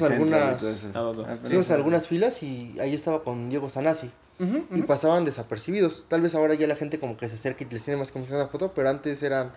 y 0.00 0.04
algunas. 0.04 0.62
Ah. 0.94 1.12
Ah, 1.26 1.38
en 1.50 1.72
algunas 1.72 2.06
filas 2.08 2.42
y 2.42 2.78
ahí 2.80 2.94
estaba 2.94 3.22
con 3.24 3.50
Diego 3.50 3.68
Sanasi. 3.70 4.10
Ujú, 4.38 4.64
Y 4.74 4.82
pasaban 4.82 5.24
desapercibidos. 5.24 6.04
Tal 6.08 6.20
vez 6.22 6.34
ahora 6.34 6.54
ya 6.54 6.66
la 6.66 6.76
gente 6.76 6.98
como 6.98 7.16
que 7.16 7.28
se 7.28 7.34
acerca 7.36 7.64
y 7.64 7.68
les 7.70 7.82
tiene 7.82 7.98
más 7.98 8.10
confianza 8.10 8.34
en 8.36 8.46
la 8.46 8.48
foto, 8.48 8.72
pero 8.74 8.88
antes 8.88 9.22
eran, 9.22 9.52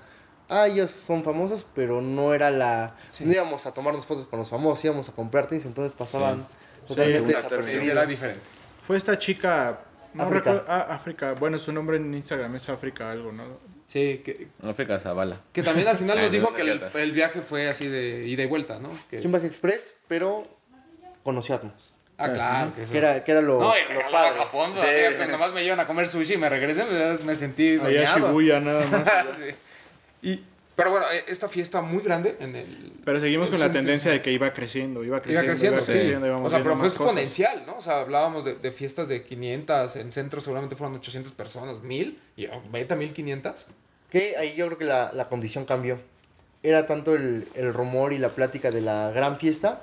ah, 0.50 0.68
ellos 0.68 0.92
son 0.92 1.24
famosos, 1.24 1.66
pero 1.74 2.02
no 2.02 2.34
era 2.34 2.52
la... 2.52 2.96
Sí. 3.10 3.24
No 3.26 3.32
íbamos 3.34 3.66
a 3.66 3.74
tomarnos 3.74 4.06
fotos 4.06 4.28
con 4.28 4.38
los 4.40 4.50
famosos, 4.50 4.84
íbamos 4.86 5.08
a 5.10 5.14
comprar 5.14 5.48
tenis, 5.48 5.66
entonces 5.66 5.96
pasaban 5.96 6.46
totalmente 6.88 7.26
Sí, 7.28 7.34
Sí, 7.34 7.36
desapercibidos. 7.36 7.88
era 7.88 8.06
diferente. 8.06 8.42
Fue 8.84 8.98
esta 8.98 9.18
chica... 9.18 9.80
No 10.16 10.24
África. 10.24 10.64
ah, 10.68 10.88
África. 10.90 11.34
Bueno, 11.34 11.58
su 11.58 11.74
nombre 11.74 11.98
en 11.98 12.14
Instagram 12.14 12.56
es 12.56 12.70
África 12.70 13.12
algo, 13.12 13.32
¿no? 13.32 13.60
Sí, 13.86 14.22
que, 14.24 14.48
África 14.64 14.98
Zavala. 14.98 15.42
que 15.52 15.62
también 15.62 15.88
al 15.88 15.98
final 15.98 16.18
Ah, 16.18 16.22
nos 16.22 16.32
no, 16.32 16.38
dijo 16.38 16.54
que 16.54 17.02
el, 17.02 17.12
viaje 17.12 17.42
fue 17.42 17.68
así 17.68 17.88
de 17.88 18.26
ida 18.28 18.44
y 18.44 18.46
vuelta, 18.46 18.80
¿no? 18.80 18.90
Que, 19.10 19.20
Chimbac 19.20 19.44
Express, 19.44 19.96
pero 20.08 20.44
conoció 21.24 21.56
a 21.56 21.58
Atmos. 21.60 21.94
ah, 22.18 22.30
claro. 22.30 22.72
Que, 22.76 22.98
era, 22.98 23.24
que 23.24 23.32
era 23.32 23.42
lo, 23.42 23.60
no, 23.60 23.74
y 23.78 23.94
lo 23.94 24.00
a 24.08 24.12
padre. 24.12 24.38
Japón, 24.38 24.72
o 24.76 24.82
sea, 24.82 25.18
que 25.18 25.32
nomás 25.32 25.54
me 25.54 25.64
llevan 25.64 25.82
a 25.82 25.88
comer 25.88 26.08
sushi 26.08 26.36
y 26.36 26.38
me 26.38 26.50
regresé, 26.50 26.86
me, 27.24 27.36
sentí 27.36 27.74
Allá 27.74 28.04
a 28.04 28.08
soñado. 28.08 28.28
Shibuya 28.28 28.60
nada 28.62 28.86
más. 28.92 29.38
Sí. 29.38 29.56
Y, 30.22 30.44
pero 30.76 30.92
bueno, 30.92 31.06
eh, 31.12 31.24
esta 31.28 31.48
fiesta 31.48 31.82
muy 31.82 32.04
grande 32.04 32.36
en 32.40 32.56
el... 32.56 32.94
Pero 33.06 33.20
seguimos 33.20 33.50
con 33.50 33.60
la 33.60 33.72
tendencia 33.72 34.12
de 34.12 34.22
que 34.22 34.32
iba 34.32 34.52
creciendo, 34.54 35.04
iba 35.04 35.18
Iba 35.18 35.22
creciendo, 35.24 35.48
creciendo, 35.52 35.78
iba 35.78 35.86
sí. 35.86 35.92
creciendo, 35.94 36.28
íbamos 36.28 36.46
O 36.48 36.50
sea, 36.50 36.60
pero 36.64 36.76
fue 36.76 36.84
más 36.84 36.92
cosas. 36.98 37.06
exponencial, 37.08 37.64
¿no? 37.66 37.78
O 37.78 37.82
sea, 37.82 38.02
hablábamos 38.02 38.44
de, 38.46 38.56
de 38.56 38.72
fiestas 38.72 39.08
de 39.08 39.24
500, 39.24 39.96
en 39.96 40.12
centro 40.12 40.42
seguramente 40.42 40.76
fueron 40.76 40.96
800 40.98 41.32
personas, 41.34 41.82
1000, 41.82 42.20
y 42.36 42.48
oh, 42.48 42.62
vete 42.72 42.94
a 42.94 42.98
1500. 42.98 43.66
Que 44.10 44.36
ahí 44.38 44.54
yo 44.56 44.66
creo 44.68 44.78
que 44.78 44.86
la, 44.86 45.12
la 45.14 45.30
condición 45.30 45.66
cambió. 45.66 46.00
Era 46.64 46.86
tanto 46.88 47.16
el, 47.16 47.48
el 47.56 47.74
rumor 47.74 48.12
y 48.14 48.18
la 48.18 48.30
plática 48.30 48.72
de 48.72 48.82
la 48.82 49.12
gran 49.12 49.38
fiesta 49.38 49.82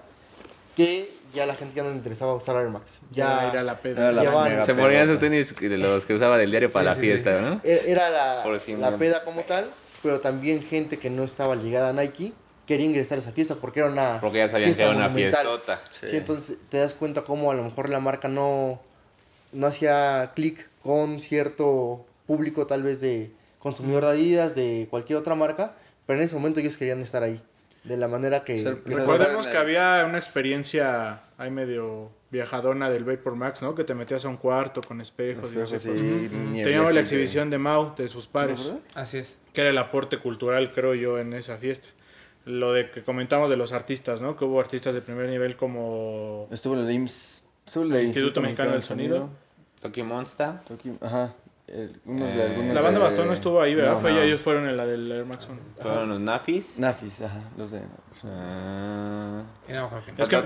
que 0.77 1.09
ya 1.35 1.47
la 1.47 1.55
gente 1.55 1.77
ya 1.77 1.83
no 1.83 1.91
le 1.91 1.97
interesaba 1.97 2.35
usar 2.35 2.57
Air 2.57 2.69
Max. 2.69 3.01
Ya 3.11 3.51
era 3.51 3.63
la 3.63 3.73
Era 3.73 3.81
peda. 3.83 4.13
la 4.13 4.23
Ya 4.25 4.31
van. 4.31 4.67
Se 4.67 4.75
ponían 4.75 5.07
sus 5.09 5.19
tenis 5.19 5.55
de 5.59 5.79
los 5.79 6.05
que 6.07 6.15
usaba 6.15 6.37
del 6.39 6.51
diario 6.51 6.71
para 6.71 6.95
Sí, 6.95 7.01
la 7.01 7.03
sí, 7.07 7.11
fiesta, 7.13 7.41
¿no? 7.41 7.61
e- 7.65 7.83
era 7.87 8.11
la, 8.11 8.59
sí 8.59 8.75
la 8.77 8.97
peda 8.97 9.23
como 9.25 9.43
tal, 9.43 9.71
pero 10.03 10.21
también 10.21 10.63
gente 10.63 10.99
que 10.99 11.11
no 11.11 11.25
estaba 11.25 11.55
ligada 11.57 11.91
a 11.91 11.93
Nike 11.93 12.33
quería 12.67 12.87
ingresar 12.87 13.19
a 13.19 13.21
esa 13.21 13.33
fiesta 13.33 13.57
porque 13.57 13.81
era 13.81 13.89
una 13.91 14.21
Porque 14.21 14.39
ya 14.39 14.49
sabían 14.49 14.75
que 14.75 14.83
era 14.83 14.93
una 14.93 15.11
fiestota. 15.11 15.81
Sí. 15.91 16.17
entonces 16.17 16.57
te 16.69 16.79
das 16.79 16.95
cuenta 16.95 17.23
cómo 17.23 17.51
a 17.51 17.55
lo 17.55 17.63
mejor 17.63 17.89
la 17.89 18.01
marca 18.01 18.29
no, 18.29 18.81
no 19.53 19.67
hacía 19.67 20.33
clic 20.35 20.69
con 20.83 21.21
cierto 21.21 22.07
público 22.27 22.67
tal 22.67 22.83
vez 22.83 23.01
de 23.01 23.33
consumidor 23.59 24.05
de 24.05 24.11
Adidas, 24.11 24.55
de 24.55 24.89
cualquier 24.91 25.19
otra 25.19 25.35
marca, 25.35 25.75
pero 26.07 26.19
en 26.19 26.25
ese 26.25 26.35
momento 26.35 26.61
ellos 26.61 26.77
querían 26.77 27.01
estar 27.01 27.23
ahí. 27.23 27.41
De 27.85 27.97
la 27.97 28.09
manera 28.09 28.45
que... 28.45 28.79
Recordemos 28.85 29.47
que 29.47 29.57
había 29.57 30.05
una 30.07 30.19
experiencia 30.19 31.23
ahí 31.37 31.51
medio 31.51 32.11
viajadona 32.33 32.91
del 32.91 33.05
Vapor 33.05 33.37
Max, 33.37 33.63
¿no? 33.63 33.75
Que 33.75 33.85
te 33.85 33.95
metías 33.95 34.25
a 34.25 34.29
un 34.29 34.39
cuarto 34.39 34.81
con 34.81 35.01
espejos 35.01 35.51
y 35.55 35.59
Espejos 35.59 35.83
Teníamos 36.65 36.95
la 36.95 37.01
exhibición 37.01 37.51
de 37.51 37.59
Mau, 37.59 37.95
de 37.95 38.09
sus 38.09 38.27
pares. 38.27 38.73
Así 38.95 39.19
es. 39.19 39.39
que 39.53 39.61
era 39.61 39.71
el 39.71 39.79
aporte 39.79 40.19
cultural, 40.19 40.73
creo 40.73 40.95
yo, 40.95 41.19
en 41.19 41.35
esa 41.35 41.59
fiesta. 41.59 41.91
Lo 42.47 42.73
de 42.73 42.91
que 42.91 43.05
comentamos 43.05 43.49
de 43.51 43.57
los 43.57 43.73
artistas, 43.73 44.21
¿no? 44.21 44.37
Que 44.37 44.45
hubo 44.45 44.59
artistas 44.61 44.95
de 44.95 45.03
primer 45.03 45.29
nivel 45.29 45.57
como... 45.57 46.49
Estuvo 46.51 46.75
en 46.75 46.81
el 46.81 46.91
IMSS. 46.91 47.45
estuvo 47.67 47.85
en 47.85 47.93
el 47.93 48.03
Instituto 48.05 48.41
Mexicano 48.41 48.73
del 48.73 48.83
Sonido. 48.83 49.29
Toki 49.81 50.03
Monster. 50.03 50.55
Tokio- 50.67 50.97
Ajá. 51.01 51.35
El- 51.73 52.01
unos 52.05 52.29
de 52.29 52.39
Eh, 52.39 52.43
algunos 52.51 52.75
La 52.75 52.81
banda 52.83 52.99
de- 53.01 53.05
Bastón 53.07 53.27
no 53.29 53.33
estuvo 53.33 53.61
ahí, 53.61 53.75
¿verdad? 53.75 53.93
No, 53.95 53.99
Fue 54.01 54.13
no. 54.13 54.21
ellos 54.21 54.41
fueron 54.43 54.69
en 54.69 54.77
la 54.77 54.85
del 54.87 55.11
Air 55.11 55.25
Max 55.25 55.49
One. 55.49 55.59
Fueron 55.81 56.09
los 56.11 56.21
Nafis. 56.21 56.79
Nafis, 56.79 57.21
ajá. 57.23 57.41
Los 57.57 57.71
de... 57.71 57.81
Ah, 58.25 59.43
no. 59.69 59.91
Es 60.19 60.29
que, 60.29 60.37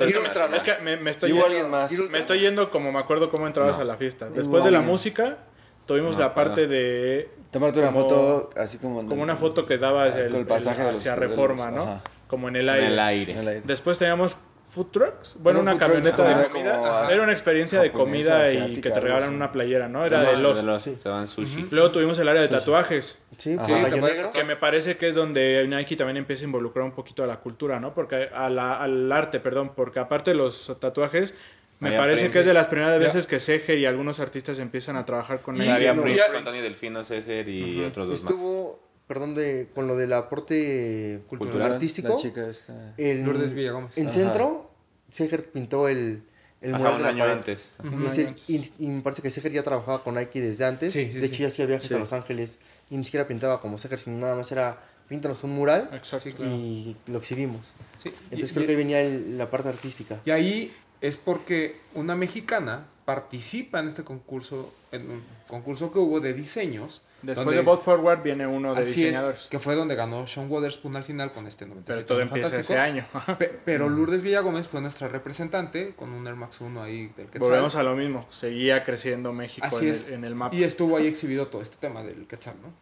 es 0.56 0.62
que- 0.62 0.78
me, 0.82 0.96
me 0.96 1.10
estoy 1.10 1.30
Y 1.30 1.32
hubo 1.32 1.42
yendo, 1.48 1.76
alguien 1.76 1.98
más. 1.98 2.10
me 2.10 2.18
estoy 2.18 2.40
yendo 2.40 2.70
como 2.70 2.92
me 2.92 2.98
acuerdo 2.98 3.30
cómo 3.30 3.46
entrabas 3.46 3.76
No. 3.76 3.82
a 3.82 3.84
la 3.84 3.96
fiesta. 3.96 4.28
Después 4.30 4.64
de 4.64 4.70
la 4.70 4.80
música, 4.82 5.38
tuvimos 5.86 6.16
No, 6.16 6.22
la 6.22 6.34
parte 6.34 6.66
de 6.66 7.30
Tomarte 7.50 7.78
una 7.78 7.88
Como- 7.92 8.00
foto 8.08 8.50
así 8.56 8.78
como... 8.78 9.06
como 9.06 9.22
una 9.22 9.36
foto 9.36 9.66
que 9.66 9.78
daba 9.78 10.04
hacia, 10.04 10.26
el, 10.26 10.46
pasaje 10.46 10.82
hacia 10.82 11.12
los- 11.16 11.20
Reforma, 11.20 11.70
¿no? 11.70 11.82
ajá. 11.82 12.02
Como 12.28 12.48
en 12.48 12.56
el 12.56 12.68
aire. 12.68 12.86
en 12.86 12.92
el 13.38 13.48
aire. 13.48 13.62
Después 13.64 13.98
teníamos 13.98 14.36
food 14.76 14.86
trucks. 14.92 15.36
Bueno, 15.40 15.60
Era 15.60 15.62
una 15.62 15.78
truck 15.78 15.80
camioneta 15.88 16.38
de 16.38 16.48
comida, 16.48 17.08
Era 17.10 17.22
una 17.22 17.32
experiencia 17.32 17.80
de 17.80 17.90
comida 17.90 18.52
y 18.52 18.80
que 18.80 18.90
te 18.90 19.00
así. 19.24 19.34
una 19.34 19.50
playera, 19.50 19.88
¿no? 19.88 20.04
Era 20.06 20.20
De 20.22 20.36
los, 20.36 20.62
de. 20.84 21.66
Luego 21.70 21.90
tuvimos 21.90 22.18
el 22.18 22.28
área 22.28 22.42
de 22.42 22.48
tatuajes, 22.48 23.18
Sí, 23.38 23.56
Negro. 23.56 24.30
que 24.32 24.44
me 24.44 24.56
parece 24.56 24.96
que 24.96 25.08
es 25.08 25.14
donde 25.14 25.66
Nike 25.68 25.96
también 25.96 26.18
empieza 26.18 26.44
a 26.44 26.46
involucrar 26.46 26.84
un 26.84 26.92
poquito 26.92 27.24
a 27.24 27.26
la 27.26 27.40
cultura, 27.40 27.80
¿no? 27.80 27.94
Porque 27.94 28.28
a 28.34 28.48
la- 28.50 28.76
al 28.80 29.10
arte, 29.10 29.40
perdón, 29.40 29.72
porque 29.74 29.98
aparte 29.98 30.30
de 30.30 30.36
los 30.36 30.76
tatuajes, 30.80 31.34
me 31.78 31.90
Ahí 31.90 31.98
parece 31.98 32.30
que 32.30 32.38
es 32.40 32.46
de 32.46 32.54
las 32.54 32.68
primeras 32.68 32.98
veces 32.98 33.26
que 33.26 33.38
Seger 33.40 33.78
y 33.78 33.84
algunos 33.84 34.20
artistas 34.20 34.58
empiezan 34.58 34.96
a 34.96 35.04
trabajar 35.04 35.40
con. 35.40 35.60
Había 35.60 35.92
no, 35.92 36.02
Prince 36.02 36.22
con 36.32 36.44
Tony 36.44 36.60
Delfino, 36.60 37.04
Seger 37.04 37.48
y 37.48 37.84
otros 37.84 38.08
dos 38.08 38.24
más. 38.24 38.32
Estuvo, 38.32 38.85
perdón, 39.06 39.34
de, 39.34 39.68
con 39.74 39.86
lo 39.86 39.96
del 39.96 40.12
aporte 40.12 41.22
Cultural. 41.28 41.72
artístico. 41.74 42.08
La 42.08 42.16
chica 42.16 42.48
esta... 42.48 42.94
En, 42.96 43.24
Lourdes 43.24 43.52
Villagómez. 43.54 43.92
En 43.96 44.06
Ajá. 44.08 44.16
centro, 44.16 44.70
Seger 45.10 45.50
pintó 45.50 45.88
el, 45.88 46.22
el 46.60 46.74
Ajá, 46.74 46.84
mural 46.84 47.00
un 47.00 47.06
año 47.06 47.24
antes. 47.24 47.72
Un 47.82 47.92
Y, 47.92 47.94
año 47.96 48.06
ese- 48.06 48.26
antes. 48.28 48.42
y- 48.48 48.72
y 48.78 48.88
me 48.88 49.02
parece 49.02 49.22
que 49.22 49.30
Seger 49.30 49.52
ya 49.52 49.62
trabajaba 49.62 50.02
con 50.02 50.14
Nike 50.16 50.40
desde 50.40 50.64
antes. 50.64 50.92
Sí, 50.92 51.06
sí, 51.12 51.18
de 51.20 51.28
sí. 51.28 51.34
hecho, 51.34 51.42
ya 51.42 51.48
hacía 51.48 51.66
viajes 51.66 51.88
Sí. 51.88 51.94
a 51.94 51.98
Los 51.98 52.12
Ángeles 52.12 52.58
y 52.90 52.96
ni 52.96 53.04
siquiera 53.04 53.26
pintaba 53.28 53.60
como 53.60 53.78
Seger, 53.78 53.98
sino 53.98 54.18
nada 54.18 54.34
más 54.36 54.50
era 54.52 54.82
píntanos 55.08 55.44
un 55.44 55.52
mural 55.52 55.88
Exacto. 55.92 56.28
Sí, 56.28 56.32
claro. 56.32 56.50
y 56.50 56.96
lo 57.06 57.18
exhibimos. 57.18 57.66
Sí. 58.02 58.10
Entonces 58.24 58.50
Y- 58.50 58.54
creo 58.54 58.64
y- 58.64 58.66
que 58.66 58.72
ahí 58.72 58.76
venía 58.76 59.00
el- 59.02 59.38
la 59.38 59.48
parte 59.50 59.68
artística. 59.68 60.20
Y 60.24 60.30
ahí 60.30 60.72
es 61.00 61.16
porque 61.16 61.76
una 61.94 62.16
mexicana 62.16 62.86
participa 63.04 63.78
en 63.78 63.86
este 63.86 64.02
concurso, 64.02 64.72
en 64.90 65.08
un 65.08 65.22
concurso 65.46 65.92
que 65.92 66.00
hubo 66.00 66.18
de 66.20 66.32
diseños. 66.34 67.02
Después 67.26 67.44
donde- 67.44 67.56
de 67.58 67.62
Bot 67.64 67.82
Forward 67.82 68.22
viene 68.22 68.46
uno 68.46 68.74
de 68.74 68.80
Así 68.80 68.90
es, 68.90 68.96
diseñadores. 68.96 69.48
que 69.50 69.58
fue 69.58 69.74
donde 69.74 69.94
ganó 69.96 70.26
Sean 70.26 70.50
Wotherspoon 70.50 70.96
al 70.96 71.02
final 71.04 71.32
con 71.32 71.46
este 71.46 71.66
97. 71.66 72.04
Pero 72.04 72.06
todo 72.06 72.20
empieza 72.20 72.48
fantástico. 72.50 72.72
ese 72.74 72.80
año. 72.80 73.06
Pe- 73.38 73.60
pero 73.64 73.88
Lourdes 73.88 74.22
Villagómez 74.22 74.68
fue 74.68 74.80
nuestra 74.80 75.08
representante 75.08 75.94
con 75.96 76.10
un 76.10 76.26
Air 76.26 76.36
Max 76.36 76.60
1 76.60 76.82
ahí 76.82 77.08
del 77.16 77.26
Quetzal. 77.26 77.40
Volvemos 77.40 77.74
a 77.76 77.82
lo 77.82 77.96
mismo. 77.96 78.26
Seguía 78.30 78.84
creciendo 78.84 79.32
México 79.32 79.66
Así 79.66 79.86
en, 79.86 79.92
es. 79.92 80.06
el, 80.06 80.14
en 80.14 80.24
el 80.24 80.34
mapa. 80.34 80.54
Y 80.54 80.62
estuvo 80.64 80.96
ahí 80.96 81.06
exhibido 81.06 81.48
todo 81.48 81.62
este 81.62 81.76
tema 81.78 82.02
del 82.04 82.26
Quetzal, 82.26 82.54
¿no? 82.62 82.72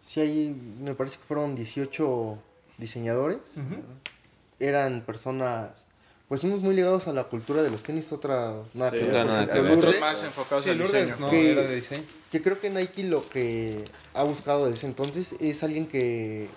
Sí, 0.00 0.20
ahí 0.20 0.56
me 0.80 0.94
parece 0.94 1.18
que 1.18 1.24
fueron 1.24 1.54
18 1.56 2.38
diseñadores. 2.78 3.56
Eran 4.60 5.02
personas, 5.02 5.86
pues 6.28 6.44
unos 6.44 6.60
muy 6.60 6.74
ligados 6.74 7.08
a 7.08 7.12
la 7.14 7.24
cultura 7.24 7.62
de 7.62 7.70
los 7.70 7.82
tenis, 7.82 8.12
otra 8.12 8.54
nada 8.74 8.90
que 8.90 8.98
Sí, 8.98 9.04
ver, 9.06 9.10
otra 9.10 9.22
porque 9.22 9.32
nada 9.32 9.46
que 9.52 9.60
ver. 9.60 9.70
Lourdes, 9.72 10.00
más 10.00 10.22
enfocados 10.22 10.64
Sí, 10.64 10.70
al 10.70 10.78
Lourdes 10.78 11.06
diseño. 11.06 11.20
no 11.24 11.30
Que- 11.30 11.52
era 11.52 11.62
de 11.62 11.74
diseño. 11.74 12.02
que 12.30 12.42
creo 12.42 12.60
que 12.60 12.68
Nike 12.70 13.04
lo 13.04 13.24
que 13.24 13.82
ha 14.14 14.22
buscado 14.24 14.64
desde 14.66 14.76
ese 14.78 14.86
entonces 14.88 15.34
es 15.40 15.62
alguien 15.62 15.86
que, 15.88 16.48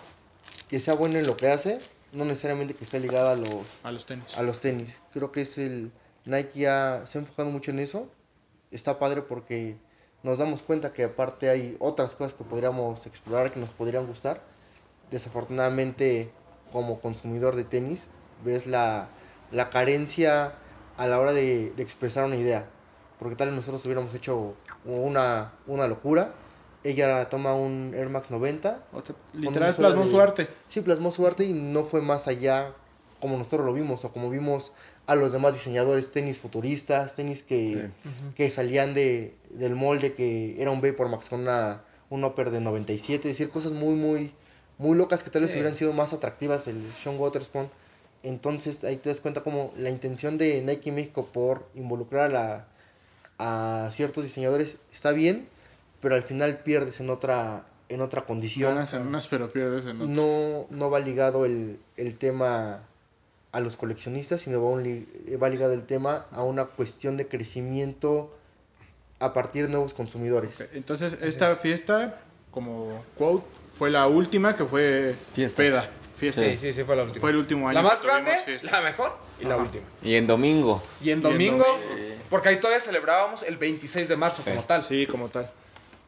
que 0.69 0.80
sea 0.82 0.93
bueno 0.95 1.17
en 1.19 1.26
lo 1.26 1.38
que 1.38 1.47
hace, 1.47 1.78
no 2.11 2.26
necesariamente 2.26 2.74
que 2.74 2.84
esté 2.84 2.99
ligada 2.99 3.32
a 3.32 3.36
los, 3.36 3.63
A 3.84 3.91
los 3.93 4.05
tenis. 4.05 4.26
a 4.36 4.43
los 4.43 4.59
tenis. 4.59 4.99
Creo 5.13 5.32
que 5.32 5.41
es 5.41 5.57
el 5.57 5.91
Nike 6.26 6.59
ya 6.59 7.03
se 7.05 7.17
ha 7.17 7.22
enfocado 7.22 7.49
mucho 7.49 7.72
en 7.72 7.80
eso. 7.80 8.09
Está 8.72 8.99
padre 8.99 9.22
porque 9.22 9.78
nos 10.24 10.38
damos 10.38 10.61
cuenta 10.63 10.91
que 10.93 11.05
aparte 11.05 11.49
hay 11.49 11.78
otras 11.80 12.15
cosas 12.15 12.34
que 12.34 12.43
podríamos 12.43 13.05
explorar, 13.05 13.51
que 13.53 13.59
nos 13.61 13.69
podrían 13.72 14.05
gustar. 14.05 14.43
Desafortunadamente, 15.11 16.32
como 16.72 16.99
consumidor 17.01 17.55
de 17.55 17.63
tenis, 17.63 18.07
ves 18.45 18.65
la, 18.67 19.09
la 19.51 19.69
carencia 19.69 20.53
a 20.97 21.07
la 21.07 21.19
hora 21.19 21.33
de, 21.33 21.71
de 21.75 21.83
expresar 21.83 22.25
una 22.25 22.35
idea. 22.35 22.67
Porque 23.19 23.35
tal 23.35 23.49
vez 23.49 23.55
nosotros 23.55 23.83
hubiéramos 23.85 24.13
hecho 24.13 24.55
una, 24.85 25.53
una 25.67 25.87
locura. 25.87 26.33
Ella 26.83 27.29
toma 27.29 27.53
un 27.53 27.93
Air 27.95 28.09
Max 28.09 28.31
90 28.31 28.83
O 28.91 29.01
sea, 29.05 29.15
con 29.31 29.41
literal 29.41 29.75
plasmó 29.75 30.03
de- 30.03 30.09
su 30.09 30.19
arte. 30.19 30.47
Sí, 30.67 30.81
plasmó 30.81 31.11
su 31.11 31.27
arte 31.27 31.43
y 31.45 31.53
no 31.53 31.83
fue 31.83 32.01
más 32.01 32.27
allá 32.27 32.73
como 33.19 33.37
nosotros 33.37 33.67
lo 33.67 33.73
vimos 33.73 34.03
o 34.03 34.11
como 34.11 34.31
vimos 34.31 34.71
a 35.05 35.13
los 35.13 35.31
demás 35.31 35.53
diseñadores, 35.53 36.11
tenis 36.11 36.39
futuristas, 36.39 37.15
tenis 37.15 37.43
que, 37.43 37.91
que 38.35 38.49
salían 38.49 38.95
de, 38.95 39.35
del 39.51 39.75
molde 39.75 40.15
que 40.15 40.59
era 40.59 40.71
un 40.71 40.81
Vapor 40.81 41.07
Max 41.07 41.29
con 41.29 41.41
una, 41.41 41.83
un 42.09 42.23
upper 42.23 42.49
de 42.49 42.61
97, 42.61 43.29
es 43.29 43.37
decir, 43.37 43.51
cosas 43.51 43.73
muy, 43.73 43.93
muy, 43.93 44.33
muy 44.79 44.97
locas 44.97 45.21
que 45.21 45.29
tal 45.29 45.43
vez 45.43 45.51
Sí. 45.51 45.57
hubieran 45.59 45.75
sido 45.75 45.93
más 45.93 46.13
atractivas 46.13 46.67
el 46.67 46.81
Sean 47.03 47.19
Waterspoon. 47.19 47.69
Entonces 48.24 48.84
ahí 48.84 48.97
te 48.97 49.09
das 49.09 49.19
cuenta 49.19 49.41
como 49.41 49.74
la 49.78 49.89
intención 49.89 50.38
de 50.38 50.61
Nike 50.61 50.91
México 50.91 51.28
por 51.32 51.67
involucrar 51.76 52.26
a, 52.26 52.30
la, 52.30 52.67
a 53.86 53.89
ciertos 53.91 54.24
diseñadores 54.24 54.78
está 54.91 55.11
bien, 55.11 55.47
pero 56.01 56.15
al 56.15 56.24
final 56.24 56.59
pierdes 56.59 56.99
en 56.99 57.09
otra, 57.09 57.65
en 57.89 58.01
otra 58.01 58.26
condición 58.26 58.76
Ganas 58.76 58.93
en 58.93 59.07
unas, 59.07 59.28
pero 59.28 59.49
pierdes 59.49 59.86
en 59.86 60.01
otras. 60.01 60.09
no, 60.09 60.67
no 60.69 60.89
va 60.89 60.99
ligado 60.99 61.45
el, 61.45 61.80
el 61.97 62.15
tema 62.15 62.84
a 63.51 63.59
los 63.59 63.76
coleccionistas, 63.76 64.41
sino 64.41 64.61
va, 64.63 64.69
un 64.69 65.07
va 65.41 65.49
ligado 65.49 65.74
el 65.74 65.84
tema 65.84 66.28
a 66.32 66.43
una 66.43 66.65
cuestión 66.65 67.17
de 67.17 67.28
crecimiento 67.28 68.36
a 69.19 69.34
partir 69.34 69.65
de 69.65 69.72
nuevos 69.72 69.93
consumidores. 69.93 70.63
Entonces, 70.74 71.17
esta 71.22 71.55
fiesta, 71.57 72.22
como 72.51 73.03
quote, 73.17 73.45
fue 73.82 73.89
la 73.89 74.05
última 74.05 74.55
que 74.55 74.63
fue 74.63 75.15
Fiesta. 75.34 75.57
peda. 75.57 75.89
Fiesta. 76.15 76.43
Sí, 76.43 76.55
sí, 76.59 76.71
sí, 76.71 76.84
fue 76.84 76.95
la 76.95 77.01
última. 77.01 77.19
Fue 77.19 77.32
el 77.32 77.38
último 77.38 77.67
año. 77.67 77.82
La 77.82 77.82
más 77.82 78.03
grande, 78.03 78.38
fiesta. 78.45 78.69
la 78.69 78.82
mejor 78.82 79.17
y 79.39 79.45
la 79.45 79.57
última. 79.57 79.84
Y 80.03 80.13
en 80.13 80.27
domingo. 80.27 80.84
Y 81.03 81.09
en 81.09 81.17
en 81.17 81.23
domingo, 81.23 81.65
domingo. 81.65 82.21
porque 82.29 82.49
ahí 82.49 82.57
todavía 82.57 82.79
celebrábamos 82.79 83.41
el 83.41 83.57
26 83.57 84.07
de 84.07 84.15
marzo 84.15 84.43
como 84.43 84.61
tal. 84.65 84.84
Sí, 84.84 85.07
como 85.07 85.29
tal. 85.29 85.49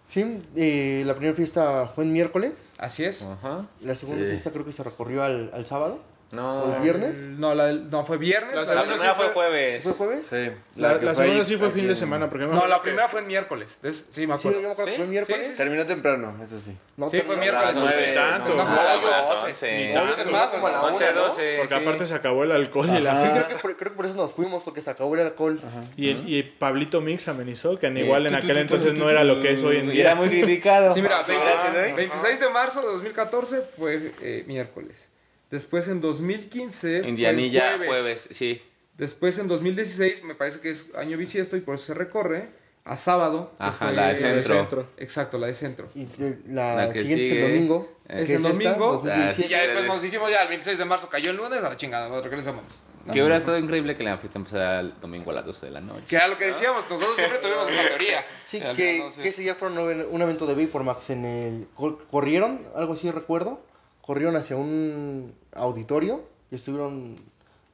Sí, 0.05 0.37
eh, 0.55 1.01
la 1.03 1.15
primera 1.15 1.35
fiesta 1.35 1.87
fue 1.87 2.03
en 2.03 2.13
miércoles, 2.13 2.53
Así 2.77 3.05
es. 3.05 3.23
Ajá. 3.23 3.65
la 3.81 3.95
segunda 3.95 4.21
Sí. 4.21 4.29
fiesta 4.29 4.51
creo 4.51 4.65
que 4.65 4.71
se 4.71 4.83
recorrió 4.83 5.23
al, 5.23 5.49
al 5.51 5.65
sábado, 5.65 5.99
No. 6.33 6.63
o 6.63 6.75
el 6.75 6.81
viernes, 6.81 7.19
No, 7.27 7.53
la 7.55 7.67
del- 7.67 7.89
no, 7.89 8.03
fue 8.05 8.17
viernes. 8.17 8.53
La 8.55 8.59
la 8.61 8.65
segunda 8.65 8.87
primera 8.93 9.11
sí 9.11 9.15
fue 9.15 9.25
fue- 9.25 9.33
jueves. 9.33 9.83
¿fue 9.83 9.93
jueves? 9.93 10.25
Sí. 10.29 10.51
La, 10.75 10.99
que 10.99 11.05
la 11.05 11.13
fue 11.13 11.23
segunda 11.23 11.41
ahí- 11.43 11.47
sí 11.47 11.57
fue 11.57 11.67
aquí 11.67 11.75
fin 11.77 11.85
de 11.87 11.93
en- 11.93 11.95
semana. 11.95 12.29
Porque 12.29 12.45
No, 12.47 12.67
la 12.67 12.81
primera 12.81 13.07
fue 13.07 13.21
en 13.21 13.27
miércoles. 13.27 13.77
Es- 13.83 14.05
sí, 14.11 14.25
me 14.27 14.37
Sí, 14.37 14.47
acuerdo. 14.47 14.61
yo 14.61 14.67
me 14.67 14.73
acuerdo 14.73 14.85
que 14.85 14.91
¿Sí? 14.91 14.97
fue 14.97 15.07
miércoles. 15.07 15.45
Sí, 15.47 15.51
sí, 15.53 15.57
Terminó 15.57 15.85
temprano, 15.85 16.35
eso 16.43 16.59
sí. 16.59 16.75
No, 16.97 17.09
Sí, 17.09 17.17
fue 17.21 17.35
terminó- 17.35 17.41
miércoles. 17.41 17.69
A 17.69 17.71
las 17.73 17.81
nueve. 17.83 18.11
tanto. 18.13 18.49
No, 18.49 18.55
No, 18.55 18.63
como 18.63 18.71
a 18.73 18.83
las 18.83 18.97
a 19.03 19.09
las 19.11 19.29
12. 19.29 19.45
11. 19.45 19.87
Ni 19.87 19.93
tanto, 19.93 20.21
Es 20.21 20.31
más, 20.31 20.51
como 20.51 20.67
a 20.67 20.71
la 20.71 20.81
11, 20.81 21.03
una, 21.03 21.13
¿no? 21.13 21.21
12. 21.27 21.55
Porque 21.59 21.75
sí. 21.75 21.81
aparte 21.81 22.05
se 22.07 22.13
acabó 22.15 22.43
el 22.43 22.51
alcohol 22.51 22.89
y 22.89 22.99
la 22.99 23.11
Sí, 23.19 23.25
Ajá. 23.25 23.33
creo 23.33 23.47
que, 23.47 23.55
por, 23.61 23.77
creo 23.77 23.91
que 23.91 23.95
por 23.97 24.05
eso 24.07 24.15
nos 24.15 24.33
fuimos, 24.33 24.63
porque 24.63 24.81
se 24.81 24.89
acabó 24.89 25.13
el 25.15 25.21
alcohol. 25.21 25.61
Y, 25.97 26.09
el- 26.09 26.27
y 26.27 26.41
Pablito 26.43 26.99
Mix 27.01 27.27
amenizó, 27.27 27.77
que 27.77 27.91
Sí. 27.91 27.99
igual 27.99 28.25
en 28.27 28.35
aquel 28.35 28.57
entonces 28.57 28.95
no 28.95 29.07
era 29.09 29.23
lo 29.23 29.39
que 29.41 29.53
es 29.53 29.61
hoy 29.61 29.77
en 29.77 29.85
Y 29.93 29.99
era 29.99 30.11
día. 30.11 30.15
muy 30.15 30.29
criticado. 30.29 30.93
Sí, 30.95 31.01
mira, 31.03 31.23
Sí, 31.23 31.31
20 31.31 31.45
gracias, 31.47 31.73
güey. 31.75 31.93
26 31.93 32.39
de 32.39 32.49
marzo 32.49 32.81
de 32.81 32.87
2014 32.87 33.61
fue 33.77 34.11
eh, 34.21 34.43
miércoles. 34.47 35.09
Después 35.53 35.87
en 35.87 36.01
2015 36.01 37.01
fue 37.01 37.09
Indianilla, 37.09 37.61
jueves. 37.77 37.87
jueves. 37.87 38.27
sí. 38.31 38.61
Después 38.97 39.37
en 39.39 39.47
2016 39.47 40.23
me 40.23 40.33
parece 40.35 40.59
que 40.61 40.69
es 40.71 40.85
año 40.95 41.15
bisiesto 41.17 41.55
y 41.57 41.61
por 41.61 41.75
eso 41.75 41.85
se 41.85 41.93
recorre 41.93 42.49
a 42.85 42.95
sábado. 42.95 43.51
Ajá, 43.59 43.85
fue- 43.85 43.95
la 43.95 44.07
de 44.13 44.19
La 44.21 44.27
de 44.33 44.43
centro. 44.43 44.55
centro. 44.55 44.87
Exacto, 44.97 45.37
la 45.37 45.47
de 45.47 45.53
centro. 45.53 45.89
Y 45.95 46.07
la, 46.47 46.75
La 46.75 46.91
que 46.91 46.99
siguiente 47.01 47.25
es 47.27 47.31
el 47.33 47.41
domingo. 47.41 47.93
Es 48.09 48.29
el 48.31 48.41
domingo. 48.41 48.91
2017. 48.93 49.45
Y 49.45 49.49
ya 49.49 49.61
después 49.61 49.85
nos 49.85 50.01
dijimos 50.01 50.29
ya 50.31 50.41
el 50.41 50.47
26 50.49 50.77
de 50.79 50.85
marzo 50.85 51.07
cayó 51.09 51.29
el 51.31 51.37
lunes 51.37 51.63
a 51.63 51.69
la 51.69 51.77
chingada, 51.77 52.21
regresamos. 52.21 52.63
Que 53.11 53.19
hubiera 53.21 53.35
estado 53.37 53.57
increíble 53.59 53.95
que 53.97 54.03
la 54.03 54.17
fiesta 54.17 54.39
empezara 54.39 54.79
el 54.79 54.93
domingo 55.01 55.29
a 55.31 55.33
las 55.33 55.45
12 55.45 55.65
de 55.65 55.71
la 55.73 55.81
noche. 55.81 56.05
Que 56.07 56.15
era 56.15 56.27
lo 56.27 56.37
que 56.37 56.45
decíamos, 56.45 56.83
nosotros 56.89 57.15
siempre 57.17 57.39
tuvimos 57.39 57.69
esa 57.69 57.87
teoría. 57.89 58.25
Sí, 58.45 58.61
que, 58.75 59.05
ese 59.23 59.41
día 59.41 59.55
fue 59.55 59.67
un, 59.69 59.77
even- 59.79 60.07
un 60.09 60.21
evento 60.21 60.45
de 60.47 60.53
Vapor 60.65 60.83
Max 60.83 61.09
en 61.09 61.25
el... 61.25 61.67
cor- 61.75 62.05
Corrieron, 62.09 62.61
algo 62.75 62.93
así 62.93 63.11
recuerdo, 63.11 63.61
corrieron 64.03 64.35
hacia 64.35 64.55
un 64.57 65.33
auditorio 65.55 66.23
y 66.51 66.55
estuvieron... 66.55 67.15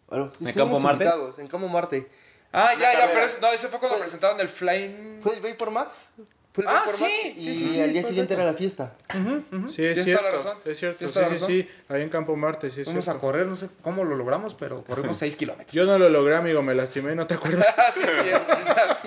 bueno, 0.08 0.26
estuvimos 0.32 0.56
Campo 0.56 0.80
Marte? 0.80 1.10
En 1.40 1.48
Campo 1.48 1.68
Marte. 1.68 2.08
Ah, 2.54 2.72
ya, 2.80 2.94
ya, 2.94 3.08
pero 3.12 3.26
es- 3.26 3.42
no, 3.42 3.52
ese 3.52 3.68
fue 3.68 3.80
cuando 3.80 3.98
Fue- 3.98 4.06
presentaron 4.06 4.40
el 4.40 4.48
Flying... 4.48 5.20
¿Fue 5.22 5.36
el 5.36 5.42
Vapor 5.42 5.72
Max? 5.72 6.12
Fue 6.52 6.64
el 6.64 6.70
Ah, 6.70 6.82
sí, 6.88 7.04
Max 7.04 7.14
sí, 7.22 7.34
y 7.38 7.56
sí, 7.56 7.70
sí, 7.70 7.80
al 7.82 7.94
día 7.94 8.04
siguiente 8.04 8.34
era 8.34 8.44
la 8.44 8.54
fiesta. 8.56 8.94
Sí, 9.12 9.86
es 9.86 10.04
Tienes 10.04 10.06
toda 10.06 10.06
la 10.06 10.06
cierto. 10.06 10.38
razón. 10.38 10.58
Es 10.66 10.78
cierto. 10.80 11.08
Sí, 11.08 11.14
sí, 11.14 11.20
la 11.20 11.38
sí. 11.38 11.70
Ahí 11.90 12.02
en 12.02 12.10
Campo 12.10 12.36
Marte, 12.36 12.72
sí 12.72 12.82
es 12.82 12.88
Fuimos 12.88 13.08
a 13.08 13.20
correr, 13.20 13.46
no 13.46 13.56
sé 13.56 13.70
cómo 13.84 14.04
lo 14.04 14.16
logramos, 14.16 14.56
pero 14.56 14.84
corrimos 14.84 15.16
6 15.20 15.36
kilómetros. 15.36 15.72
Yo 15.72 15.86
no 15.86 16.00
lo 16.00 16.10
logré, 16.10 16.36
amigo. 16.36 16.64
Me 16.64 16.74
lastimé, 16.74 17.14
¿no 17.16 17.28
te 17.28 17.36
acuerdas? 17.36 17.66
Sí, 17.94 18.02
sí. 18.04 18.30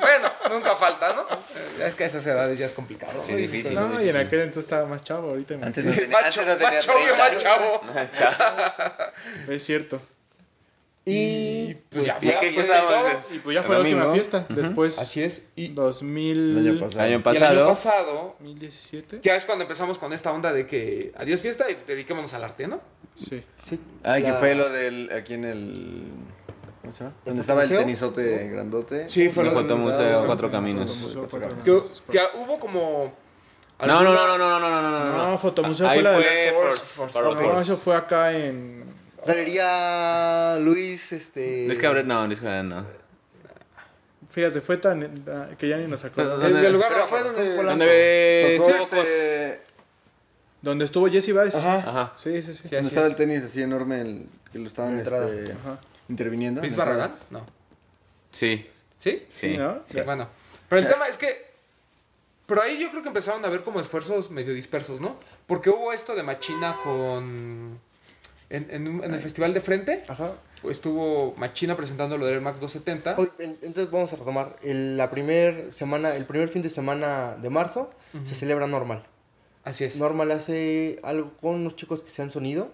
bueno, 0.00 0.30
nunca 0.50 0.76
falta, 0.76 1.14
¿no? 1.14 1.22
Eh, 1.22 1.86
Es 1.86 1.94
que 1.96 2.04
a 2.04 2.06
esas 2.06 2.24
edades 2.26 2.58
ya 2.58 2.66
es 2.66 2.72
complicado. 2.72 3.22
Sí, 3.26 3.32
difícil. 3.34 3.74
No, 3.74 4.00
y 4.00 4.08
en 4.08 4.16
aquel 4.16 4.40
entonces 4.40 4.64
estaba 4.64 4.86
más 4.86 5.02
chavo. 5.02 5.30
Ahorita 5.30 5.56
me- 5.56 5.66
Antes 5.66 5.84
no 5.84 5.90
tenía, 5.92 6.08
Más, 6.08 6.24
antes 6.26 6.34
cho- 6.34 6.44
no 6.48 6.56
tenía 6.56 6.72
más 6.74 6.84
chavo 6.86 7.00
y 7.00 7.04
30. 7.04 7.24
más 7.24 7.42
chavo. 7.42 7.82
Es 9.52 9.64
cierto. 9.64 10.00
Pues 11.04 11.16
pues, 11.16 11.16
pues, 11.64 11.74
y, 11.74 11.74
pues, 11.90 12.06
ya, 12.06 12.14
fue, 12.14 12.28
ya 12.28 12.38
fue, 12.38 13.36
y 13.36 13.38
pues 13.40 13.54
ya 13.56 13.62
fue 13.64 13.74
la 13.74 13.80
última 13.80 14.12
fiesta. 14.12 14.46
Después. 14.48 14.98
Así 15.00 15.20
es. 15.20 15.46
Y 15.56 15.68
2000. 15.68 16.58
El 16.58 16.68
año 16.68 16.80
pasado. 16.80 17.06
El 17.32 17.42
año 17.42 17.66
pasado. 17.66 18.36
Ya 19.20 19.34
es 19.34 19.44
cuando 19.44 19.62
empezamos 19.62 19.98
con 19.98 20.12
esta 20.12 20.30
onda 20.32 20.52
de 20.52 20.66
que 20.66 21.12
adiós 21.16 21.40
fiesta 21.40 21.68
y 21.68 21.76
dediquémonos 21.88 22.32
al 22.34 22.44
arte, 22.44 22.68
¿no? 22.68 22.80
Sí. 23.16 23.42
sí. 23.64 23.80
Ah, 24.04 24.18
la... 24.18 24.26
que 24.26 24.32
fue 24.34 24.54
lo 24.54 24.70
del. 24.70 25.10
Aquí 25.12 25.34
en 25.34 25.44
el. 25.44 26.04
¿Cómo 26.82 26.92
se 26.92 27.04
llama? 27.04 27.16
Donde 27.24 27.40
estaba 27.40 27.64
el 27.64 27.68
tenisote 27.68 28.48
grandote. 28.48 29.10
Sí, 29.10 29.28
fue 29.28 29.42
lo 29.42 29.50
Foto 29.50 29.76
Museo, 29.76 30.24
Cuatro 30.24 30.52
Caminos. 30.52 31.16
Que 31.64 32.20
hubo 32.34 32.60
como. 32.60 33.12
No, 33.80 34.04
no, 34.04 34.14
no, 34.14 34.28
no, 34.28 34.38
no, 34.38 34.60
no, 34.60 34.70
no, 34.70 34.80
no. 34.80 35.30
No, 35.30 35.38
Fotomuseo 35.38 35.88
fue 35.88 36.02
la 36.02 36.12
de. 36.12 36.52
Force. 36.52 37.20
No, 37.20 37.60
eso 37.60 37.76
fue 37.76 37.96
acá 37.96 38.32
en. 38.32 38.91
Galería 39.26 40.58
Luis, 40.60 41.12
este... 41.12 41.66
Luis 41.66 41.78
Cabrera, 41.78 42.06
no, 42.06 42.26
Luis 42.26 42.40
Cabrera 42.40 42.62
no. 42.62 42.86
Fíjate, 44.30 44.60
fue 44.60 44.78
tan... 44.78 45.12
que 45.58 45.68
ya 45.68 45.76
ni 45.76 45.86
nos 45.86 46.04
acordamos. 46.04 46.44
El 46.44 46.72
lugar 46.72 46.90
Pero 46.92 47.06
fue 47.06 47.22
donde. 47.22 48.56
Focos? 48.58 49.06
este. 49.06 49.60
Donde 50.62 50.84
estuvo 50.84 51.08
Jesse 51.08 51.34
Baez. 51.34 51.54
Ajá. 51.54 51.76
Ajá. 51.78 52.12
Sí, 52.16 52.42
sí, 52.42 52.54
sí. 52.54 52.62
Sí, 52.68 52.74
Donde 52.74 52.78
así 52.78 52.88
estaba 52.88 53.06
es. 53.06 53.12
el 53.12 53.16
tenis 53.16 53.42
así 53.44 53.62
enorme, 53.62 54.00
el, 54.00 54.26
que 54.52 54.58
lo 54.58 54.66
estaban 54.68 54.92
La 54.94 54.98
entrada. 55.00 55.28
este, 55.34 55.52
Ajá. 55.52 55.78
interviniendo. 56.08 56.60
¿Luis 56.62 56.72
en 56.72 56.78
la 56.78 56.84
entrada. 56.84 57.08
Barragán? 57.08 57.26
No. 57.30 57.46
Sí, 58.30 58.70
¿Sí? 58.98 59.26
sí. 59.28 59.56
¿no? 59.58 59.82
Sí, 59.86 60.00
bueno. 60.00 60.28
Pero 60.68 60.80
el 60.80 60.88
tema 60.88 61.08
es 61.08 61.18
que. 61.18 61.52
Pero 62.46 62.62
ahí 62.62 62.78
yo 62.78 62.90
creo 62.90 63.02
que 63.02 63.08
empezaron 63.08 63.44
a 63.44 63.48
ver 63.48 63.62
como 63.62 63.80
esfuerzos 63.80 64.30
medio 64.30 64.54
dispersos, 64.54 65.00
¿no? 65.00 65.16
Porque 65.46 65.68
hubo 65.68 65.92
esto 65.92 66.14
de 66.14 66.22
Machina 66.22 66.76
con. 66.82 67.78
En, 68.52 68.66
en 68.70 68.86
un- 68.86 69.02
en 69.02 69.14
el 69.14 69.20
Festival 69.20 69.54
de 69.54 69.60
Frente 69.62 70.02
Ajá. 70.08 70.32
estuvo 70.68 71.34
Machina 71.38 71.76
presentando 71.76 72.18
lo 72.18 72.26
del 72.26 72.34
Air 72.34 72.42
Max 72.42 72.60
270. 72.60 73.16
Oye, 73.18 73.30
en- 73.38 73.58
Entonces 73.62 73.90
vamos 73.90 74.12
a 74.12 74.16
retomar. 74.16 74.56
El, 74.62 74.96
la 74.96 75.10
primer 75.10 75.72
semana, 75.72 76.14
el 76.14 76.24
primer 76.26 76.48
fin 76.48 76.60
de 76.62 76.68
semana 76.70 77.36
de 77.40 77.48
marzo 77.50 77.90
se 78.24 78.34
celebra 78.34 78.66
normal. 78.66 79.04
Así 79.64 79.84
es. 79.84 79.96
Normal 79.96 80.30
hace 80.32 80.98
algo 81.02 81.32
con 81.40 81.54
unos 81.54 81.76
chicos 81.76 82.02
que 82.02 82.10
se 82.10 82.20
han 82.22 82.30
sonido. 82.30 82.72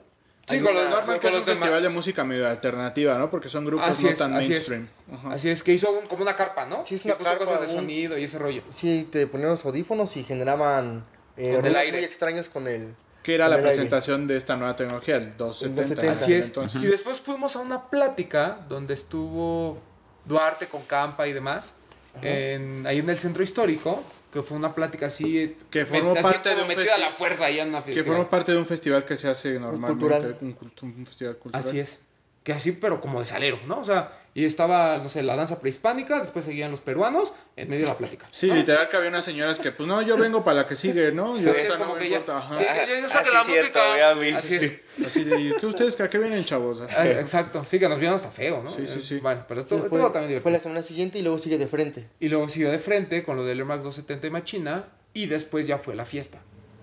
Sí, 0.49 0.55
Hay 0.57 0.61
con 0.63 0.73
una- 0.73 0.81
los 0.85 0.91
Normal 0.91 1.21
que 1.21 1.29
es 1.29 1.35
un 1.35 1.43
festival 1.43 1.83
de 1.83 1.89
música 1.91 2.25
medio 2.25 2.49
alternativa, 2.49 3.17
¿no? 3.19 3.31
Porque 3.31 3.49
son 3.51 3.67
grupos 3.67 3.89
Así 3.91 4.05
no 4.05 4.11
es, 4.11 4.19
tan 4.19 4.33
así 4.35 4.45
es. 4.45 4.51
mainstream. 4.71 4.89
Ajá. 5.13 5.33
Así 5.35 5.51
es, 5.51 5.63
que 5.63 5.75
hizo 5.75 5.93
un- 5.93 6.07
como 6.09 6.23
una 6.23 6.35
carpa, 6.35 6.65
¿no? 6.67 6.83
Sí, 6.83 6.95
es 6.95 7.05
una 7.05 7.15
puso 7.17 7.29
carpa, 7.31 7.45
cosas 7.45 7.61
de 7.61 7.67
un- 7.67 7.83
sonido 7.83 8.17
y 8.19 8.25
ese 8.25 8.39
rollo. 8.39 8.63
Sí, 8.71 9.07
te 9.13 9.27
ponían 9.27 9.51
los 9.51 9.65
audífonos 9.65 10.17
y 10.17 10.25
generaban 10.25 11.05
eh, 11.37 11.43
Con 11.51 11.57
el 11.57 11.63
ruidos 11.63 11.77
aire. 11.83 11.97
muy 11.99 12.05
extraños 12.05 12.49
con 12.49 12.67
el... 12.67 12.95
Que 13.29 13.35
era 13.35 13.47
la 13.47 13.57
el 13.57 13.61
aire. 13.65 13.75
presentación 13.77 14.27
de 14.27 14.37
esta 14.39 14.57
nueva 14.57 14.75
tecnología, 14.75 15.17
el 15.17 15.37
270. 15.37 16.01
270. 16.03 16.13
Así 16.25 16.33
es. 16.33 16.47
Entonces, 16.47 16.83
Y 16.83 16.87
después 16.87 17.21
fuimos 17.21 17.57
a 17.57 17.59
una 17.61 17.91
plática 17.91 18.61
donde 18.71 18.95
estuvo 18.95 19.79
Duarte 20.25 20.67
con 20.67 20.83
Campa 20.85 21.29
y 21.29 21.35
demás, 21.35 21.75
en- 22.23 22.87
ahí 22.87 22.99
en 23.01 23.11
el 23.11 23.19
centro 23.19 23.43
histórico, 23.43 24.03
que 24.33 24.43
fue 24.43 24.57
una 24.57 24.75
plática 24.75 25.07
así. 25.07 25.57
Que 25.71 25.85
formó 25.85 26.13
así 26.13 26.23
parte 26.23 26.55
de 26.55 26.63
un 26.63 26.69
metida 26.69 26.95
a 26.95 26.99
la 26.99 27.11
fuerza 27.11 27.45
ahí 27.45 27.61
en 27.61 27.69
una 27.69 27.85
que 27.85 28.03
forma 28.03 28.29
parte 28.31 28.53
de 28.53 28.59
un 28.59 28.65
festival 28.67 29.05
que 29.05 29.17
se 29.19 29.29
hace 29.29 29.59
normalmente. 29.61 30.07
cultural. 30.07 30.39
Un, 30.41 30.57
cultu- 30.57 30.83
un 30.85 31.07
festival 31.07 31.37
cultural. 31.37 31.67
Así 31.69 31.79
es. 31.81 32.01
Que 32.49 32.55
así, 32.55 32.73
pero 32.73 32.99
como 33.03 33.21
de 33.21 33.27
salero, 33.27 33.59
¿no? 33.67 33.79
O 33.81 33.85
sea, 33.85 34.11
y 34.33 34.47
estaba, 34.47 34.97
no 34.99 35.11
sé, 35.11 35.23
la 35.23 35.37
danza 35.37 35.61
prehispánica, 35.61 36.19
después 36.19 36.47
seguían 36.47 36.71
los 36.71 36.81
peruanos, 36.81 37.35
en 37.57 37.69
medio 37.69 37.83
de 37.85 37.93
la 37.93 37.99
plática. 37.99 38.25
Sí, 38.33 38.47
literal 38.51 38.89
que 38.89 38.97
había 38.97 39.11
unas 39.11 39.27
señoras 39.27 39.59
que, 39.59 39.71
pues 39.71 39.87
no, 39.87 40.01
yo 40.01 40.17
vengo 40.17 40.43
para 40.45 40.63
la 40.63 40.67
que 40.67 40.75
sigue, 40.75 41.13
¿no? 41.13 41.37
Y 41.37 41.41
Sí, 41.43 41.51
es 41.51 41.69
no 41.69 41.77
como 41.79 41.95
me 41.97 42.01
que 42.01 42.09
ya, 42.09 42.19
importa, 42.21 42.49
sí, 42.57 42.65
ya- 42.65 42.87
la 43.33 43.45
cierto, 43.45 43.79
música. 44.17 44.39
Así 44.39 44.55
es. 44.55 44.81
Así 45.07 45.25
de, 45.25 45.55
¿qué 45.61 45.67
ustedes 45.67 45.95
que 45.95 46.03
a 46.05 46.09
qué 46.09 46.17
vienen, 46.17 46.43
chavos? 46.45 46.81
Ah, 46.97 47.07
Exacto, 47.07 47.63
sí, 47.65 47.79
que 47.79 47.87
nos 47.87 47.99
vieron 47.99 48.15
hasta 48.17 48.31
feo, 48.31 48.63
¿no? 48.63 48.71
Sí, 48.71 48.87
sí, 48.89 48.99
Eh, 48.99 49.03
sí. 49.03 49.19
Bueno, 49.19 49.45
pero 49.47 49.61
esto, 49.61 49.77
fue, 49.79 49.91
todo 49.91 50.11
también 50.11 50.41
fue 50.41 50.51
la 50.51 50.57
divertido. 50.57 50.63
semana 50.63 50.83
siguiente 50.83 51.19
y 51.19 51.23
luego 51.23 51.39
sigue 51.39 51.59
de 51.59 51.67
frente. 51.69 52.09
Y 52.19 52.29
luego 52.29 52.49
siguió 52.49 52.71
de 52.71 52.79
frente 52.79 53.25
con 53.25 53.37
lo 53.37 53.45
del 53.45 53.59
Air 53.59 53.67
Max 53.67 53.83
270 53.85 54.27
y 54.27 54.31
Machina, 54.31 54.85
y 55.13 55.27
después 55.27 55.67
ya 55.67 55.77
fue 55.77 55.95
la 55.95 56.07
fiesta. 56.07 56.39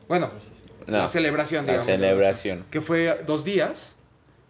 Bueno, 0.07 0.29
No, 0.87 0.97
la 0.99 1.07
celebración, 1.07 1.65
la 1.65 1.71
digamos. 1.73 1.91
celebración. 1.91 2.65
Que 2.69 2.79
fue 2.81 3.17
dos 3.25 3.43
días, 3.43 3.94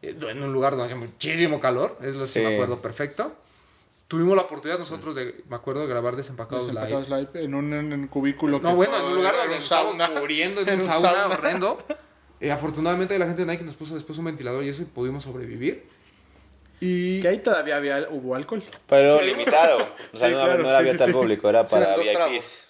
en 0.09 0.43
un 0.43 0.53
lugar 0.53 0.71
donde 0.71 0.85
hacía 0.85 0.97
muchísimo 0.97 1.59
calor, 1.59 1.97
es 2.01 2.13
lo 2.15 2.21
que 2.21 2.25
Sí. 2.27 2.39
me 2.39 2.53
acuerdo 2.55 2.81
perfecto. 2.81 3.33
Tuvimos 4.07 4.35
la 4.35 4.43
oportunidad 4.43 4.77
nosotros 4.77 5.15
de, 5.15 5.43
me 5.49 5.55
acuerdo, 5.55 5.81
de 5.81 5.87
grabar 5.87 6.15
Desempacados, 6.15 6.67
Desempacados 6.67 7.09
Live. 7.09 7.27
live 7.33 7.43
en 7.45 7.55
un, 7.55 7.73
en 7.73 7.91
un 7.93 8.07
cubículo 8.07 8.59
No, 8.59 8.69
que 8.69 8.75
bueno, 8.75 8.97
en 8.97 9.03
un 9.05 9.15
lugar 9.15 9.35
donde 9.35 9.57
estábamos 9.57 9.95
muriendo 10.19 10.61
en 10.61 10.69
En 10.69 10.75
un 10.75 10.81
un 10.81 10.85
sauna, 10.87 11.09
sauna. 11.13 11.35
horrendo. 11.35 11.77
Eh, 12.39 12.51
afortunadamente 12.51 13.17
la 13.17 13.25
gente 13.25 13.43
de 13.45 13.51
Nike 13.51 13.63
nos 13.63 13.75
puso 13.75 13.95
después 13.95 14.17
un 14.19 14.25
ventilador 14.25 14.63
y 14.63 14.69
eso 14.69 14.83
y 14.83 14.85
pudimos 14.85 15.23
sobrevivir. 15.23 15.87
Y 16.79 17.21
Que 17.21 17.29
ahí 17.29 17.37
todavía 17.39 17.77
había, 17.77 18.07
hubo 18.11 18.35
alcohol. 18.35 18.61
Pero 18.87 19.21
limitado. 19.21 19.77
O 20.13 20.17
sea, 20.17 20.27
Sí, 20.27 20.33
no, 20.35 20.41
claro, 20.43 20.61
no 20.63 20.69
era 20.69 20.69
sí, 20.69 20.69
sí, 20.69 20.75
abierto 20.81 21.03
al 21.05 21.09
sí. 21.09 21.13
público, 21.13 21.49
era 21.49 21.67
Sí, 21.67 21.71
para 21.71 21.95
dos 21.95 22.05
VIPs. 22.05 22.64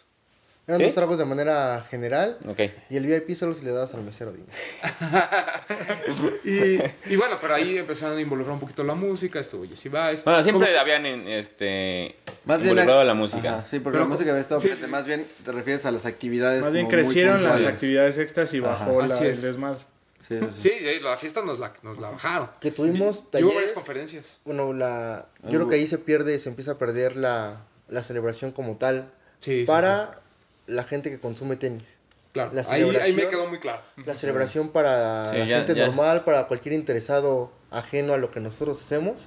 Eran 0.68 0.80
¿Sí? 0.80 0.86
dos 0.88 0.96
tragos 0.96 1.18
de 1.20 1.26
manera 1.26 1.86
general 1.90 2.38
Ok. 2.48 2.60
y 2.90 2.98
el 2.98 3.06
VIP 3.06 3.36
solo 3.36 3.54
se 3.54 3.62
le 3.64 3.72
dabas 3.72 3.94
al 3.94 4.02
mesero. 4.02 4.32
dime. 4.32 4.48
Y, 6.44 6.80
y 7.14 7.16
bueno, 7.16 7.38
pero 7.42 7.56
ahí 7.56 7.78
empezaron 7.78 8.18
a 8.18 8.22
involucrar 8.22 8.54
un 8.54 8.60
poquito 8.60 8.84
la 8.84 8.94
música, 8.94 9.40
estuvo 9.40 9.64
Jesse 9.66 9.86
Vice. 9.86 10.22
Bueno, 10.24 10.44
siempre 10.44 10.78
habían 10.78 11.06
en, 11.06 11.28
este, 11.28 12.16
Más 12.46 12.60
bien 12.60 12.72
involucrado 12.72 13.02
a- 13.02 13.06
la 13.06 13.14
música. 13.14 13.58
Ajá, 13.60 13.66
sí, 13.66 13.80
porque 13.80 13.96
Pero 13.98 14.06
la 14.06 14.10
música 14.10 14.30
había 14.32 14.42
estado 14.42 14.60
sí, 14.62 14.68
presente. 14.68 14.88
sí. 14.88 14.92
Más 14.92 15.06
bien 15.06 15.26
te 15.44 15.52
refieres 15.52 15.86
a 15.86 15.92
las 15.92 16.06
actividades. 16.06 16.62
Más 16.62 16.72
bien 16.72 16.86
como 16.86 16.98
crecieron 16.98 17.44
las 17.44 17.64
actividades 17.64 18.18
extras 18.18 18.54
y 18.54 18.60
bajó 18.60 19.02
la, 19.02 19.18
el 19.18 19.42
desmadre. 19.42 19.80
Sí, 20.20 20.40
sí, 20.40 20.46
sí. 20.54 20.60
Sí, 20.62 20.72
sí, 20.80 21.00
la 21.02 21.18
fiesta 21.18 21.42
nos 21.44 21.60
la, 21.60 21.74
nos 21.84 22.00
la 22.00 22.10
bajaron. 22.10 22.50
Que 22.60 22.72
tuvimos 22.72 22.98
Y 23.34 23.44
hubo 23.44 23.50
varias 23.50 23.52
talleres. 23.52 23.72
conferencias. 23.74 24.40
Bueno, 24.46 24.74
la, 24.74 25.28
yo 25.44 25.52
creo 25.52 25.70
que 25.70 25.76
ahí 25.76 25.88
se 25.88 26.00
pierde, 26.00 26.40
se 26.40 26.50
empieza 26.50 26.72
a 26.72 26.78
perder 26.80 27.16
la, 27.16 27.62
la 27.90 28.02
celebración 28.04 28.52
como 28.52 28.78
tal 28.78 29.12
Sí, 29.40 29.62
sí, 29.62 29.66
para 29.68 30.20
la 30.68 30.84
gente 30.84 31.10
que 31.10 31.20
consume 31.20 31.56
tenis. 31.56 31.98
Claro, 32.34 32.52
la 32.54 32.62
ahí, 32.62 32.82
ahí 32.82 32.86
me 32.86 32.94
celebración- 33.00 33.30
quedó 33.30 33.48
muy 33.48 33.60
claro. 33.60 33.82
La 34.06 34.14
celebración 34.14 34.70
para 34.70 35.26
Sí, 35.28 35.38
la 35.38 35.46
ya- 35.46 35.58
gente 35.60 35.76
ya. 35.76 35.86
normal, 35.88 36.24
para 36.26 36.48
cualquier 36.48 36.74
interesado 36.74 37.52
ajeno 37.72 38.14
a 38.14 38.18
lo 38.18 38.30
que 38.32 38.40
nosotros 38.42 38.80
hacemos, 38.82 39.22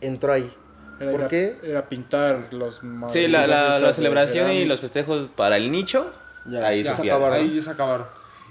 entró 0.00 0.32
ahí. 0.32 0.52
Era, 1.00 1.10
¿Por 1.12 1.20
era- 1.20 1.28
qué? 1.28 1.56
Era 1.62 1.88
pintar 1.88 2.48
los 2.52 2.82
Sí, 3.08 3.28
la, 3.28 3.46
la, 3.46 3.78
la 3.78 3.92
celebración 3.92 4.50
y 4.50 4.64
los 4.66 4.80
festejos 4.80 5.30
para 5.34 5.56
el 5.56 5.70
nicho, 5.72 6.12
Ya, 6.48 6.66
ahí 6.66 6.82
Ya, 6.84 6.94
se 6.94 7.02
acabaron. 7.10 7.38
Ahí 7.38 7.60
se 7.60 7.70
acabaron. 7.70 8.06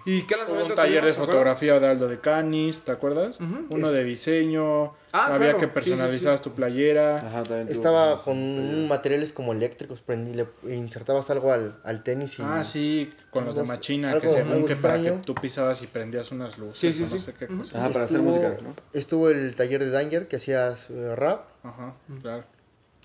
¿Y 0.05 0.21
qué 0.27 0.35
lanzamiento 0.37 0.73
un 0.73 0.75
taller 0.75 1.03
de 1.03 1.13
fotografía 1.13 1.79
de 1.79 1.87
Aldo 1.87 2.07
de 2.07 2.19
Canis, 2.19 2.81
¿te 2.83 2.91
acuerdas? 2.91 3.39
Uno 3.39 3.91
de 3.91 4.03
diseño, 4.03 4.93
Ah, 5.11 5.27
había 5.33 5.53
claro. 5.53 5.57
que 5.59 5.65
Sí, 5.65 5.69
sí, 5.69 5.73
personalizabas 5.89 6.41
tu 6.41 6.51
playera. 6.51 7.17
Ajá, 7.17 7.43
Estaba 7.67 8.21
con 8.23 8.37
un 8.37 8.87
materiales 8.87 9.33
como 9.33 9.53
eléctricos, 9.53 10.03
prendí- 10.05 10.33
le 10.63 10.75
insertabas 10.75 11.29
algo 11.31 11.51
al, 11.53 11.79
al 11.83 12.03
tenis 12.03 12.37
y... 12.37 12.43
Ah, 12.45 12.63
sí, 12.63 13.13
con 13.31 13.45
los 13.45 13.55
de 13.55 13.63
Machina, 13.63 14.11
algo- 14.11 14.21
que 14.21 14.29
según 14.29 14.65
que 14.65 14.75
para 14.75 15.01
que 15.01 15.11
tú 15.25 15.33
pisabas 15.33 15.81
y 15.81 15.87
prendías 15.87 16.31
unas 16.31 16.57
luces 16.57 16.77
Sí, 16.79 16.93
sí, 16.93 16.99
o 17.03 17.05
no 17.05 17.11
sí. 17.11 17.19
sé 17.19 17.33
qué 17.33 17.47
cosa. 17.47 17.77
Ajá, 17.77 17.89
para 17.89 18.05
hacer 18.05 18.21
música, 18.21 18.57
¿no? 18.61 18.75
Estuvo 18.93 19.29
el 19.29 19.55
taller 19.55 19.83
de 19.83 19.89
Danger 19.89 20.27
que 20.27 20.35
hacías 20.35 20.89
eh, 20.91 21.15
rap. 21.15 21.47
Ajá, 21.63 21.95
claro. 22.21 22.43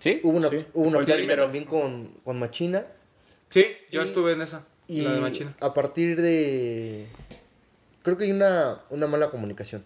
¿Sí? 0.01 0.21
Hubo 0.25 0.37
una, 0.37 0.49
Sí, 0.49 0.67
hubo 0.75 0.89
una 0.89 1.37
también 1.37 1.65
con, 1.65 2.09
con 2.25 2.39
Machina. 2.39 2.87
Sí, 3.49 3.65
yo 3.91 4.03
Y- 4.03 4.05
estuve 4.05 4.33
en 4.33 4.43
esa. 4.43 4.65
Y 4.91 5.03
la 5.03 5.13
de 5.13 5.21
Machina. 5.21 5.57
a 5.61 5.73
partir 5.73 6.21
de... 6.21 7.09
Creo 8.03 8.17
que 8.17 8.25
hay 8.25 8.33
una, 8.33 8.81
una 8.91 9.07
mala 9.07 9.31
comunicación. 9.31 9.85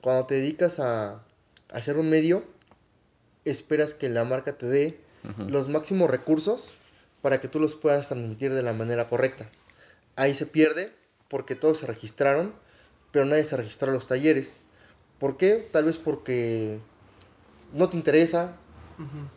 Cuando 0.00 0.26
te 0.26 0.36
dedicas 0.36 0.78
a, 0.80 1.12
a 1.12 1.22
hacer 1.72 1.98
un 1.98 2.08
medio, 2.08 2.44
esperas 3.44 3.94
que 3.94 4.08
la 4.08 4.24
marca 4.24 4.56
te 4.56 4.66
dé 4.66 5.00
los 5.48 5.68
máximos 5.68 6.08
recursos 6.08 6.74
para 7.20 7.40
que 7.40 7.48
tú 7.48 7.60
los 7.60 7.74
puedas 7.74 8.08
transmitir 8.08 8.54
de 8.54 8.62
la 8.62 8.72
manera 8.72 9.08
correcta. 9.08 9.50
Ahí 10.16 10.34
se 10.34 10.46
pierde 10.46 10.92
porque 11.28 11.54
todos 11.54 11.78
se 11.78 11.86
registraron, 11.86 12.54
pero 13.10 13.24
nadie 13.24 13.42
se 13.42 13.56
registró 13.56 13.90
a 13.90 13.94
los 13.94 14.06
talleres. 14.06 14.54
¿Por 15.18 15.36
qué? 15.36 15.68
Tal 15.70 15.84
vez 15.84 15.98
porque 15.98 16.80
no 17.72 17.88
te 17.88 17.96
interesa, 17.96 18.56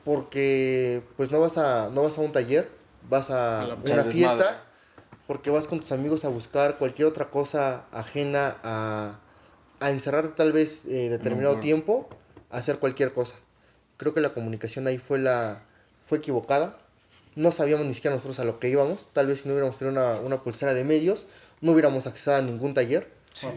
porque 0.05 1.03
pues 1.17 1.31
no 1.31 1.39
vas 1.39 1.57
a, 1.57 1.89
no 1.89 2.03
vas 2.03 2.17
a 2.17 2.21
un 2.21 2.31
taller, 2.31 2.69
vas 3.09 3.29
a, 3.31 3.77
una 3.83 4.03
fiesta, 4.03 4.63
porque 5.31 5.49
vas 5.49 5.65
con 5.65 5.79
tus 5.79 5.93
amigos 5.93 6.25
a 6.25 6.27
buscar 6.27 6.77
cualquier 6.77 7.07
otra 7.07 7.29
cosa 7.29 7.85
ajena 7.93 8.57
a, 8.63 9.17
a 9.79 9.89
encerrarte 9.89 10.33
tal 10.35 10.51
vez 10.51 10.83
eh, 10.83 11.07
determinado 11.07 11.57
tiempo, 11.61 12.09
a 12.49 12.57
hacer 12.57 12.79
cualquier 12.79 13.13
cosa. 13.13 13.37
Creo 13.95 14.13
que 14.13 14.19
la 14.19 14.33
comunicación 14.33 14.87
ahí 14.87 14.97
fue, 14.97 15.19
la, 15.19 15.63
fue 16.05 16.17
equivocada. 16.17 16.77
No 17.37 17.53
sabíamos 17.53 17.85
ni 17.85 17.93
siquiera 17.93 18.13
nosotros 18.13 18.39
a 18.41 18.43
lo 18.43 18.59
que 18.59 18.67
íbamos. 18.67 19.07
Tal 19.13 19.27
vez 19.27 19.39
si 19.39 19.47
no 19.47 19.53
hubiéramos 19.53 19.77
tenido 19.79 19.93
una, 20.01 20.19
una 20.19 20.43
pulsera 20.43 20.73
de 20.73 20.83
medios, 20.83 21.27
no 21.61 21.71
hubiéramos 21.71 22.07
accesado 22.07 22.39
a 22.39 22.41
ningún 22.41 22.73
taller. 22.73 23.07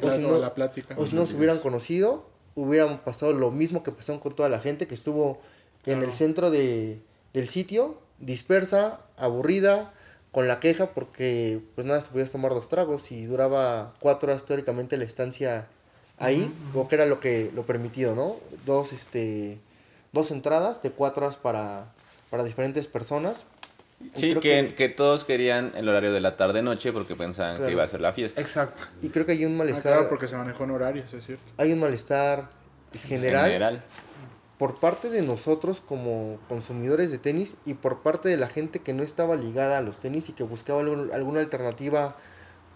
O, 0.01 0.07
O 0.07 0.11
si 0.13 0.19
no- 0.21 0.39
la 0.39 0.55
plática. 0.55 0.95
O 0.97 1.09
si 1.09 1.17
no 1.17 1.27
se 1.27 1.35
hubieran 1.35 1.59
conocido, 1.59 2.31
hubieran 2.55 3.01
pasado 3.03 3.33
lo 3.33 3.51
mismo 3.51 3.83
que 3.83 3.91
pasó 3.91 4.21
con 4.21 4.37
toda 4.37 4.49
la 4.49 4.61
gente 4.61 4.87
que 4.87 4.95
estuvo 4.95 5.41
en 5.87 6.05
el 6.05 6.15
centro 6.15 6.53
de, 6.53 7.01
del 7.33 7.49
sitio, 7.49 7.99
dispersa, 8.21 9.01
aburrida, 9.17 9.93
con 10.35 10.49
la 10.49 10.59
queja 10.61 10.87
porque 10.91 11.61
pues 11.77 11.87
nada, 11.87 12.01
te 12.01 12.11
podías 12.11 12.31
tomar 12.33 12.53
dos 12.53 12.69
tragos 12.69 13.13
y 13.13 13.25
duraba 13.25 13.95
cuatro 14.01 14.29
horas 14.31 14.45
teóricamente 14.45 14.97
la 14.99 15.05
estancia 15.05 15.67
ahí, 16.19 16.53
o 16.75 16.87
que 16.89 16.97
era 16.97 17.07
lo 17.07 17.21
que 17.21 17.51
lo 17.55 17.63
permitido, 17.65 18.15
¿no? 18.17 18.37
Dos, 18.67 18.93
este, 18.93 19.59
dos 20.13 20.31
entradas 20.33 20.83
de 20.83 20.91
cuatro 20.91 21.25
horas 21.25 21.37
para, 21.37 21.87
para 22.31 22.43
diferentes 22.45 22.87
personas. 22.89 23.45
Sí, 24.15 24.35
que, 24.35 24.75
que 24.77 24.89
todos 24.89 25.25
querían 25.25 25.73
el 25.77 25.89
horario 25.89 26.13
de 26.13 26.21
la 26.21 26.37
tarde-noche 26.37 26.93
porque 26.93 27.15
pensaban 27.17 27.55
Claro. 27.57 27.67
que 27.69 27.73
iba 27.73 27.85
a 27.85 27.89
ser 27.89 28.01
la 28.01 28.13
fiesta. 28.13 28.41
Exacto. 28.41 28.83
Y 29.03 29.09
creo 29.11 29.25
que 29.25 29.33
hay 29.33 29.45
un 29.47 29.55
Ah, 29.55 29.59
malestar, 29.59 29.93
claro, 29.95 30.09
porque 30.11 30.27
se 30.27 30.37
manejó 30.37 30.65
en 30.65 30.73
horarios, 30.73 31.15
es 31.15 31.25
cierto. 31.25 31.45
hay 31.57 31.73
un 31.73 31.79
malestar 31.81 32.51
general 33.07 33.45
General. 33.47 33.83
Por 34.59 34.77
parte 34.77 35.11
de 35.11 35.23
nosotros 35.23 35.81
como 35.81 36.39
consumidores 36.49 37.11
de 37.11 37.19
tenis 37.19 37.57
y 37.65 37.75
por 37.75 38.03
parte 38.03 38.29
de 38.29 38.37
la 38.37 38.47
gente 38.49 38.79
que 38.79 38.93
no 38.93 39.03
estaba 39.03 39.35
ligada 39.37 39.79
a 39.79 39.81
los 39.81 39.99
tenis 39.99 40.29
y 40.29 40.33
que 40.33 40.45
buscaba 40.45 40.81
alguna 40.81 41.41
alternativa 41.41 42.17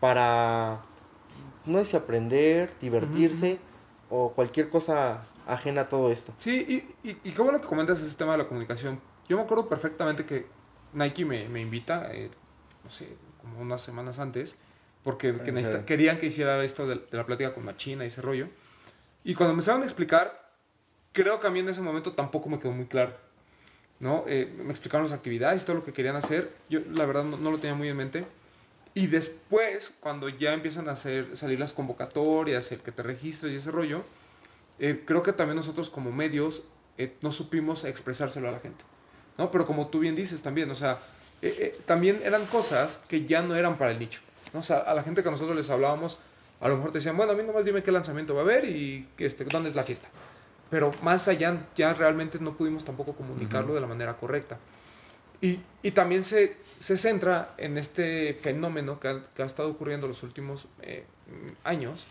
para, 0.00 0.80
no 1.66 1.84
sé 1.84 1.96
aprender, 1.96 2.70
divertirse 2.80 3.58
o 4.10 4.32
cualquier 4.32 4.68
cosa 4.68 5.24
ajena 5.46 5.82
a 5.82 5.88
todo 5.88 6.10
esto. 6.10 6.32
Sí, 6.36 6.64
y, 7.02 7.08
y, 7.08 7.16
y 7.24 7.30
qué 7.32 7.42
bueno 7.42 7.60
que 7.60 7.66
comentas 7.66 8.00
ese 8.00 8.16
tema 8.16 8.32
de 8.32 8.38
la 8.38 8.48
comunicación. 8.48 9.00
Yo 9.28 9.36
me 9.36 9.42
acuerdo 9.42 9.68
perfectamente 9.68 10.24
que 10.24 10.46
Nike 10.92 11.24
me, 11.24 11.48
me 11.48 11.60
invita, 11.60 12.12
eh, 12.12 12.30
no 12.84 12.90
sé, 12.90 13.16
como 13.40 13.60
unas 13.60 13.80
semanas 13.82 14.18
antes, 14.18 14.56
porque 15.04 15.32
que 15.42 15.50
¿En 15.50 15.54
necesita- 15.54 15.72
serio? 15.72 15.86
querían 15.86 16.18
que 16.18 16.26
hiciera 16.26 16.62
esto 16.64 16.86
de, 16.86 16.96
de 16.96 17.16
la 17.16 17.24
plática 17.26 17.54
con 17.54 17.64
Machina 17.64 18.04
y 18.04 18.08
ese 18.08 18.20
rollo. 18.22 18.48
Y 19.24 19.34
cuando 19.34 19.52
me 19.54 19.58
empezaron 19.58 19.82
a 19.82 19.84
explicar, 19.84 20.47
creo 21.12 21.40
que 21.40 21.46
a 21.46 21.50
mí 21.50 21.60
en 21.60 21.68
ese 21.68 21.80
momento 21.80 22.12
tampoco 22.12 22.48
me 22.48 22.58
quedó 22.58 22.72
muy 22.72 22.86
claro. 22.86 23.14
¿no? 24.00 24.24
Eh, 24.28 24.52
me 24.64 24.70
explicaron 24.70 25.04
las 25.04 25.12
actividades, 25.12 25.64
todo 25.64 25.76
lo 25.76 25.84
que 25.84 25.92
querían 25.92 26.16
hacer. 26.16 26.52
Yo, 26.68 26.80
la 26.90 27.04
verdad, 27.04 27.24
no, 27.24 27.36
no 27.36 27.50
lo 27.50 27.58
tenía 27.58 27.74
muy 27.74 27.88
en 27.88 27.96
mente. 27.96 28.24
Y 28.94 29.06
después, 29.06 29.94
cuando 30.00 30.28
ya 30.28 30.52
empiezan 30.52 30.88
a 30.88 30.92
hacer, 30.92 31.36
salir 31.36 31.58
las 31.58 31.72
convocatorias, 31.72 32.70
el 32.72 32.80
que 32.80 32.92
te 32.92 33.02
registres 33.02 33.52
y 33.52 33.56
ese 33.56 33.70
rollo, 33.70 34.04
eh, 34.78 35.02
creo 35.04 35.22
que 35.22 35.32
también 35.32 35.56
nosotros 35.56 35.90
como 35.90 36.12
medios 36.12 36.64
eh, 36.98 37.14
no 37.22 37.30
supimos 37.32 37.84
expresárselo 37.84 38.48
a 38.48 38.52
la 38.52 38.60
gente. 38.60 38.84
¿no? 39.38 39.50
Pero 39.50 39.64
como 39.64 39.86
tú 39.86 40.00
bien 40.00 40.16
dices 40.16 40.42
también, 40.42 40.70
o 40.70 40.74
sea, 40.74 40.98
eh, 41.40 41.56
eh, 41.58 41.80
también 41.86 42.20
eran 42.24 42.44
cosas 42.46 43.00
que 43.08 43.24
ya 43.24 43.40
no 43.40 43.54
eran 43.54 43.78
para 43.78 43.92
el 43.92 43.98
nicho. 43.98 44.20
¿no? 44.52 44.60
O 44.60 44.62
sea, 44.62 44.78
a 44.78 44.92
la 44.94 45.02
gente 45.02 45.22
que 45.22 45.30
nosotros 45.30 45.56
les 45.56 45.70
hablábamos, 45.70 46.18
a 46.60 46.68
lo 46.68 46.76
mejor 46.76 46.90
te 46.90 46.98
decían, 46.98 47.16
bueno, 47.16 47.32
a 47.32 47.36
mí 47.36 47.44
nomás 47.44 47.64
dime 47.64 47.82
qué 47.82 47.92
lanzamiento 47.92 48.34
va 48.34 48.40
a 48.40 48.44
haber 48.44 48.64
y 48.64 49.08
este, 49.18 49.44
dónde 49.44 49.68
es 49.68 49.76
la 49.76 49.84
fiesta. 49.84 50.08
Pero 50.70 50.90
más 51.02 51.28
allá, 51.28 51.66
ya 51.74 51.94
realmente 51.94 52.38
no 52.38 52.56
pudimos 52.56 52.84
tampoco 52.84 53.14
comunicarlo 53.14 53.74
de 53.74 53.80
la 53.80 53.86
manera 53.86 54.16
correcta. 54.16 54.58
Y, 55.40 55.60
y 55.82 55.92
también 55.92 56.24
se, 56.24 56.56
se 56.78 56.96
centra 56.96 57.54
en 57.58 57.78
este 57.78 58.34
fenómeno 58.34 58.98
que 59.00 59.08
ha, 59.08 59.22
que 59.34 59.42
ha 59.42 59.46
estado 59.46 59.70
ocurriendo 59.70 60.08
los 60.08 60.22
últimos 60.22 60.66
eh, 60.82 61.04
años, 61.64 62.04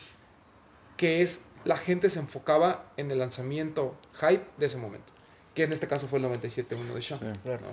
que 0.95 1.21
es 1.21 1.43
la 1.65 1.77
gente 1.77 2.09
se 2.09 2.19
enfocaba 2.19 2.91
en 2.97 3.11
el 3.11 3.19
lanzamiento 3.19 3.95
hype 4.13 4.45
de 4.57 4.65
ese 4.65 4.77
momento, 4.77 5.11
que 5.53 5.63
en 5.63 5.73
este 5.73 5.87
caso 5.87 6.07
fue 6.07 6.19
el 6.19 6.25
97.1 6.25 6.93
de 6.93 7.01
Shaw. 7.01 7.19
Sí. 7.19 7.25
Claro. 7.43 7.65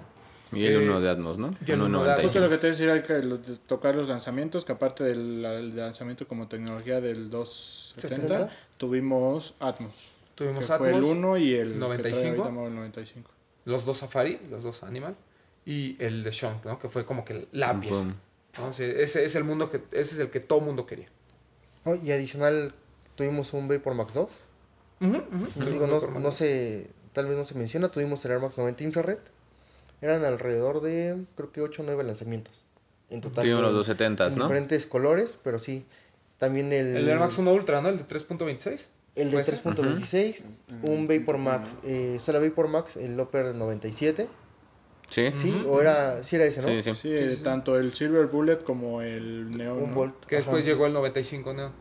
Y 0.53 0.67
el 0.67 0.73
Eh, 0.75 0.89
uno 0.89 1.01
de 1.01 1.11
Atmos, 1.11 1.39
¿no? 1.39 1.55
y 1.65 1.71
el 1.71 1.81
uno 1.81 2.05
de 2.05 2.11
Atmos. 2.13 2.25
Justo 2.25 2.41
1.95. 2.41 2.43
lo 2.43 2.51
que 2.51 2.59
te 2.59 2.67
decía 2.69 2.93
era 2.93 3.03
que 3.03 3.21
tocar 3.67 3.95
los 3.95 4.09
lanzamientos, 4.09 4.65
que 4.65 4.73
aparte 4.73 5.05
del, 5.05 5.43
del 5.43 5.77
lanzamiento 5.77 6.27
como 6.29 6.49
tecnología 6.49 7.01
del 7.01 7.31
270, 7.31 8.39
70. 8.39 8.57
tuvimos 8.77 9.55
Atmos. 9.61 10.11
Tuvimos 10.35 10.67
que 10.67 10.77
fue 10.77 10.89
el 10.91 10.97
Atmos, 10.97 11.11
1 11.11 11.37
y 11.39 11.55
el 11.55 11.73
que 11.73 11.79
trae 11.79 11.81
95. 11.81 12.29
ahorita 12.29 12.51
Mau, 12.51 12.67
el 12.67 12.75
95. 12.75 13.31
los 13.65 13.85
dos 13.85 13.99
Safari, 13.99 14.39
los 14.51 14.63
dos 14.63 14.83
Animal, 14.83 15.17
y 15.65 15.97
el 16.03 16.23
de 16.25 16.33
Sean, 16.33 16.61
¿no? 16.65 16.79
Que 16.79 16.89
fue 16.89 17.05
como 17.05 17.25
que 17.25 17.47
la 17.53 17.79
pieza. 17.81 18.05
Sea, 18.73 18.87
ese 18.87 19.25
es 19.25 19.35
el 19.35 19.45
mundo 19.45 19.71
que, 19.71 19.79
ese 19.93 20.15
es 20.15 20.19
el 20.19 20.31
que 20.31 20.41
todo 20.41 20.61
mundo 20.61 20.87
quería. 20.87 21.07
Oh, 21.85 21.95
y 21.97 22.13
adicional, 22.13 22.75
tuvimos 23.15 23.53
un 23.53 23.67
Vapor 23.69 23.95
Max 23.95 24.15
2. 24.15 24.31
Ujú, 25.01 25.17
ujú. 25.17 25.71
Digo, 25.71 25.87
no, 25.87 26.01
no 26.21 26.31
se, 26.33 26.89
tal 27.13 27.27
vez 27.27 27.37
no 27.37 27.45
se 27.45 27.55
menciona, 27.55 27.91
tuvimos 27.91 28.25
el 28.25 28.31
Air 28.33 28.41
Max 28.41 28.57
90 28.59 28.85
Infrared. 28.85 29.19
Eran 30.01 30.25
alrededor 30.25 30.83
de, 30.83 31.25
creo 31.37 31.51
que 31.51 31.61
8 31.63 31.83
o 31.83 31.85
9 31.85 32.05
lanzamientos. 32.05 32.65
En 33.11 33.21
total. 33.21 33.43
Tuvimos 33.43 33.63
los 33.63 33.71
en- 33.71 33.77
270, 33.77 34.27
en 34.29 34.39
¿no? 34.39 34.45
diferentes 34.45 34.87
colores, 34.87 35.39
pero 35.43 35.59
sí. 35.59 35.85
También 36.39 36.73
el, 36.73 36.97
El 36.97 37.09
Air 37.09 37.19
Max 37.19 37.39
1 37.39 37.53
Ultra, 37.53 37.81
¿no? 37.81 37.89
El 37.89 37.99
de 37.99 38.05
3.26. 38.07 38.87
el 39.17 39.31
de 39.31 39.45
¿Fue 39.45 39.55
ese? 39.55 39.63
3.26, 39.63 40.45
un 40.83 41.07
Vapor 41.09 41.39
Max, 41.39 41.77
eh, 41.85 42.19
solo 42.21 42.41
Vapor 42.41 42.69
Max, 42.69 42.97
el 42.97 43.17
Loper 43.17 43.55
97. 43.55 44.29
Sí. 45.11 45.33
Sí, 45.37 45.65
o 45.69 45.81
era, 45.81 46.25
sí 46.25 46.37
era 46.37 46.47
ese, 46.47 46.63
¿no? 46.63 46.69
Sí, 46.69 46.83
sí. 46.95 46.95
Sí, 47.29 47.37
tanto 47.43 47.79
el 47.79 47.93
Silver 47.93 48.27
Bullet 48.27 48.57
como 48.65 49.03
el 49.03 49.51
Neon. 49.57 49.83
Un 49.83 49.91
¿no? 49.91 49.95
Volt. 49.97 50.25
Que 50.27 50.37
después 50.37 50.63
Ajá. 50.63 50.67
llegó 50.73 50.87
el 50.87 50.93
95 50.95 51.53
Neon. 51.53 51.73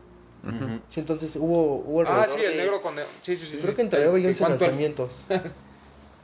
Ujú. 0.46 0.80
Sí, 0.88 1.00
entonces 1.00 1.34
hubo, 1.36 1.76
hubo 1.76 2.02
Ah, 2.02 2.22
alrededor 2.22 2.28
sí, 2.38 2.44
el 2.44 2.52
de- 2.52 2.56
negro 2.58 2.82
con 2.82 2.94
Neon. 2.94 3.08
Sí, 3.22 3.34
sí, 3.34 3.46
sí. 3.46 3.56
Creo 3.56 3.70
sí. 3.70 3.76
que 3.76 3.82
entre 3.82 4.00
El- 4.00 4.04
9 4.08 4.20
y 4.20 4.22
que 4.22 4.28
11 4.28 4.44
cuánto- 4.44 4.64
lanzamientos. 4.66 5.12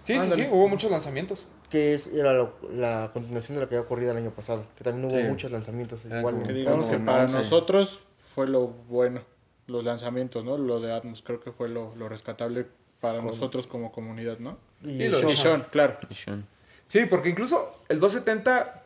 Sí, 0.03 0.19
sí, 0.19 0.31
sí, 0.35 0.47
hubo 0.51 0.67
muchos 0.67 0.91
lanzamientos. 0.91 1.47
Que 1.69 1.93
es, 1.95 2.07
era 2.07 2.33
lo- 2.33 2.55
la 2.75 3.11
continuación 3.13 3.57
de 3.57 3.63
lo 3.63 3.69
que 3.69 3.75
había 3.77 3.85
ocurrido 3.85 4.13
el 4.13 4.17
año 4.17 4.31
pasado. 4.31 4.65
Que 4.77 4.83
también 4.83 5.11
hubo 5.11 5.21
Sí. 5.21 5.27
muchos 5.29 5.53
lanzamientos. 5.53 6.05
Igual, 6.07 6.43
Que 6.43 6.53
digamos 6.55 6.89
que 6.89 6.99
para 6.99 7.25
11. 7.25 7.37
nosotros 7.37 8.05
fue 8.19 8.47
lo 8.47 8.69
bueno, 8.69 9.21
los 9.71 9.85
lanzamientos, 9.85 10.45
¿no? 10.45 10.59
Lo 10.59 10.81
de 10.81 10.93
Atmos 10.93 11.23
creo 11.23 11.41
que 11.41 11.53
fue 11.53 11.69
lo, 11.69 11.95
lo 11.97 12.09
rescatable 12.09 12.67
para 13.01 13.23
nosotros 13.23 13.67
como 13.67 13.93
comunidad, 13.93 14.39
¿no? 14.39 14.59
y 14.83 15.05
y 15.05 15.09
lo 15.09 15.21
de 15.21 15.37
Sean. 15.37 15.65
Claro. 15.71 15.97
Y 16.11 16.15
Sean. 16.15 16.47
Sí, 16.87 17.07
porque 17.07 17.29
incluso 17.31 17.81
el 17.89 18.01
270 18.01 18.83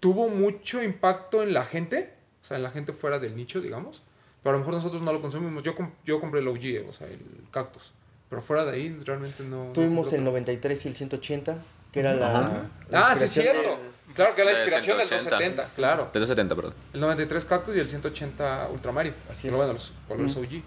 tuvo 0.00 0.28
mucho 0.28 0.82
impacto 0.82 1.42
en 1.42 1.52
la 1.52 1.64
gente, 1.64 2.14
o 2.42 2.44
sea, 2.44 2.56
en 2.56 2.62
la 2.62 2.70
gente 2.70 2.92
fuera 2.92 3.18
del 3.18 3.36
nicho, 3.36 3.60
digamos. 3.60 4.02
Pero 4.42 4.50
a 4.50 4.52
lo 4.52 4.58
mejor 4.60 4.74
nosotros 4.74 5.02
no 5.02 5.12
lo 5.12 5.20
consumimos. 5.20 5.62
Yo, 5.62 5.74
com- 5.74 5.90
yo 6.04 6.20
compré 6.20 6.40
el 6.40 6.48
OG, 6.48 6.88
o 6.88 6.92
sea, 6.92 7.08
el 7.08 7.20
cactus. 7.50 7.92
Pero 8.30 8.40
fuera 8.40 8.64
de 8.64 8.72
ahí 8.72 8.98
realmente 9.04 9.42
no. 9.42 9.70
Tuvimos 9.74 10.08
el 10.12 10.20
otro. 10.20 10.30
93 10.32 10.84
y 10.84 10.88
el 10.88 10.94
180, 10.94 11.58
que 11.92 12.00
era 12.00 12.14
la. 12.14 12.70
Ah, 12.92 13.14
sí, 13.16 13.24
es 13.24 13.30
cierto. 13.32 13.78
Claro 14.18 14.34
que 14.34 14.42
la 14.44 14.50
De 14.50 14.56
inspiración 14.56 14.98
del 14.98 15.06
180. 15.06 15.30
270, 15.62 15.74
claro. 15.76 16.02
De 16.12 16.18
270, 16.18 16.56
perdón. 16.56 16.74
El 16.92 17.00
93 17.00 17.44
cactus 17.44 17.76
y 17.76 17.78
el 17.78 17.88
180 17.88 18.68
ultramario. 18.72 19.14
Así 19.30 19.42
Pero 19.42 19.54
es. 19.54 19.56
bueno, 19.58 19.72
los 19.74 19.92
colores 20.08 20.36
OG. 20.36 20.42
Muy 20.50 20.62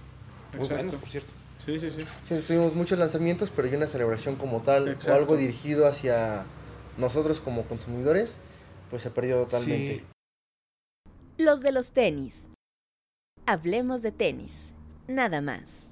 Exacto. 0.54 0.74
buenos, 0.76 0.96
por 0.96 1.10
cierto. 1.10 1.34
Sí, 1.66 1.78
sí, 1.80 1.92
sí. 1.92 2.06
Sí, 2.30 2.48
tuvimos 2.48 2.74
muchos 2.76 2.98
lanzamientos, 2.98 3.52
pero 3.54 3.68
ya 3.68 3.76
una 3.76 3.88
celebración 3.88 4.38
como 4.38 4.62
tal, 4.62 4.88
Exacto. 4.88 5.12
o 5.12 5.16
algo 5.16 5.36
dirigido 5.36 5.86
hacia 5.86 6.46
nosotros 6.98 7.42
como 7.42 7.64
consumidores, 7.64 8.38
pues 8.90 9.04
se 9.04 9.12
perdió 9.12 9.44
totalmente. 9.44 9.96
Sí. 11.38 11.44
Los 11.44 11.62
de 11.62 11.74
los 11.74 11.92
tenis. 11.92 12.48
Hablemos 13.46 14.02
de 14.02 14.14
tenis. 14.14 14.72
Nada 15.08 15.42
más. 15.42 15.91